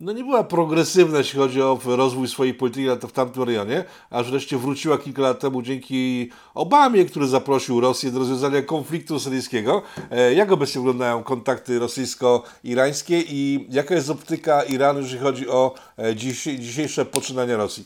no 0.00 0.12
nie 0.12 0.24
była 0.24 0.44
progresywna, 0.44 1.18
jeśli 1.18 1.38
chodzi 1.38 1.62
o 1.62 1.78
rozwój 1.86 2.28
swojej 2.28 2.54
polityki 2.54 2.86
w 3.08 3.12
tamtym 3.12 3.42
rejonie, 3.42 3.84
aż 4.10 4.30
wreszcie 4.30 4.56
wróciła 4.56 4.98
kilka 4.98 5.22
lat 5.22 5.40
temu 5.40 5.62
dzięki 5.62 6.30
Obamie, 6.54 7.04
który 7.04 7.26
zaprosił 7.26 7.80
Rosję 7.80 8.10
do 8.10 8.18
rozwiązania 8.18 8.62
konfliktu 8.62 9.18
syryjskiego. 9.18 9.82
E, 10.10 10.34
jak 10.34 10.52
obecnie 10.52 10.80
wyglądają 10.80 11.22
kontakty 11.22 11.78
rosyjsko-irańskie 11.78 13.22
i 13.28 13.66
jaka 13.70 13.94
jest 13.94 14.10
optyka 14.10 14.62
Iranu, 14.62 15.00
jeżeli 15.00 15.22
chodzi 15.22 15.48
o 15.48 15.74
e, 15.98 16.14
dzisiejsze 16.58 17.04
poczynania 17.04 17.56
Rosji? 17.56 17.84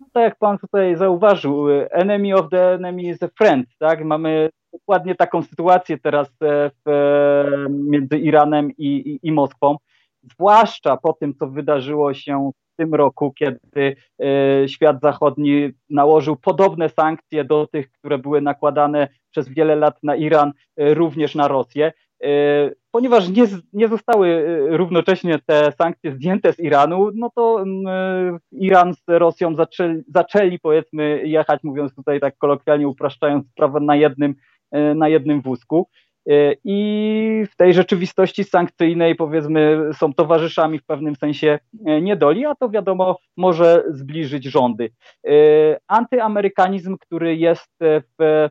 No 0.00 0.06
tak 0.12 0.22
jak 0.22 0.38
pan 0.38 0.58
tutaj 0.58 0.96
zauważył, 0.96 1.66
enemy 1.90 2.34
of 2.34 2.50
the 2.50 2.74
enemy 2.74 3.02
is 3.02 3.22
a 3.22 3.28
friend, 3.28 3.66
tak? 3.78 4.04
Mamy 4.04 4.50
dokładnie 4.72 5.14
taką 5.14 5.42
sytuację 5.42 5.98
teraz 5.98 6.28
e, 6.28 6.70
w, 6.86 6.90
między 7.70 8.18
Iranem 8.18 8.70
i, 8.78 8.86
i, 8.86 9.28
i 9.28 9.32
Moskwą 9.32 9.76
zwłaszcza 10.32 10.96
po 10.96 11.12
tym, 11.12 11.34
co 11.34 11.46
wydarzyło 11.46 12.14
się 12.14 12.50
w 12.72 12.76
tym 12.76 12.94
roku, 12.94 13.32
kiedy 13.32 13.96
e, 14.22 14.68
świat 14.68 15.00
zachodni 15.02 15.70
nałożył 15.90 16.36
podobne 16.36 16.88
sankcje 16.88 17.44
do 17.44 17.66
tych, 17.66 17.92
które 17.92 18.18
były 18.18 18.40
nakładane 18.40 19.08
przez 19.30 19.48
wiele 19.48 19.76
lat 19.76 20.02
na 20.02 20.16
Iran, 20.16 20.52
e, 20.76 20.94
również 20.94 21.34
na 21.34 21.48
Rosję. 21.48 21.92
E, 22.22 22.28
ponieważ 22.90 23.28
nie, 23.28 23.44
nie 23.72 23.88
zostały 23.88 24.44
równocześnie 24.76 25.38
te 25.46 25.72
sankcje 25.72 26.12
zdjęte 26.12 26.52
z 26.52 26.60
Iranu, 26.60 27.10
no 27.14 27.30
to 27.34 27.64
Iran 28.52 28.94
z 28.94 29.02
Rosją 29.08 29.54
zaczęli, 29.54 30.02
zaczęli 30.14 30.58
powiedzmy 30.58 31.22
jechać, 31.24 31.60
mówiąc 31.64 31.94
tutaj 31.94 32.20
tak 32.20 32.38
kolokwialnie 32.38 32.88
upraszczając 32.88 33.50
sprawę, 33.50 33.80
na 33.80 33.96
jednym, 33.96 34.34
na 34.94 35.08
jednym 35.08 35.42
wózku. 35.42 35.88
I 36.64 37.44
w 37.50 37.56
tej 37.56 37.74
rzeczywistości 37.74 38.44
sankcyjnej, 38.44 39.14
powiedzmy, 39.14 39.90
są 39.92 40.14
towarzyszami 40.14 40.78
w 40.78 40.84
pewnym 40.84 41.16
sensie 41.16 41.58
e, 41.86 42.02
niedoli, 42.02 42.46
a 42.46 42.54
to 42.54 42.68
wiadomo, 42.68 43.18
może 43.36 43.84
zbliżyć 43.88 44.44
rządy. 44.44 44.90
E, 45.26 45.30
antyamerykanizm, 45.86 46.96
który 47.00 47.36
jest 47.36 47.70
w 48.18 48.48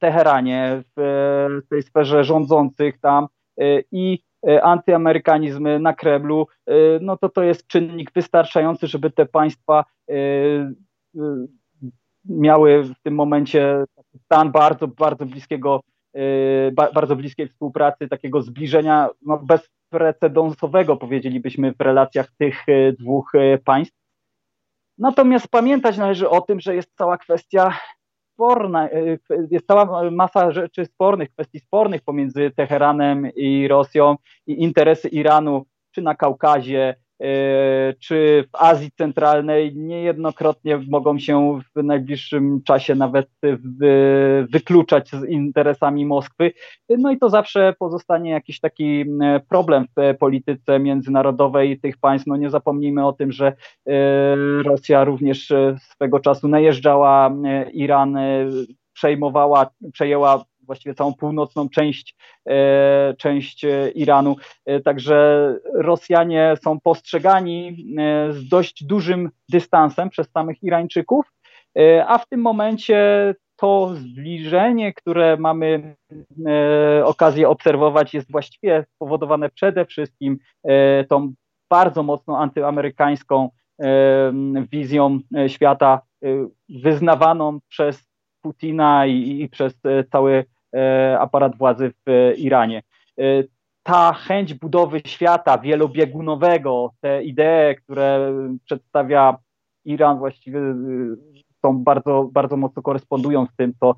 Teheranie, 0.00 0.82
w 0.96 1.60
tej 1.70 1.82
sferze 1.82 2.24
rządzących 2.24 3.00
tam 3.00 3.26
e, 3.60 3.80
i 3.92 4.22
antyamerykanizm 4.62 5.68
na 5.80 5.94
Kremlu, 5.94 6.46
no 7.00 7.16
to 7.16 7.28
to 7.28 7.42
jest 7.42 7.66
czynnik 7.66 8.12
wystarczający, 8.12 8.86
żeby 8.86 9.10
te 9.10 9.26
państwa 9.26 9.84
miały 12.24 12.82
w 12.82 13.02
tym 13.02 13.14
momencie 13.14 13.84
stan 14.24 14.52
bardzo, 14.52 14.88
bardzo 14.88 15.26
bliskiego 15.26 15.80
Y, 16.16 16.72
bardzo 16.94 17.16
bliskiej 17.16 17.48
współpracy, 17.48 18.08
takiego 18.08 18.42
zbliżenia 18.42 19.08
no, 19.22 19.38
bezprecedensowego, 19.38 20.96
powiedzielibyśmy, 20.96 21.72
w 21.72 21.80
relacjach 21.80 22.30
tych 22.38 22.68
y, 22.68 22.96
dwóch 23.00 23.34
y, 23.34 23.58
państw. 23.64 23.96
Natomiast 24.98 25.48
pamiętać 25.48 25.98
należy 25.98 26.28
o 26.28 26.40
tym, 26.40 26.60
że 26.60 26.74
jest 26.74 26.96
cała 26.98 27.18
kwestia 27.18 27.78
sporna, 28.32 28.88
jest 29.50 29.66
cała 29.66 30.10
masa 30.10 30.50
rzeczy 30.50 30.86
spornych, 30.86 31.30
kwestii 31.30 31.60
spornych 31.60 32.02
pomiędzy 32.02 32.50
Teheranem 32.56 33.30
i 33.36 33.68
Rosją 33.68 34.16
i 34.46 34.62
interesy 34.62 35.08
Iranu, 35.08 35.66
czy 35.90 36.02
na 36.02 36.14
Kaukazie, 36.14 36.94
czy 38.00 38.44
w 38.52 38.56
Azji 38.56 38.90
Centralnej 38.98 39.76
niejednokrotnie 39.76 40.80
mogą 40.90 41.18
się 41.18 41.58
w 41.76 41.82
najbliższym 41.82 42.62
czasie 42.62 42.94
nawet 42.94 43.28
wykluczać 44.50 45.10
z 45.10 45.24
interesami 45.28 46.06
Moskwy. 46.06 46.52
No 46.88 47.10
i 47.12 47.18
to 47.18 47.30
zawsze 47.30 47.74
pozostanie 47.78 48.30
jakiś 48.30 48.60
taki 48.60 49.04
problem 49.48 49.84
w 49.96 50.18
polityce 50.18 50.78
międzynarodowej 50.78 51.80
tych 51.80 51.98
państw. 51.98 52.26
No 52.26 52.36
nie 52.36 52.50
zapomnijmy 52.50 53.06
o 53.06 53.12
tym, 53.12 53.32
że 53.32 53.46
e, 53.46 53.52
Rosja 54.62 55.04
również 55.04 55.52
swego 55.78 56.20
czasu 56.20 56.48
najeżdżała 56.48 57.30
Iran, 57.72 58.18
przejmowała, 58.92 59.70
przejęła 59.92 60.44
właściwie 60.66 60.94
całą 60.94 61.14
północną 61.14 61.68
część, 61.68 62.16
e, 62.48 63.14
część 63.18 63.64
e, 63.64 63.90
Iranu. 63.90 64.36
E, 64.66 64.80
także 64.80 65.54
Rosjanie 65.74 66.54
są 66.64 66.80
postrzegani 66.80 67.86
z 68.30 68.48
dość 68.48 68.84
dużym 68.84 69.30
dystansem 69.48 70.10
przez 70.10 70.30
samych 70.30 70.62
Irańczyków, 70.62 71.32
a 72.06 72.18
w 72.18 72.28
tym 72.28 72.40
momencie 72.40 73.34
to 73.56 73.94
zbliżenie, 73.94 74.92
które 74.92 75.36
mamy 75.36 75.96
okazję 77.04 77.48
obserwować, 77.48 78.14
jest 78.14 78.32
właściwie 78.32 78.84
spowodowane 78.94 79.50
przede 79.50 79.84
wszystkim 79.84 80.38
tą 81.08 81.32
bardzo 81.70 82.02
mocno 82.02 82.38
antyamerykańską 82.38 83.50
wizją 84.72 85.18
świata 85.48 86.00
wyznawaną 86.68 87.58
przez 87.68 88.06
Putina 88.46 89.06
i, 89.06 89.42
i 89.42 89.48
przez 89.48 89.74
cały 90.12 90.44
aparat 91.18 91.58
władzy 91.58 91.92
w 92.06 92.32
Iranie. 92.36 92.82
E, 93.18 93.22
ta 93.82 94.12
chęć 94.12 94.54
budowy 94.54 95.00
świata 95.06 95.58
wielobiegunowego, 95.58 96.92
te 97.00 97.24
idee, 97.24 97.76
które 97.76 98.32
przedstawia 98.64 99.36
Iran, 99.84 100.18
właściwie 100.18 100.58
e, 100.58 100.74
są 101.62 101.78
bardzo, 101.78 102.28
bardzo 102.32 102.56
mocno 102.56 102.82
korespondują 102.82 103.46
z 103.46 103.56
tym, 103.56 103.72
co 103.80 103.94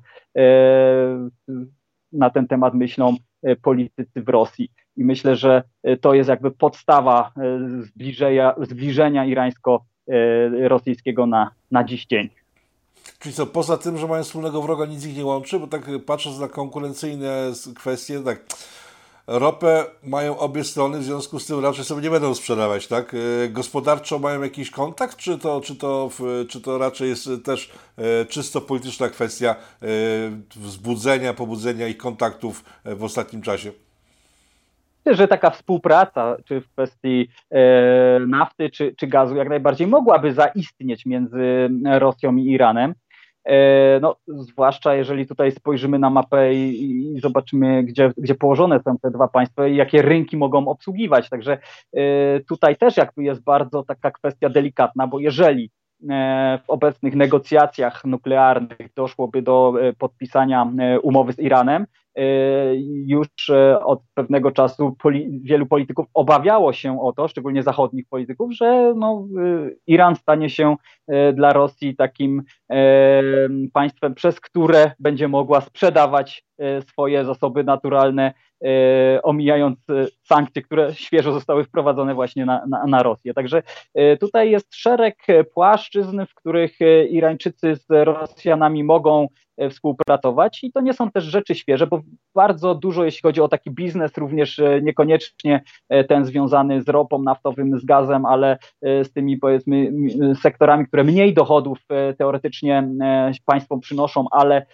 na 2.11 2.29
ten 2.29 2.47
temat 2.47 2.73
myślą 2.73 3.15
politycy 3.61 4.21
w 4.21 4.29
Rosji. 4.29 4.71
I 4.97 5.03
myślę, 5.03 5.35
że 5.35 5.63
to 6.01 6.13
jest 6.13 6.29
jakby 6.29 6.51
podstawa 6.51 7.31
zbliżenia, 7.79 8.55
zbliżenia 8.61 9.25
irańsko-rosyjskiego 9.25 11.25
na, 11.25 11.51
na 11.71 11.83
dziś 11.83 12.05
dzień. 12.05 12.29
Czyli 13.19 13.35
co, 13.35 13.45
poza 13.45 13.77
tym, 13.77 13.97
że 13.97 14.07
mają 14.07 14.23
wspólnego 14.23 14.61
wroga, 14.61 14.85
nic 14.85 15.05
ich 15.05 15.17
nie 15.17 15.25
łączy, 15.25 15.59
bo 15.59 15.67
tak 15.67 15.81
patrząc 16.05 16.39
na 16.39 16.47
konkurencyjne 16.47 17.51
kwestie, 17.75 18.19
tak, 18.19 18.39
ropę 19.29 19.85
mają 20.03 20.37
obie 20.37 20.63
strony, 20.63 20.99
w 20.99 21.03
związku 21.03 21.39
z 21.39 21.45
tym 21.45 21.59
raczej 21.59 21.85
sobie 21.85 22.01
nie 22.01 22.09
będą 22.09 22.35
sprzedawać, 22.35 22.87
tak? 22.87 23.13
E, 23.13 23.49
gospodarczo 23.49 24.19
mają 24.19 24.41
jakiś 24.41 24.71
kontakt, 24.71 25.17
czy 25.17 25.37
to, 25.37 25.61
czy 25.61 25.75
to, 25.75 26.09
czy 26.49 26.61
to 26.61 26.77
raczej 26.77 27.09
jest 27.09 27.29
też 27.45 27.71
e, 27.97 28.25
czysto 28.25 28.61
polityczna 28.61 29.09
kwestia 29.09 29.55
e, 29.55 29.85
wzbudzenia, 30.55 31.33
pobudzenia 31.33 31.87
ich 31.87 31.97
kontaktów 31.97 32.63
w 32.85 33.03
ostatnim 33.03 33.41
czasie? 33.41 33.71
że 35.11 35.27
taka 35.27 35.49
współpraca, 35.49 36.37
czy 36.45 36.61
w 36.61 36.69
kwestii 36.69 37.29
nafty, 38.27 38.69
czy, 38.69 38.95
czy 38.97 39.07
gazu, 39.07 39.35
jak 39.35 39.49
najbardziej 39.49 39.87
mogłaby 39.87 40.33
zaistnieć 40.33 41.05
między 41.05 41.69
Rosją 41.99 42.35
i 42.35 42.45
Iranem. 42.45 42.95
No, 44.01 44.15
zwłaszcza 44.27 44.95
jeżeli 44.95 45.27
tutaj 45.27 45.51
spojrzymy 45.51 45.99
na 45.99 46.09
mapę 46.09 46.53
i, 46.53 47.13
i, 47.15 47.19
zobaczymy, 47.19 47.83
gdzie, 47.83 48.11
gdzie 48.17 48.35
położone 48.35 48.79
są 48.79 48.97
te 48.97 49.11
dwa 49.11 49.27
państwa 49.27 49.67
i 49.67 49.75
jakie 49.75 50.01
rynki 50.01 50.37
mogą 50.37 50.67
obsługiwać. 50.67 51.29
Także 51.29 51.57
tutaj 52.49 52.75
też 52.75 52.97
jakby 52.97 53.23
jest 53.23 53.43
bardzo 53.43 53.83
taka 53.83 54.11
kwestia 54.11 54.49
delikatna, 54.49 55.07
bo 55.07 55.19
jeżeli 55.19 55.71
E, 55.78 55.78
w 56.65 56.69
obecnych 56.69 57.15
negocjacjach 57.15 58.05
nuklearnych 58.05 58.93
doszłoby 58.95 59.41
do 59.41 59.73
e, 59.81 59.93
podpisania 59.93 60.71
e, 60.79 60.99
umowy 60.99 61.33
z 61.33 61.39
Iranem, 61.39 61.85
już 63.05 63.27
od 63.83 63.99
pewnego 64.13 64.51
czasu 64.51 64.95
poli 65.01 65.41
wielu 65.43 65.65
polityków 65.65 66.05
obawiało 66.13 66.73
się 66.73 67.01
o 67.01 67.13
to, 67.13 67.27
szczególnie 67.27 67.63
zachodnich 67.63 68.05
polityków, 68.09 68.53
że 68.53 68.93
no, 68.95 69.27
Iran 69.87 70.15
stanie 70.15 70.49
się 70.49 70.75
dla 71.33 71.53
Rosji 71.53 71.95
takim 71.95 72.43
państwem, 73.73 74.15
przez 74.15 74.39
które 74.41 74.91
będzie 74.99 75.27
mogła 75.27 75.61
sprzedawać 75.61 76.45
swoje 76.81 77.25
zasoby 77.25 77.63
naturalne 77.63 78.33
E, 78.63 79.21
omijając 79.21 79.89
e, 79.89 80.07
sankcje, 80.29 80.61
które 80.61 80.95
świeżo 80.95 81.33
zostały 81.33 81.63
wprowadzone 81.63 82.15
właśnie 82.15 82.45
na, 82.45 82.65
na, 82.67 82.85
na 82.85 83.03
Rosję. 83.03 83.33
Także 83.33 83.63
e, 83.93 84.17
tutaj 84.17 84.51
jest 84.51 84.75
szereg 84.75 85.17
płaszczyzn, 85.53 86.21
w 86.29 86.35
których 86.35 86.77
Irańczycy 87.09 87.75
z 87.75 87.85
Rosjanami 87.89 88.83
mogą 88.83 89.27
współpracować 89.69 90.63
i 90.63 90.71
to 90.71 90.81
nie 90.81 90.93
są 90.93 91.11
też 91.11 91.23
rzeczy 91.23 91.55
świeże, 91.55 91.87
bo 91.87 92.01
bardzo 92.35 92.75
dużo, 92.75 93.05
jeśli 93.05 93.21
chodzi 93.21 93.41
o 93.41 93.47
taki 93.47 93.71
biznes, 93.71 94.17
również 94.17 94.61
niekoniecznie 94.81 95.63
ten 96.07 96.25
związany 96.25 96.81
z 96.81 96.89
ropą 96.89 97.21
naftowym, 97.23 97.79
z 97.79 97.85
gazem, 97.85 98.25
ale 98.25 98.57
z 98.81 99.11
tymi 99.11 99.37
powiedzmy 99.37 99.91
sektorami, 100.41 100.87
które 100.87 101.03
mniej 101.03 101.33
dochodów 101.33 101.77
teoretycznie 102.17 102.89
państwom 103.45 103.79
przynoszą, 103.79 104.25
ale 104.31 104.65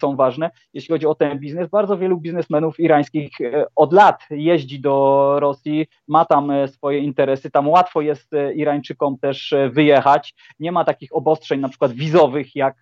są 0.00 0.16
ważne. 0.16 0.50
Jeśli 0.74 0.92
chodzi 0.92 1.06
o 1.06 1.14
ten 1.14 1.38
biznes, 1.38 1.68
bardzo 1.68 1.98
wielu 1.98 2.20
biznesmenów 2.20 2.80
irańskich 2.80 3.30
E, 3.40 3.66
od 3.76 3.92
lat 3.92 4.20
jeździ 4.30 4.80
do 4.80 4.99
Rosji, 5.40 5.86
ma 6.08 6.24
tam 6.24 6.50
e, 6.50 6.68
swoje 6.68 6.98
interesy, 6.98 7.50
tam 7.50 7.68
łatwo 7.68 8.00
jest 8.00 8.34
e, 8.34 8.54
Irańczykom 8.54 9.18
też 9.18 9.54
wyjechać. 9.70 10.34
Nie 10.58 10.72
ma 10.72 10.84
takich 10.84 11.16
obostrzeń 11.16 11.60
na 11.60 11.68
przykład 11.68 11.92
wizowych 11.92 12.56
jak 12.56 12.76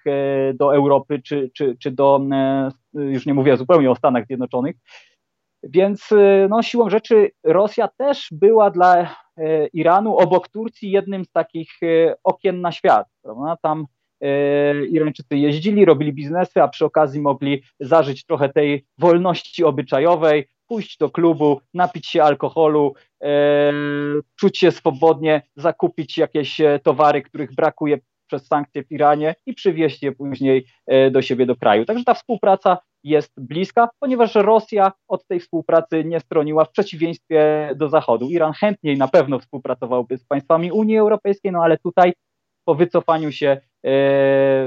do 0.54 0.74
Europy 0.74 1.22
czy, 1.24 1.50
czy, 1.54 1.76
czy 1.76 1.90
do, 1.90 2.20
już 2.94 3.26
nie 3.26 3.34
mówię 3.34 3.56
zupełnie 3.56 3.90
o 3.90 3.94
Stanach 3.94 4.26
Zjednoczonych. 4.26 4.76
Więc 5.62 6.10
no, 6.48 6.62
siłą 6.62 6.90
rzeczy 6.90 7.30
Rosja 7.44 7.88
też 7.96 8.28
była 8.32 8.70
dla 8.70 9.14
Iranu 9.72 10.16
obok 10.16 10.48
Turcji 10.48 10.90
jednym 10.90 11.24
z 11.24 11.30
takich 11.30 11.70
okien 12.24 12.60
na 12.60 12.72
świat. 12.72 13.06
Prawda? 13.22 13.56
Tam 13.62 13.86
Irańczycy 14.90 15.36
jeździli, 15.36 15.84
robili 15.84 16.12
biznesy, 16.12 16.62
a 16.62 16.68
przy 16.68 16.84
okazji 16.84 17.20
mogli 17.20 17.62
zażyć 17.80 18.24
trochę 18.24 18.48
tej 18.48 18.86
wolności 18.98 19.64
obyczajowej, 19.64 20.48
pójść 20.68 20.98
do 20.98 21.10
klubu, 21.10 21.60
napić 21.74 22.06
się 22.06 22.22
alkoholu, 22.22 22.94
e, 23.22 23.72
czuć 24.36 24.58
się 24.58 24.70
swobodnie, 24.70 25.42
zakupić 25.56 26.18
jakieś 26.18 26.60
e, 26.60 26.78
towary, 26.78 27.22
których 27.22 27.54
brakuje 27.54 27.98
przez 28.26 28.46
sankcje 28.46 28.84
w 28.84 28.92
Iranie 28.92 29.34
i 29.46 29.54
przywieźć 29.54 30.02
je 30.02 30.12
później 30.12 30.66
e, 30.86 31.10
do 31.10 31.22
siebie 31.22 31.46
do 31.46 31.56
kraju. 31.56 31.84
Także 31.84 32.04
ta 32.04 32.14
współpraca 32.14 32.78
jest 33.04 33.32
bliska, 33.36 33.88
ponieważ 34.00 34.34
Rosja 34.34 34.92
od 35.08 35.26
tej 35.26 35.40
współpracy 35.40 36.04
nie 36.04 36.20
stroniła 36.20 36.64
w 36.64 36.70
przeciwieństwie 36.70 37.70
do 37.76 37.88
Zachodu. 37.88 38.28
Iran 38.28 38.52
chętniej 38.52 38.98
na 38.98 39.08
pewno 39.08 39.38
współpracowałby 39.38 40.18
z 40.18 40.24
państwami 40.24 40.72
Unii 40.72 40.98
Europejskiej, 40.98 41.52
no 41.52 41.62
ale 41.62 41.78
tutaj 41.78 42.12
po 42.64 42.74
wycofaniu 42.74 43.32
się 43.32 43.60
e, 43.84 43.90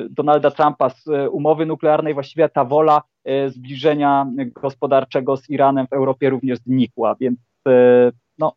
Donalda 0.10 0.52
Trumpa 0.52 0.90
z 0.90 1.04
umowy 1.32 1.66
nuklearnej, 1.66 2.14
właściwie 2.14 2.50
ta 2.50 2.66
wola 2.66 3.02
zbliżenia 3.48 4.28
gospodarczego 4.62 5.38
z 5.38 5.50
Iranem 5.50 5.88
w 5.88 5.94
Europie 5.94 6.30
również 6.30 6.60
znikła, 6.60 7.16
więc 7.20 7.40
no, 8.38 8.54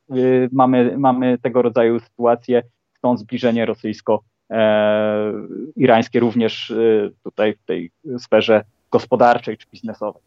mamy, 0.52 0.94
mamy 0.98 1.38
tego 1.38 1.62
rodzaju 1.62 2.00
sytuację, 2.00 2.62
stąd 2.98 3.20
zbliżenie 3.20 3.66
rosyjsko-irańskie 3.66 6.20
również 6.20 6.74
tutaj 7.22 7.54
w 7.54 7.64
tej 7.66 7.90
sferze 8.18 8.64
gospodarczej 8.90 9.56
czy 9.56 9.66
biznesowej. 9.72 10.22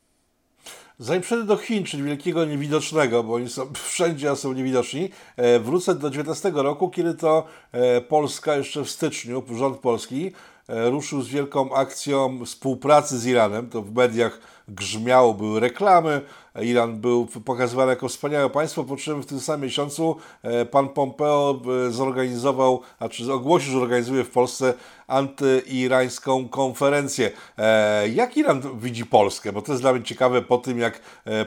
Zanim 0.99 1.21
przejdę 1.21 1.45
do 1.45 1.57
Chin, 1.57 1.83
czyli 1.83 2.03
wielkiego 2.03 2.45
niewidocznego, 2.45 3.23
bo 3.23 3.33
oni 3.33 3.49
są 3.49 3.73
wszędzie, 3.89 4.31
a 4.31 4.35
są 4.35 4.53
niewidoczni, 4.53 5.09
e, 5.37 5.59
wrócę 5.59 5.95
do 5.95 6.09
19 6.09 6.51
roku, 6.55 6.89
kiedy 6.89 7.13
to 7.13 7.45
e, 7.71 8.01
Polska 8.01 8.55
jeszcze 8.55 8.83
w 8.83 8.89
styczniu, 8.89 9.43
rząd 9.55 9.77
polski, 9.77 10.27
e, 10.27 10.31
ruszył 10.67 11.21
z 11.21 11.27
wielką 11.27 11.73
akcją 11.73 12.45
współpracy 12.45 13.19
z 13.19 13.25
Iranem. 13.25 13.69
To 13.69 13.81
w 13.81 13.95
mediach 13.95 14.39
grzmiało, 14.67 15.33
były 15.33 15.59
reklamy, 15.59 16.21
Iran 16.61 17.01
był 17.01 17.27
pokazywany 17.45 17.89
jako 17.89 18.07
wspaniałe 18.07 18.49
państwo, 18.49 18.83
po 18.83 18.97
czym 18.97 19.21
w 19.21 19.25
tym 19.25 19.39
samym 19.39 19.61
miesiącu 19.61 20.15
e, 20.43 20.65
pan 20.65 20.89
Pompeo 20.89 21.61
e, 21.87 21.91
zorganizował, 21.91 22.81
a 22.99 23.09
czy 23.09 23.33
ogłosił, 23.33 23.71
że 23.71 23.77
organizuje 23.77 24.23
w 24.23 24.29
Polsce 24.29 24.73
antyirańską 25.07 26.49
konferencję. 26.49 27.31
E, 27.57 28.09
jak 28.09 28.37
Iran 28.37 28.79
widzi 28.79 29.05
Polskę? 29.05 29.53
Bo 29.53 29.61
to 29.61 29.71
jest 29.71 29.83
dla 29.83 29.93
mnie 29.93 30.03
ciekawe 30.03 30.41
po 30.41 30.57
tym, 30.57 30.79
jak 30.79 31.01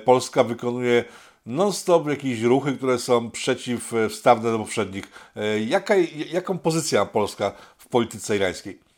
Polska 0.04 0.44
wykonuje 0.44 1.04
non-stop 1.46 2.08
jakieś 2.08 2.42
ruchy, 2.42 2.76
które 2.76 2.98
są 2.98 3.30
przeciwstawne 3.30 4.52
do 4.52 4.58
poprzednich. 4.58 5.32
Jaka, 5.66 5.94
jaką 6.32 6.58
pozycję 6.58 6.98
ma 6.98 7.06
Polska 7.06 7.52
w 7.78 7.88
polityce 7.88 8.36
irańskiej? 8.36 8.89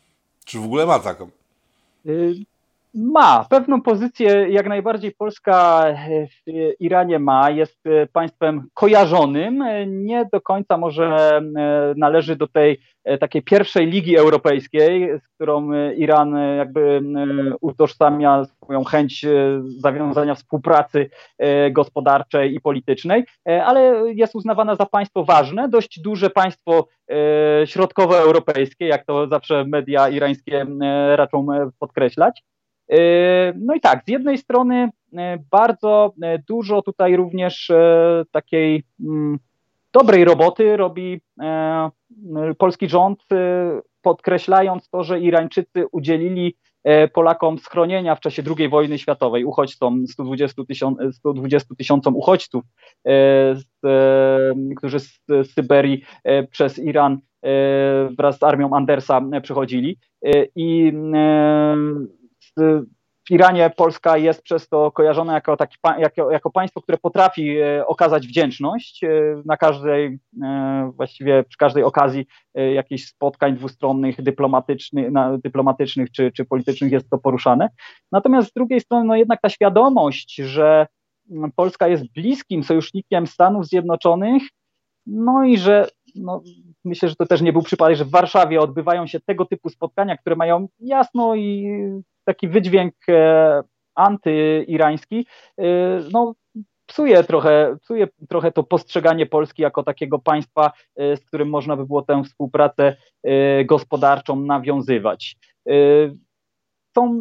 Czy 0.45 0.59
w 0.59 0.63
ogóle 0.63 0.85
ma 0.85 0.99
taką? 0.99 1.29
Ma. 2.93 3.45
Pewną 3.49 3.81
pozycję 3.81 4.49
jak 4.49 4.67
najbardziej 4.67 5.11
Polska 5.11 5.85
w 6.29 6.51
Iranie 6.79 7.19
ma. 7.19 7.49
Jest 7.49 7.79
e, 7.85 8.07
państwem 8.07 8.67
kojarzonym. 8.73 9.61
E, 9.61 9.87
nie 9.87 10.29
do 10.33 10.41
końca 10.41 10.77
może 10.77 11.37
e, 11.37 11.41
należy 11.97 12.35
do 12.35 12.47
tej 12.47 12.79
takiej 13.19 13.41
pierwszej 13.41 13.87
ligi 13.87 14.17
europejskiej, 14.17 15.19
z 15.19 15.27
którą 15.35 15.69
Iran 15.95 16.35
jakby 16.57 17.01
utożsamia 17.61 18.45
swoją 18.45 18.83
chęć 18.83 19.25
zawiązania 19.63 20.35
współpracy 20.35 21.09
gospodarczej 21.71 22.55
i 22.55 22.61
politycznej, 22.61 23.23
ale 23.45 24.03
jest 24.13 24.35
uznawana 24.35 24.75
za 24.75 24.85
państwo 24.85 25.23
ważne, 25.23 25.69
dość 25.69 25.99
duże 25.99 26.29
państwo 26.29 26.87
środkowoeuropejskie, 27.65 28.87
jak 28.87 29.05
to 29.05 29.27
zawsze 29.27 29.65
media 29.65 30.09
irańskie 30.09 30.65
raczą 31.15 31.47
podkreślać. 31.79 32.43
E, 32.91 33.53
no 33.59 33.75
i 33.75 33.79
tak, 33.79 34.03
z 34.05 34.07
jednej 34.07 34.37
strony 34.37 34.89
e, 35.17 35.37
bardzo 35.51 36.13
e, 36.21 36.39
dużo 36.39 36.81
tutaj 36.81 37.15
również 37.15 37.71
takiej 38.31 38.83
mm, 38.99 39.39
dobrej 39.93 40.25
roboty 40.25 40.77
robi 40.77 41.21
polski 42.57 42.89
rząd, 42.89 43.23
podkreślając 44.01 44.89
to, 44.89 45.03
że 45.03 45.19
Irańczycy 45.19 45.85
udzielili 45.91 46.55
Polakom 47.13 47.57
schronienia 47.57 48.15
w 48.15 48.19
czasie 48.19 48.43
II 48.57 48.69
wojny 48.69 48.99
światowej, 48.99 49.45
uchodźcom, 49.45 50.07
120, 50.07 50.63
tysiąc, 50.67 50.97
120 51.11 51.75
tysiącom 51.75 52.15
uchodźców, 52.15 52.63
którzy 54.77 54.99
z 54.99 55.19
Syberii 55.53 56.03
przez 56.49 56.79
Iran 56.79 57.17
wraz 58.17 58.39
z 58.39 58.43
armią 58.43 58.75
Andersa 58.75 59.21
przychodzili. 59.41 59.97
I 60.55 60.93
w 63.27 63.31
Iranie 63.31 63.71
Polska 63.77 64.17
jest 64.17 64.41
przez 64.41 64.67
to 64.67 64.91
kojarzona 64.91 65.33
jako, 65.33 65.57
taki, 65.57 65.77
jako, 65.97 66.31
jako 66.31 66.51
państwo, 66.51 66.81
które 66.81 66.97
potrafi 66.97 67.57
e, 67.57 67.87
okazać 67.87 68.27
wdzięczność 68.27 69.03
e, 69.03 69.09
na 69.45 69.57
każdej, 69.57 70.19
właściwie 70.95 71.43
przy 71.43 71.57
każdej 71.57 71.83
okazji 71.83 72.25
jakichś 72.73 73.05
spotkań 73.05 73.55
dwustronnych, 73.55 74.21
dyplomatycznych, 74.21 75.11
dyplomatycznych 75.43 76.11
czy, 76.11 76.31
czy 76.31 76.45
politycznych 76.45 76.91
jest 76.91 77.09
to 77.09 77.17
poruszane. 77.17 77.69
Natomiast 78.11 78.49
z 78.49 78.53
drugiej 78.53 78.79
strony, 78.79 79.05
no 79.05 79.15
jednak 79.15 79.41
ta 79.41 79.49
świadomość, 79.49 80.35
że 80.35 80.87
Polska 81.55 81.87
jest 81.87 82.13
bliskim 82.13 82.63
sojusznikiem 82.63 83.27
Stanów 83.27 83.67
Zjednoczonych, 83.67 84.43
no 85.05 85.43
i 85.43 85.57
że 85.57 85.87
no, 86.15 86.41
myślę, 86.85 87.09
że 87.09 87.15
to 87.15 87.25
też 87.25 87.41
nie 87.41 87.53
był 87.53 87.61
przypadek, 87.61 87.97
że 87.97 88.05
w 88.05 88.11
Warszawie 88.11 88.61
odbywają 88.61 89.07
się 89.07 89.19
tego 89.19 89.45
typu 89.45 89.69
spotkania, 89.69 90.17
które 90.17 90.35
mają 90.35 90.67
jasno 90.79 91.35
i 91.35 91.67
taki 92.25 92.47
wydźwięk 92.47 92.93
e, 93.09 93.63
antyirański, 93.95 95.27
e, 95.57 95.65
no, 96.11 96.33
psuje 96.85 97.23
trochę, 97.23 97.77
psuje 97.81 98.07
trochę 98.29 98.51
to 98.51 98.63
postrzeganie 98.63 99.25
Polski 99.25 99.61
jako 99.61 99.83
takiego 99.83 100.19
państwa, 100.19 100.71
e, 100.95 101.17
z 101.17 101.25
którym 101.25 101.49
można 101.49 101.77
by 101.77 101.85
było 101.85 102.01
tę 102.01 102.23
współpracę 102.23 102.95
gospodarczą 103.65 104.35
nawiązywać. 104.35 105.35
Są 106.95 107.19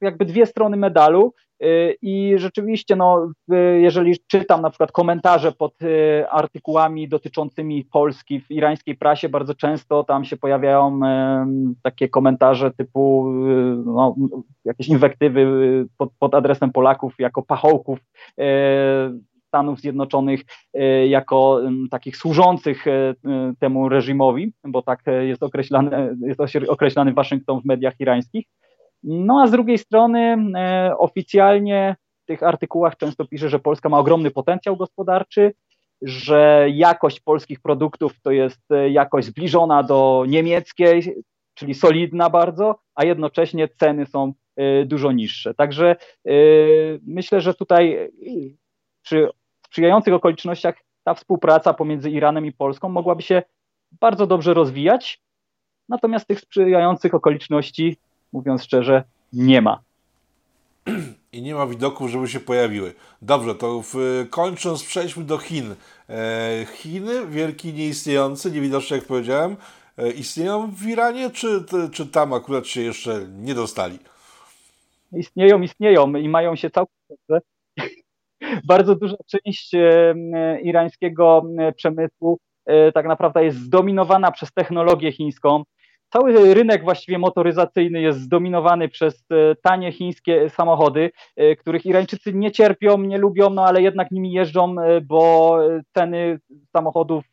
jakby 0.00 0.24
dwie 0.24 0.46
strony 0.46 0.76
medalu. 0.76 1.34
Y, 1.62 1.96
I 2.02 2.34
rzeczywiście, 2.36 2.96
no, 2.96 3.32
jeżeli 3.80 4.18
czytam 4.26 4.62
na 4.62 4.70
przykład 4.70 4.92
komentarze 4.92 5.52
pod 5.52 5.82
y, 5.82 6.24
artykułami 6.30 7.08
dotyczącymi 7.08 7.84
Polski 7.84 8.40
w 8.40 8.50
irańskiej 8.50 8.96
prasie, 8.96 9.28
bardzo 9.28 9.54
często 9.54 10.04
tam 10.04 10.24
się 10.24 10.36
pojawiają 10.36 11.00
takie 11.82 12.08
komentarze 12.08 12.70
typu 12.70 13.32
y, 13.46 13.82
no, 13.86 14.14
jakieś 14.64 14.88
inwektywy 14.88 15.44
pod, 15.96 16.10
pod 16.18 16.34
adresem 16.34 16.72
Polaków 16.72 17.14
jako 17.18 17.42
pachołków 17.42 17.98
Stanów 19.46 19.80
Zjednoczonych 19.80 20.40
jako 21.08 21.60
takich 21.90 22.16
służących 22.16 22.84
temu 23.58 23.88
reżimowi, 23.88 24.52
bo 24.64 24.82
tak 24.82 25.02
jest 25.20 25.42
określany, 25.42 26.16
jest 26.22 26.40
określany 26.68 27.12
Waszyngton 27.12 27.60
w 27.60 27.64
mediach 27.64 27.94
irańskich. 28.00 28.46
No 29.02 29.40
a 29.42 29.46
z 29.46 29.50
drugiej 29.50 29.78
strony 29.78 30.36
e, 30.56 30.98
oficjalnie 30.98 31.96
w 32.22 32.26
tych 32.26 32.42
artykułach 32.42 32.96
często 32.96 33.24
pisze, 33.24 33.48
że 33.48 33.58
Polska 33.58 33.88
ma 33.88 33.98
ogromny 33.98 34.30
potencjał 34.30 34.76
gospodarczy, 34.76 35.54
że 36.02 36.66
jakość 36.72 37.20
polskich 37.20 37.60
produktów 37.60 38.20
to 38.22 38.30
jest 38.30 38.60
e, 38.70 38.90
jakość 38.90 39.26
zbliżona 39.26 39.82
do 39.82 40.24
niemieckiej, 40.28 41.14
czyli 41.54 41.74
solidna 41.74 42.30
bardzo, 42.30 42.78
a 42.94 43.04
jednocześnie 43.04 43.68
ceny 43.68 44.06
są 44.06 44.32
e, 44.56 44.84
dużo 44.84 45.12
niższe. 45.12 45.54
Także 45.54 45.96
myślę, 47.06 47.40
że 47.40 47.54
tutaj 47.54 48.10
przy 49.02 49.28
sprzyjających 49.66 50.14
okolicznościach 50.14 50.74
ta 51.04 51.14
współpraca 51.14 51.74
pomiędzy 51.74 52.10
Iranem 52.10 52.46
i 52.46 52.52
Polską 52.52 52.88
mogłaby 52.88 53.22
się 53.22 53.42
bardzo 54.00 54.26
dobrze 54.26 54.54
rozwijać. 54.54 55.22
Natomiast 55.88 56.26
tych 56.26 56.40
sprzyjających 56.40 57.14
okoliczności 57.14 57.96
mówiąc 58.32 58.64
szczerze, 58.64 59.04
nie 59.32 59.62
ma. 59.62 59.80
I 61.32 61.42
nie 61.42 61.54
ma 61.54 61.66
widoków, 61.66 62.10
żeby 62.10 62.28
się 62.28 62.40
pojawiły. 62.40 62.94
Dobrze, 63.22 63.54
to 63.54 63.82
w, 63.82 64.26
kończąc, 64.30 64.84
przejdźmy 64.84 65.24
do 65.24 65.38
Chin. 65.38 65.74
E, 66.08 66.66
Chiny, 66.74 67.26
wielki, 67.26 67.72
nieistniejący, 67.72 68.50
niewidoczny, 68.50 68.96
jak 68.96 69.06
powiedziałem, 69.06 69.56
e, 69.98 70.10
istnieją 70.10 70.70
w 70.70 70.86
Iranie, 70.86 71.30
czy, 71.30 71.64
czy 71.92 72.06
tam 72.06 72.32
akurat 72.32 72.66
się 72.66 72.80
jeszcze 72.80 73.26
nie 73.38 73.54
dostali? 73.54 73.98
Istnieją, 75.12 75.62
istnieją 75.62 76.14
i 76.16 76.28
mają 76.28 76.56
się 76.56 76.70
całkiem 76.70 76.96
dobrze. 77.08 77.40
Bardzo 78.64 78.94
duża 78.96 79.16
część 79.26 79.74
e, 79.74 80.14
irańskiego 80.62 81.42
e, 81.58 81.72
przemysłu 81.72 82.38
e, 82.66 82.92
tak 82.92 83.06
naprawdę 83.06 83.44
jest 83.44 83.58
zdominowana 83.58 84.32
przez 84.32 84.52
technologię 84.52 85.12
chińską 85.12 85.62
cały 86.12 86.54
rynek 86.54 86.84
właściwie 86.84 87.18
motoryzacyjny 87.18 88.00
jest 88.00 88.20
zdominowany 88.20 88.88
przez 88.88 89.24
e, 89.30 89.54
tanie 89.62 89.92
chińskie 89.92 90.50
samochody, 90.50 91.10
e, 91.36 91.56
których 91.56 91.86
Irańczycy 91.86 92.32
nie 92.34 92.50
cierpią, 92.52 92.98
nie 92.98 93.18
lubią, 93.18 93.50
no 93.50 93.64
ale 93.64 93.82
jednak 93.82 94.10
nimi 94.10 94.32
jeżdżą, 94.32 94.80
e, 94.80 95.00
bo 95.00 95.58
ceny 95.94 96.38
samochodów 96.76 97.24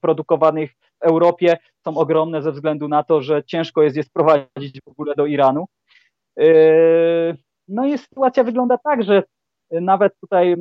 produkowanych 0.00 0.70
w 0.72 1.02
Europie 1.02 1.56
są 1.84 1.96
ogromne 1.96 2.42
ze 2.42 2.52
względu 2.52 2.88
na 2.88 3.02
to, 3.02 3.20
że 3.20 3.44
ciężko 3.44 3.82
jest 3.82 3.96
je 3.96 4.02
sprowadzić 4.02 4.80
w 4.86 4.88
ogóle 4.88 5.14
do 5.14 5.26
Iranu. 5.26 5.66
No 7.68 7.86
i 7.86 7.98
sytuacja 7.98 8.44
wygląda 8.44 8.78
tak, 8.78 9.02
że 9.02 9.22
nawet 9.70 10.12
tutaj 10.20 10.56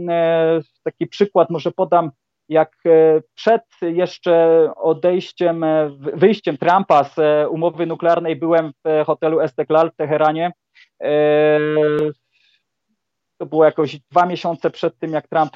taki 0.83 1.07
przykład 1.07 1.49
może 1.49 1.71
podam 1.71 2.11
jak 2.49 2.75
e, 2.85 3.21
przed 3.35 3.61
jeszcze 3.81 4.69
odejściem, 4.75 5.63
e, 5.63 5.89
wyjściem 5.99 6.57
Trumpa 6.57 7.03
z 7.03 7.19
e, 7.19 7.49
umowy 7.49 7.85
nuklearnej 7.85 8.35
byłem 8.35 8.71
w 8.85 9.05
hotelu 9.05 9.39
Esteklal 9.39 9.91
w 9.91 9.95
Teheranie. 9.95 10.51
To 13.37 13.45
było 13.45 13.65
jakoś 13.65 13.99
dwa 14.11 14.25
miesiące 14.25 14.69
przed 14.69 14.99
tym, 14.99 15.11
jak 15.11 15.27
Trump 15.27 15.51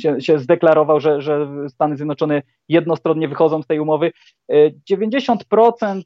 się, 0.00 0.20
się 0.20 0.38
zdeklarował, 0.38 1.00
że, 1.00 1.22
że 1.22 1.48
Stany 1.68 1.96
Zjednoczone 1.96 2.42
jednostronnie 2.68 3.28
wychodzą 3.28 3.62
z 3.62 3.66
tej 3.66 3.80
umowy. 3.80 4.12
90% 4.90 6.02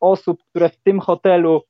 osób, 0.00 0.42
które 0.50 0.68
w 0.68 0.76
tym 0.76 1.00
hotelu 1.00 1.62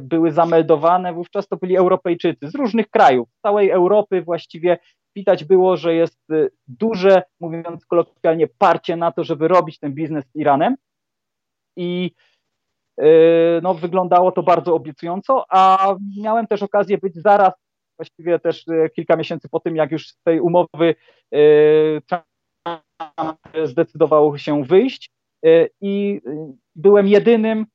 były 0.00 0.32
zameldowane, 0.32 1.12
wówczas 1.12 1.48
to 1.48 1.56
byli 1.56 1.76
Europejczycy 1.76 2.50
z 2.50 2.54
różnych 2.54 2.90
krajów, 2.90 3.28
z 3.38 3.40
całej 3.40 3.70
Europy 3.70 4.22
właściwie 4.22 4.78
widać 5.18 5.44
było, 5.44 5.76
że 5.76 5.94
jest 5.94 6.30
y, 6.30 6.50
duże, 6.68 7.22
mówiąc 7.40 7.86
kolokwialnie, 7.86 8.48
parcie 8.58 8.96
na 8.96 9.12
to, 9.12 9.24
żeby 9.24 9.48
robić 9.48 9.78
ten 9.78 9.92
biznes 9.94 10.24
z 10.24 10.36
Iranem. 10.36 10.76
I 11.76 12.10
y, 13.00 13.04
no, 13.62 13.74
wyglądało 13.74 14.32
to 14.32 14.42
bardzo 14.42 14.74
obiecująco, 14.74 15.44
a 15.50 15.94
miałem 16.22 16.46
też 16.46 16.62
okazję 16.62 16.98
być 16.98 17.14
zaraz, 17.14 17.52
właściwie 17.98 18.38
też 18.38 18.68
y, 18.68 18.90
kilka 18.94 19.16
miesięcy 19.16 19.48
po 19.48 19.60
tym, 19.60 19.76
jak 19.76 19.92
już 19.92 20.08
z 20.08 20.22
tej 20.22 20.40
umowy 20.40 20.94
zdecydował 23.64 24.38
się 24.38 24.64
wyjść. 24.64 25.10
I 25.80 26.20
byłem 26.76 27.08
jedynym 27.08 27.66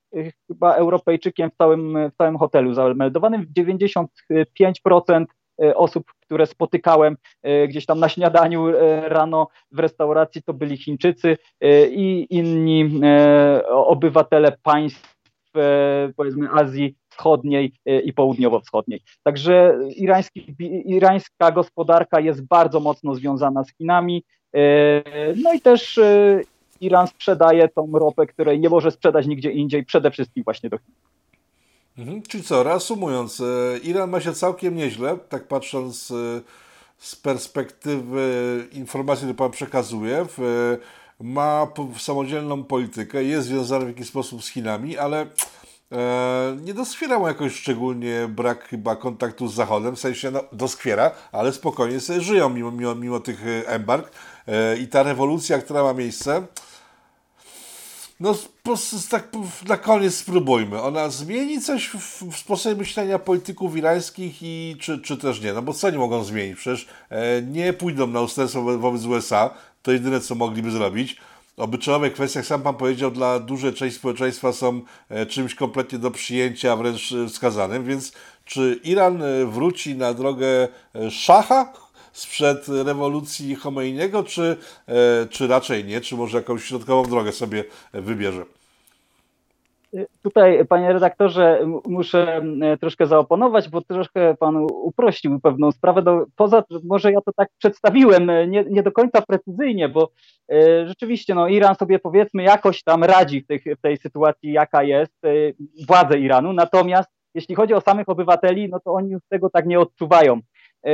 chyba 0.48 0.76
Europejczykiem 0.76 1.52
w 1.52 1.56
całym, 1.56 2.10
w 2.12 2.16
całym 2.18 2.38
hotelu 2.38 2.74
zameldowanym. 2.74 3.46
95% 3.58 4.06
E, 4.30 5.26
osób, 5.76 6.14
które 6.20 6.46
spotykałem 6.46 7.18
e, 7.44 7.68
gdzieś 7.68 7.86
tam 7.86 8.00
na 8.00 8.10
śniadaniu 8.10 8.68
e, 8.68 9.10
rano 9.10 9.48
w 9.72 9.80
restauracji, 9.80 10.44
to 10.44 10.54
byli 10.54 10.78
Chińczycy 10.78 11.38
i 11.90 12.28
inni 12.30 13.02
obywatele 13.70 14.58
państw, 14.64 15.14
powiedzmy, 16.16 16.50
Azji 16.52 16.96
Wschodniej 17.10 17.74
i 18.04 18.14
Południowo-Wschodniej. 18.14 19.00
Także 19.24 19.80
irański, 19.96 20.56
irańska 20.86 21.52
gospodarka 21.52 22.20
jest 22.20 22.48
bardzo 22.48 22.80
mocno 22.80 23.16
związana 23.16 23.64
z 23.64 23.78
Chinami. 23.78 24.24
No 25.44 25.54
i 25.54 25.62
też 25.62 26.00
Iran 26.82 27.08
sprzedaje 27.08 27.70
tą 27.70 27.92
ropę, 27.94 28.26
której 28.26 28.60
nie 28.60 28.70
może 28.70 28.92
sprzedać 28.92 29.28
nigdzie 29.28 29.52
indziej, 29.52 29.86
przede 29.86 30.12
wszystkim 30.12 30.44
właśnie 30.44 30.70
do 30.70 30.78
Chin. 30.78 31.13
Mhm. 31.98 32.22
Czyli 32.22 32.44
co, 32.44 32.64
reasumując, 32.64 33.42
e, 33.42 33.78
Iran 33.84 34.10
ma 34.10 34.22
się 34.22 34.34
całkiem 34.34 34.76
nieźle, 34.76 35.18
tak 35.30 35.48
patrząc 35.48 36.12
e, 36.12 36.42
z 36.98 37.16
perspektywy 37.16 38.68
informacji, 38.72 39.22
które 39.22 39.38
Pan 39.38 39.52
przekazuje. 39.52 40.26
Ma 41.20 41.68
samodzielną 42.00 42.64
politykę, 42.64 43.24
jest 43.24 43.48
związany 43.48 43.86
w 43.86 43.88
jakiś 43.88 44.08
sposób 44.08 44.44
z 44.44 44.48
Chinami, 44.48 44.98
ale 44.98 45.26
e, 45.92 46.58
nie 46.62 46.74
doskwiera 46.74 47.20
mu 47.20 47.28
jakoś 47.28 47.56
szczególnie 47.56 48.28
brak 48.28 48.68
chyba 48.68 48.96
kontaktu 48.96 49.48
z 49.48 49.54
Zachodem, 49.54 49.96
w 49.96 50.00
sensie 50.00 50.32
no, 50.32 50.44
doskwiera, 50.52 51.12
ale 51.32 51.54
spokojnie 51.54 52.00
sobie 52.00 52.22
żyją 52.22 52.50
mimo, 52.50 52.72
mimo, 52.72 52.96
mimo 52.96 53.20
tych 53.20 53.44
embarg. 53.66 54.12
I 54.80 54.88
ta 54.88 55.04
rewolucja, 55.04 55.60
która 55.60 55.84
ma 55.84 55.94
miejsce, 55.94 56.48
no, 58.24 58.36
tak 59.10 59.28
na 59.68 59.78
koniec 59.78 60.16
spróbujmy. 60.16 60.82
Ona 60.82 61.10
zmieni 61.10 61.62
coś 61.62 61.88
w, 61.90 62.24
w 62.32 62.38
sposobie 62.38 62.76
myślenia 62.76 63.20
polityków 63.20 63.78
irańskich 63.78 64.38
i 64.42 64.76
czy, 64.80 65.02
czy 65.02 65.18
też 65.18 65.42
nie? 65.42 65.54
No 65.54 65.62
bo 65.62 65.74
co 65.74 65.90
nie 65.90 65.98
mogą 65.98 66.24
zmienić? 66.24 66.58
Przecież 66.58 66.88
e, 67.10 67.42
nie 67.42 67.74
pójdą 67.74 68.08
na 68.08 68.22
ustępstwo 68.22 68.62
wo 68.62 68.78
wobec 68.78 69.06
USA. 69.06 69.50
To 69.82 69.92
jedyne, 69.92 70.20
co 70.20 70.36
mogliby 70.36 70.72
zrobić. 70.72 71.18
Obyczajowe 71.58 72.10
kwestie, 72.10 72.40
jak 72.40 72.46
sam 72.46 72.62
Pan 72.62 72.76
powiedział, 72.76 73.12
dla 73.12 73.40
dużej 73.40 73.74
części 73.74 74.00
społeczeństwa 74.00 74.54
są 74.54 74.82
e, 75.10 75.26
czymś 75.26 75.56
kompletnie 75.56 76.00
do 76.00 76.12
przyjęcia, 76.12 76.76
wręcz 76.76 77.12
e, 77.12 77.28
wskazanym. 77.28 77.86
Więc 77.86 78.12
czy 78.46 78.80
Iran 78.84 79.24
e, 79.24 79.46
wróci 79.46 79.96
na 79.96 80.14
drogę 80.14 80.68
e, 80.96 81.12
szacha, 81.12 81.74
sprzed 82.14 82.68
rewolucji 82.68 83.56
Chomeiniego, 83.56 84.24
czy, 84.24 84.58
e, 84.88 85.26
czy 85.30 85.48
raczej 85.48 85.86
nie? 85.86 86.02
Czy 86.02 86.16
może 86.16 86.38
jakąś 86.38 86.64
środkową 86.64 87.04
drogę 87.04 87.32
sobie 87.32 87.64
wybierze? 87.94 88.46
Tutaj, 90.22 90.66
panie 90.66 90.94
redaktorze, 90.94 91.66
muszę 91.86 92.42
troszkę 92.80 93.08
zaoponować, 93.08 93.70
bo 93.70 93.82
troszkę 93.82 94.36
pan 94.36 94.58
uprościł 94.70 95.40
pewną 95.40 95.72
sprawę. 95.72 96.02
Do, 96.02 96.26
poza 96.36 96.64
może 96.84 97.12
ja 97.12 97.22
to 97.22 97.32
tak 97.34 97.50
przedstawiłem, 97.58 98.32
nie, 98.48 98.66
nie 98.70 98.84
do 98.84 98.92
końca 98.92 99.22
precyzyjnie, 99.22 99.90
bo 99.90 100.12
e, 100.52 100.88
rzeczywiście 100.88 101.36
no, 101.36 101.48
Iran 101.48 101.76
sobie 101.76 102.00
powiedzmy 102.00 102.44
jakoś 102.44 102.84
tam 102.84 103.04
radzi 103.04 103.42
w, 103.42 103.48
tych, 103.48 103.64
w 103.78 103.82
tej 103.82 103.98
sytuacji, 103.98 104.52
jaka 104.52 104.84
jest, 104.84 105.26
e, 105.26 105.30
władze 105.88 106.20
Iranu. 106.20 106.54
Natomiast 106.54 107.10
jeśli 107.34 107.56
chodzi 107.56 107.74
o 107.74 107.82
samych 107.82 108.10
obywateli, 108.10 108.70
no 108.70 108.80
to 108.80 108.94
oni 108.94 109.12
już 109.12 109.22
tego 109.30 109.50
tak 109.50 109.66
nie 109.66 109.80
odczuwają. 109.80 110.40
E, 110.86 110.92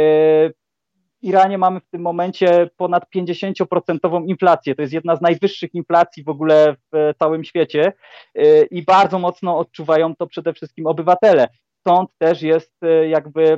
Iranie 1.22 1.58
mamy 1.58 1.80
w 1.80 1.90
tym 1.90 2.02
momencie 2.02 2.70
ponad 2.78 3.06
50% 3.16 4.28
inflację. 4.28 4.76
To 4.76 4.82
jest 4.82 4.94
jedna 4.94 5.16
z 5.16 5.22
najwyższych 5.22 5.76
inflacji 5.76 6.24
w 6.24 6.30
ogóle 6.30 6.76
w 6.94 7.14
całym 7.20 7.44
świecie 7.44 7.94
y, 8.38 8.68
i 8.72 8.84
bardzo 8.84 9.20
mocno 9.20 9.58
odczuwają 9.58 10.16
to 10.16 10.28
przede 10.28 10.54
wszystkim 10.54 10.88
obywatele. 10.88 11.48
Stąd 11.80 12.10
też 12.18 12.42
jest 12.42 12.74
jakby 13.10 13.58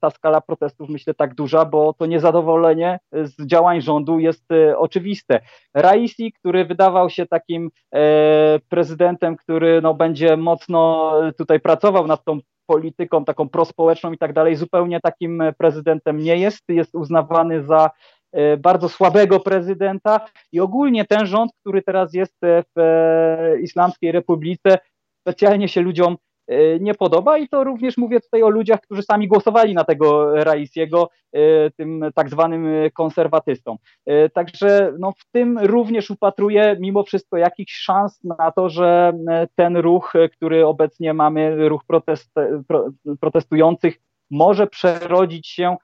ta 0.00 0.10
skala 0.10 0.40
protestów, 0.40 0.88
myślę, 0.88 1.14
tak 1.14 1.34
duża, 1.34 1.64
bo 1.64 1.92
to 1.92 2.06
niezadowolenie 2.06 2.98
z 3.12 3.46
działań 3.46 3.80
rządu 3.82 4.18
jest 4.18 4.44
oczywiste. 4.76 5.40
Raisi, 5.74 6.32
który 6.32 6.64
wydawał 6.64 7.10
się 7.10 7.26
takim 7.26 7.70
prezydentem, 8.68 9.36
który 9.36 9.82
no, 9.82 9.94
będzie 9.94 10.36
mocno 10.36 11.12
tutaj 11.38 11.60
pracował 11.60 12.06
nad 12.06 12.24
tą 12.24 12.38
polityką 12.66 13.24
taką 13.24 13.48
prospołeczną 13.48 14.12
i 14.12 14.18
tak 14.18 14.32
dalej, 14.32 14.56
zupełnie 14.56 15.00
takim 15.00 15.42
prezydentem 15.58 16.18
nie 16.18 16.36
jest. 16.36 16.62
Jest 16.68 16.94
uznawany 16.94 17.62
za 17.62 17.90
e, 18.32 18.56
bardzo 18.56 18.88
słabego 18.88 19.40
prezydenta 19.40 20.20
i 20.52 20.60
ogólnie 20.60 21.04
ten 21.04 21.26
rząd, 21.26 21.52
który 21.60 21.82
teraz 21.82 22.14
jest 22.14 22.36
w 22.76 22.80
e, 22.80 23.60
Islamskiej 23.60 24.12
Republice, 24.12 24.78
specjalnie 25.20 25.68
się 25.68 25.80
ludziom 25.80 26.16
E, 26.16 26.31
nie 26.80 26.94
podoba 26.94 27.38
i 27.38 27.48
to 27.48 27.64
również 27.64 27.96
mówię 27.96 28.20
tutaj 28.20 28.42
o 28.42 28.48
ludziach, 28.48 28.80
którzy 28.80 29.02
sami 29.02 29.28
głosowali 29.28 29.74
na 29.74 29.84
tego 29.84 30.34
Raisiego, 30.44 31.10
e, 31.32 31.70
tym 31.70 32.04
tak 32.14 32.30
zwanym 32.30 32.66
konserwatystom. 32.94 33.76
E, 34.06 34.28
także 34.28 34.92
no, 34.98 35.12
w 35.12 35.30
tym 35.32 35.58
również 35.58 36.10
upatruję 36.10 36.76
mimo 36.80 37.02
wszystko 37.02 37.36
jakichś 37.36 37.72
szans 37.72 38.24
na 38.24 38.50
to, 38.50 38.68
że 38.68 39.12
ten 39.54 39.76
ruch, 39.76 40.12
który 40.32 40.66
obecnie 40.66 41.14
mamy, 41.14 41.68
ruch 41.68 41.84
protest, 41.86 42.30
protestujących, 43.20 44.00
może 44.30 44.66
przerodzić 44.66 45.48
się 45.48 45.76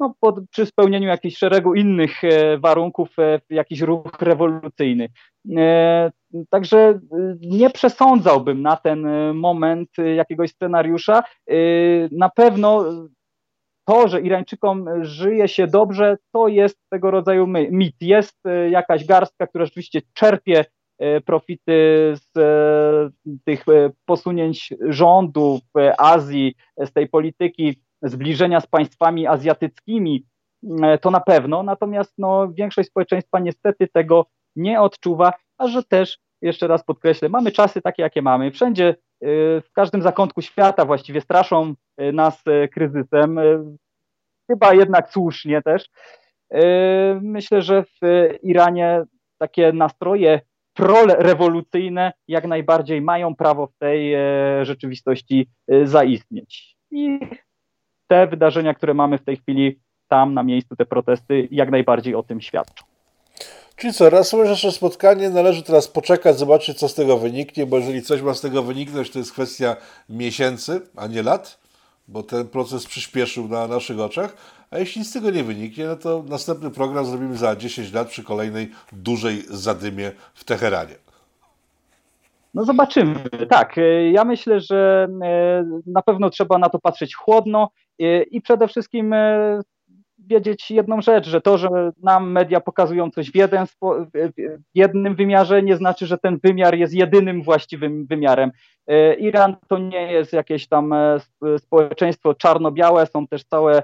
no, 0.00 0.14
pod, 0.20 0.50
przy 0.50 0.66
spełnieniu 0.66 1.08
jakichś 1.08 1.36
szeregu 1.36 1.74
innych 1.74 2.24
e, 2.24 2.58
warunków 2.58 3.18
e, 3.18 3.40
jakiś 3.50 3.80
ruch 3.80 4.12
rewolucyjny. 4.20 5.08
E, 5.56 6.12
także 6.50 7.00
nie 7.40 7.70
przesądzałbym 7.70 8.62
na 8.62 8.76
ten 8.76 9.06
moment 9.34 9.88
jakiegoś 10.16 10.50
scenariusza. 10.50 11.22
Na 12.12 12.30
pewno 12.30 12.84
to, 13.84 14.08
że 14.08 14.20
Irańczykom 14.20 15.04
żyje 15.04 15.48
się 15.48 15.66
dobrze, 15.66 16.16
to 16.32 16.48
jest 16.48 16.78
tego 16.90 17.10
rodzaju 17.10 17.46
mit. 17.70 17.96
Jest 18.00 18.38
jakaś 18.70 19.06
garstka, 19.06 19.46
która 19.46 19.64
rzeczywiście 19.64 20.02
czerpie 20.12 20.64
profity 21.24 22.14
z 22.14 22.32
tych 23.44 23.64
posunięć 24.04 24.74
rządu 24.88 25.60
w 25.74 25.92
Azji, 25.98 26.54
z 26.84 26.92
tej 26.92 27.08
polityki 27.08 27.82
zbliżenia 28.02 28.60
z 28.60 28.66
państwami 28.66 29.26
azjatyckimi, 29.26 30.24
to 31.00 31.10
na 31.10 31.20
pewno, 31.20 31.62
natomiast 31.62 32.14
no, 32.18 32.52
większość 32.52 32.88
społeczeństwa 32.88 33.38
niestety 33.38 33.88
tego 33.88 34.26
nie 34.56 34.80
odczuwa, 34.80 35.32
a 35.58 35.68
że 35.68 35.82
też, 35.82 36.18
jeszcze 36.42 36.66
raz 36.66 36.84
podkreślę, 36.84 37.28
mamy 37.28 37.52
czasy 37.52 37.82
takie, 37.82 38.02
jakie 38.02 38.22
mamy. 38.22 38.50
Wszędzie, 38.50 38.88
e, 38.88 38.94
w 39.60 39.72
każdym 39.72 40.02
zakątku 40.02 40.42
świata 40.42 40.84
właściwie 40.84 41.20
straszą 41.20 41.74
e, 41.96 42.12
nas 42.12 42.42
kryzysem, 42.72 43.40
chyba 44.50 44.74
jednak 44.74 45.10
słusznie 45.10 45.62
też. 45.62 45.88
Myślę, 47.22 47.62
że 47.62 47.82
w 47.82 48.28
Iranie 48.42 49.04
takie 49.38 49.72
nastroje 49.72 50.40
prorewolucyjne 50.74 52.12
jak 52.28 52.46
najbardziej 52.46 53.00
mają 53.02 53.34
prawo 53.36 53.66
w 53.66 53.78
tej 53.78 54.14
rzeczywistości 54.62 55.48
zaistnieć. 55.84 56.76
I 56.90 57.18
te 58.06 58.26
wydarzenia, 58.26 58.74
które 58.74 58.94
mamy 58.94 59.18
w 59.18 59.24
tej 59.24 59.36
chwili 59.36 59.80
tam 60.08 60.34
na 60.34 60.42
miejscu, 60.42 60.76
te 60.76 60.86
protesty, 60.86 61.48
jak 61.50 61.70
najbardziej 61.70 62.14
o 62.14 62.22
tym 62.22 62.40
świadczą. 62.40 62.85
Czyli 63.76 63.92
co, 63.92 64.10
reasumując 64.10 64.50
nasze 64.50 64.72
spotkanie, 64.72 65.30
należy 65.30 65.62
teraz 65.62 65.88
poczekać, 65.88 66.38
zobaczyć, 66.38 66.78
co 66.78 66.88
z 66.88 66.94
tego 66.94 67.18
wyniknie, 67.18 67.66
bo 67.66 67.78
jeżeli 67.78 68.02
coś 68.02 68.22
ma 68.22 68.34
z 68.34 68.40
tego 68.40 68.62
wyniknąć, 68.62 69.10
to 69.10 69.18
jest 69.18 69.32
kwestia 69.32 69.76
miesięcy, 70.08 70.80
a 70.96 71.06
nie 71.06 71.22
lat, 71.22 71.58
bo 72.08 72.22
ten 72.22 72.48
proces 72.48 72.86
przyspieszył 72.86 73.48
na 73.48 73.66
naszych 73.66 74.00
oczach, 74.00 74.36
a 74.70 74.78
jeśli 74.78 75.04
z 75.04 75.12
tego 75.12 75.30
nie 75.30 75.44
wyniknie, 75.44 75.86
no 75.86 75.96
to 75.96 76.24
następny 76.28 76.70
program 76.70 77.06
zrobimy 77.06 77.36
za 77.36 77.56
10 77.56 77.92
lat 77.92 78.08
przy 78.08 78.24
kolejnej 78.24 78.70
dużej 78.92 79.42
zadymie 79.48 80.12
w 80.34 80.44
Teheranie. 80.44 80.94
No 82.54 82.64
zobaczymy. 82.64 83.14
Tak, 83.50 83.76
ja 84.12 84.24
myślę, 84.24 84.60
że 84.60 85.08
e, 85.22 85.64
na 85.86 86.02
pewno 86.02 86.30
trzeba 86.30 86.58
na 86.58 86.68
to 86.68 86.78
patrzeć 86.78 87.14
chłodno 87.14 87.70
i 88.30 88.40
przede 88.40 88.68
wszystkim 88.68 89.12
e, 89.12 89.60
wiedzieć 90.26 90.70
jedną 90.70 91.00
rzecz, 91.00 91.28
że 91.28 91.40
to, 91.40 91.58
że 91.58 91.68
nam 92.02 92.32
media 92.32 92.60
pokazują 92.60 93.10
coś 93.10 93.30
w, 93.30 93.34
jeden, 93.34 93.66
w 93.66 94.32
jednym 94.74 95.14
wymiarze, 95.14 95.62
nie 95.62 95.76
znaczy, 95.76 96.06
że 96.06 96.18
ten 96.18 96.38
wymiar 96.44 96.74
jest 96.74 96.94
jedynym 96.94 97.42
właściwym 97.42 98.06
wymiarem. 98.06 98.50
E, 98.86 99.14
Iran 99.14 99.56
to 99.68 99.78
nie 99.78 100.12
jest 100.12 100.32
jakieś 100.32 100.68
tam 100.68 100.92
e, 100.92 101.18
społeczeństwo 101.58 102.34
czarno-białe, 102.34 103.06
są 103.06 103.26
też 103.26 103.44
całe, 103.44 103.82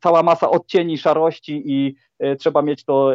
cała 0.00 0.22
masa 0.22 0.50
odcieni 0.50 0.98
szarości 0.98 1.62
i 1.66 1.94
trzeba 2.38 2.62
mieć 2.62 2.84
to 2.84 3.10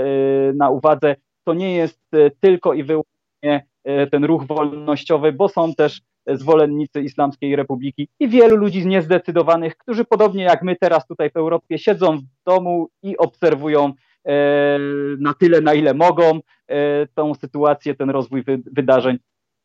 na 0.54 0.70
uwadze. 0.70 1.16
To 1.44 1.54
nie 1.54 1.76
jest 1.76 2.02
tylko 2.40 2.74
i 2.74 2.84
wyłącznie 2.84 3.66
ten 4.12 4.26
ruch 4.26 4.48
wolnościowy, 4.48 5.32
bo 5.32 5.50
są 5.50 5.74
też 5.74 6.02
zwolennicy 6.34 7.02
Islamskiej 7.02 7.56
Republiki 7.56 8.08
i 8.20 8.28
wielu 8.28 8.56
ludzi 8.56 8.88
niezdecydowanych, 8.88 9.78
którzy 9.78 10.06
podobnie 10.06 10.44
jak 10.44 10.64
my 10.64 10.76
teraz 10.76 11.08
tutaj 11.08 11.30
w 11.30 11.38
Europie 11.38 11.78
siedzą 11.78 12.18
w 12.18 12.24
domu 12.46 12.90
i 13.04 13.18
obserwują 13.18 13.94
e, 14.26 14.80
na 15.20 15.34
tyle, 15.34 15.62
na 15.62 15.74
ile 15.74 15.94
mogą 15.94 16.40
e, 16.68 17.08
tą 17.16 17.34
sytuację, 17.34 17.96
ten 17.96 18.10
rozwój 18.10 18.44
wydarzeń 18.66 19.18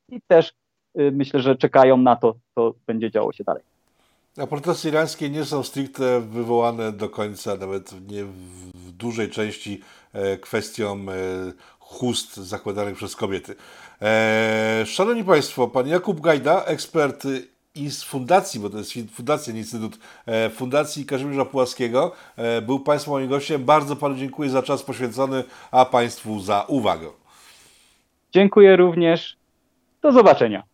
i 0.09 0.21
też 0.27 0.53
e, 0.95 1.11
myślę, 1.11 1.41
że 1.41 1.57
czekają 1.57 1.97
na 1.97 2.17
to, 2.17 2.35
co 2.55 2.75
będzie 2.87 3.11
działo 3.11 3.33
się 3.33 3.45
dalej. 3.45 3.63
A 4.39 4.47
protesty 4.47 4.89
irańskie 4.89 5.31
nie 5.31 5.45
są 5.45 5.63
stricte 5.63 6.21
wywołane 6.21 6.93
do 6.93 7.09
końca, 7.09 7.57
nawet 7.57 8.11
nie 8.11 8.25
w 8.75 8.93
dużej 8.93 9.31
części 9.31 9.81
kwestią 10.41 11.07
chust 11.91 12.37
zakładanych 12.37 12.97
przez 12.97 13.17
kobiety. 13.17 13.55
Eee, 14.01 14.87
szanowni 14.87 15.25
Państwo, 15.25 15.69
pan 15.69 15.89
Jakub 15.89 16.21
Gajda, 16.21 16.65
ekspert 16.65 17.25
i 17.75 17.91
z 17.91 18.03
fundacji, 18.03 18.61
bo 18.61 18.71
to 18.71 18.79
jest 18.79 18.93
fundacja, 19.15 19.53
nie 19.53 19.59
instytut, 19.59 19.99
e, 20.27 20.51
Fundacji 20.51 21.07
Kazimierza 21.07 21.45
Pułaskiego, 21.45 22.13
e, 22.37 22.63
był 22.63 22.81
Państwa 22.81 23.11
moim 23.11 23.29
gościem. 23.29 23.65
Bardzo 23.65 23.97
Panu 23.97 24.15
dziękuję 24.15 24.51
za 24.51 24.63
czas 24.63 24.83
poświęcony, 24.83 25.45
a 25.71 25.85
Państwu 25.85 26.41
za 26.41 26.65
uwagę. 26.69 27.09
Dziękuję 28.33 28.77
również. 28.77 29.37
Do 30.03 30.13
zobaczenia. 30.13 30.70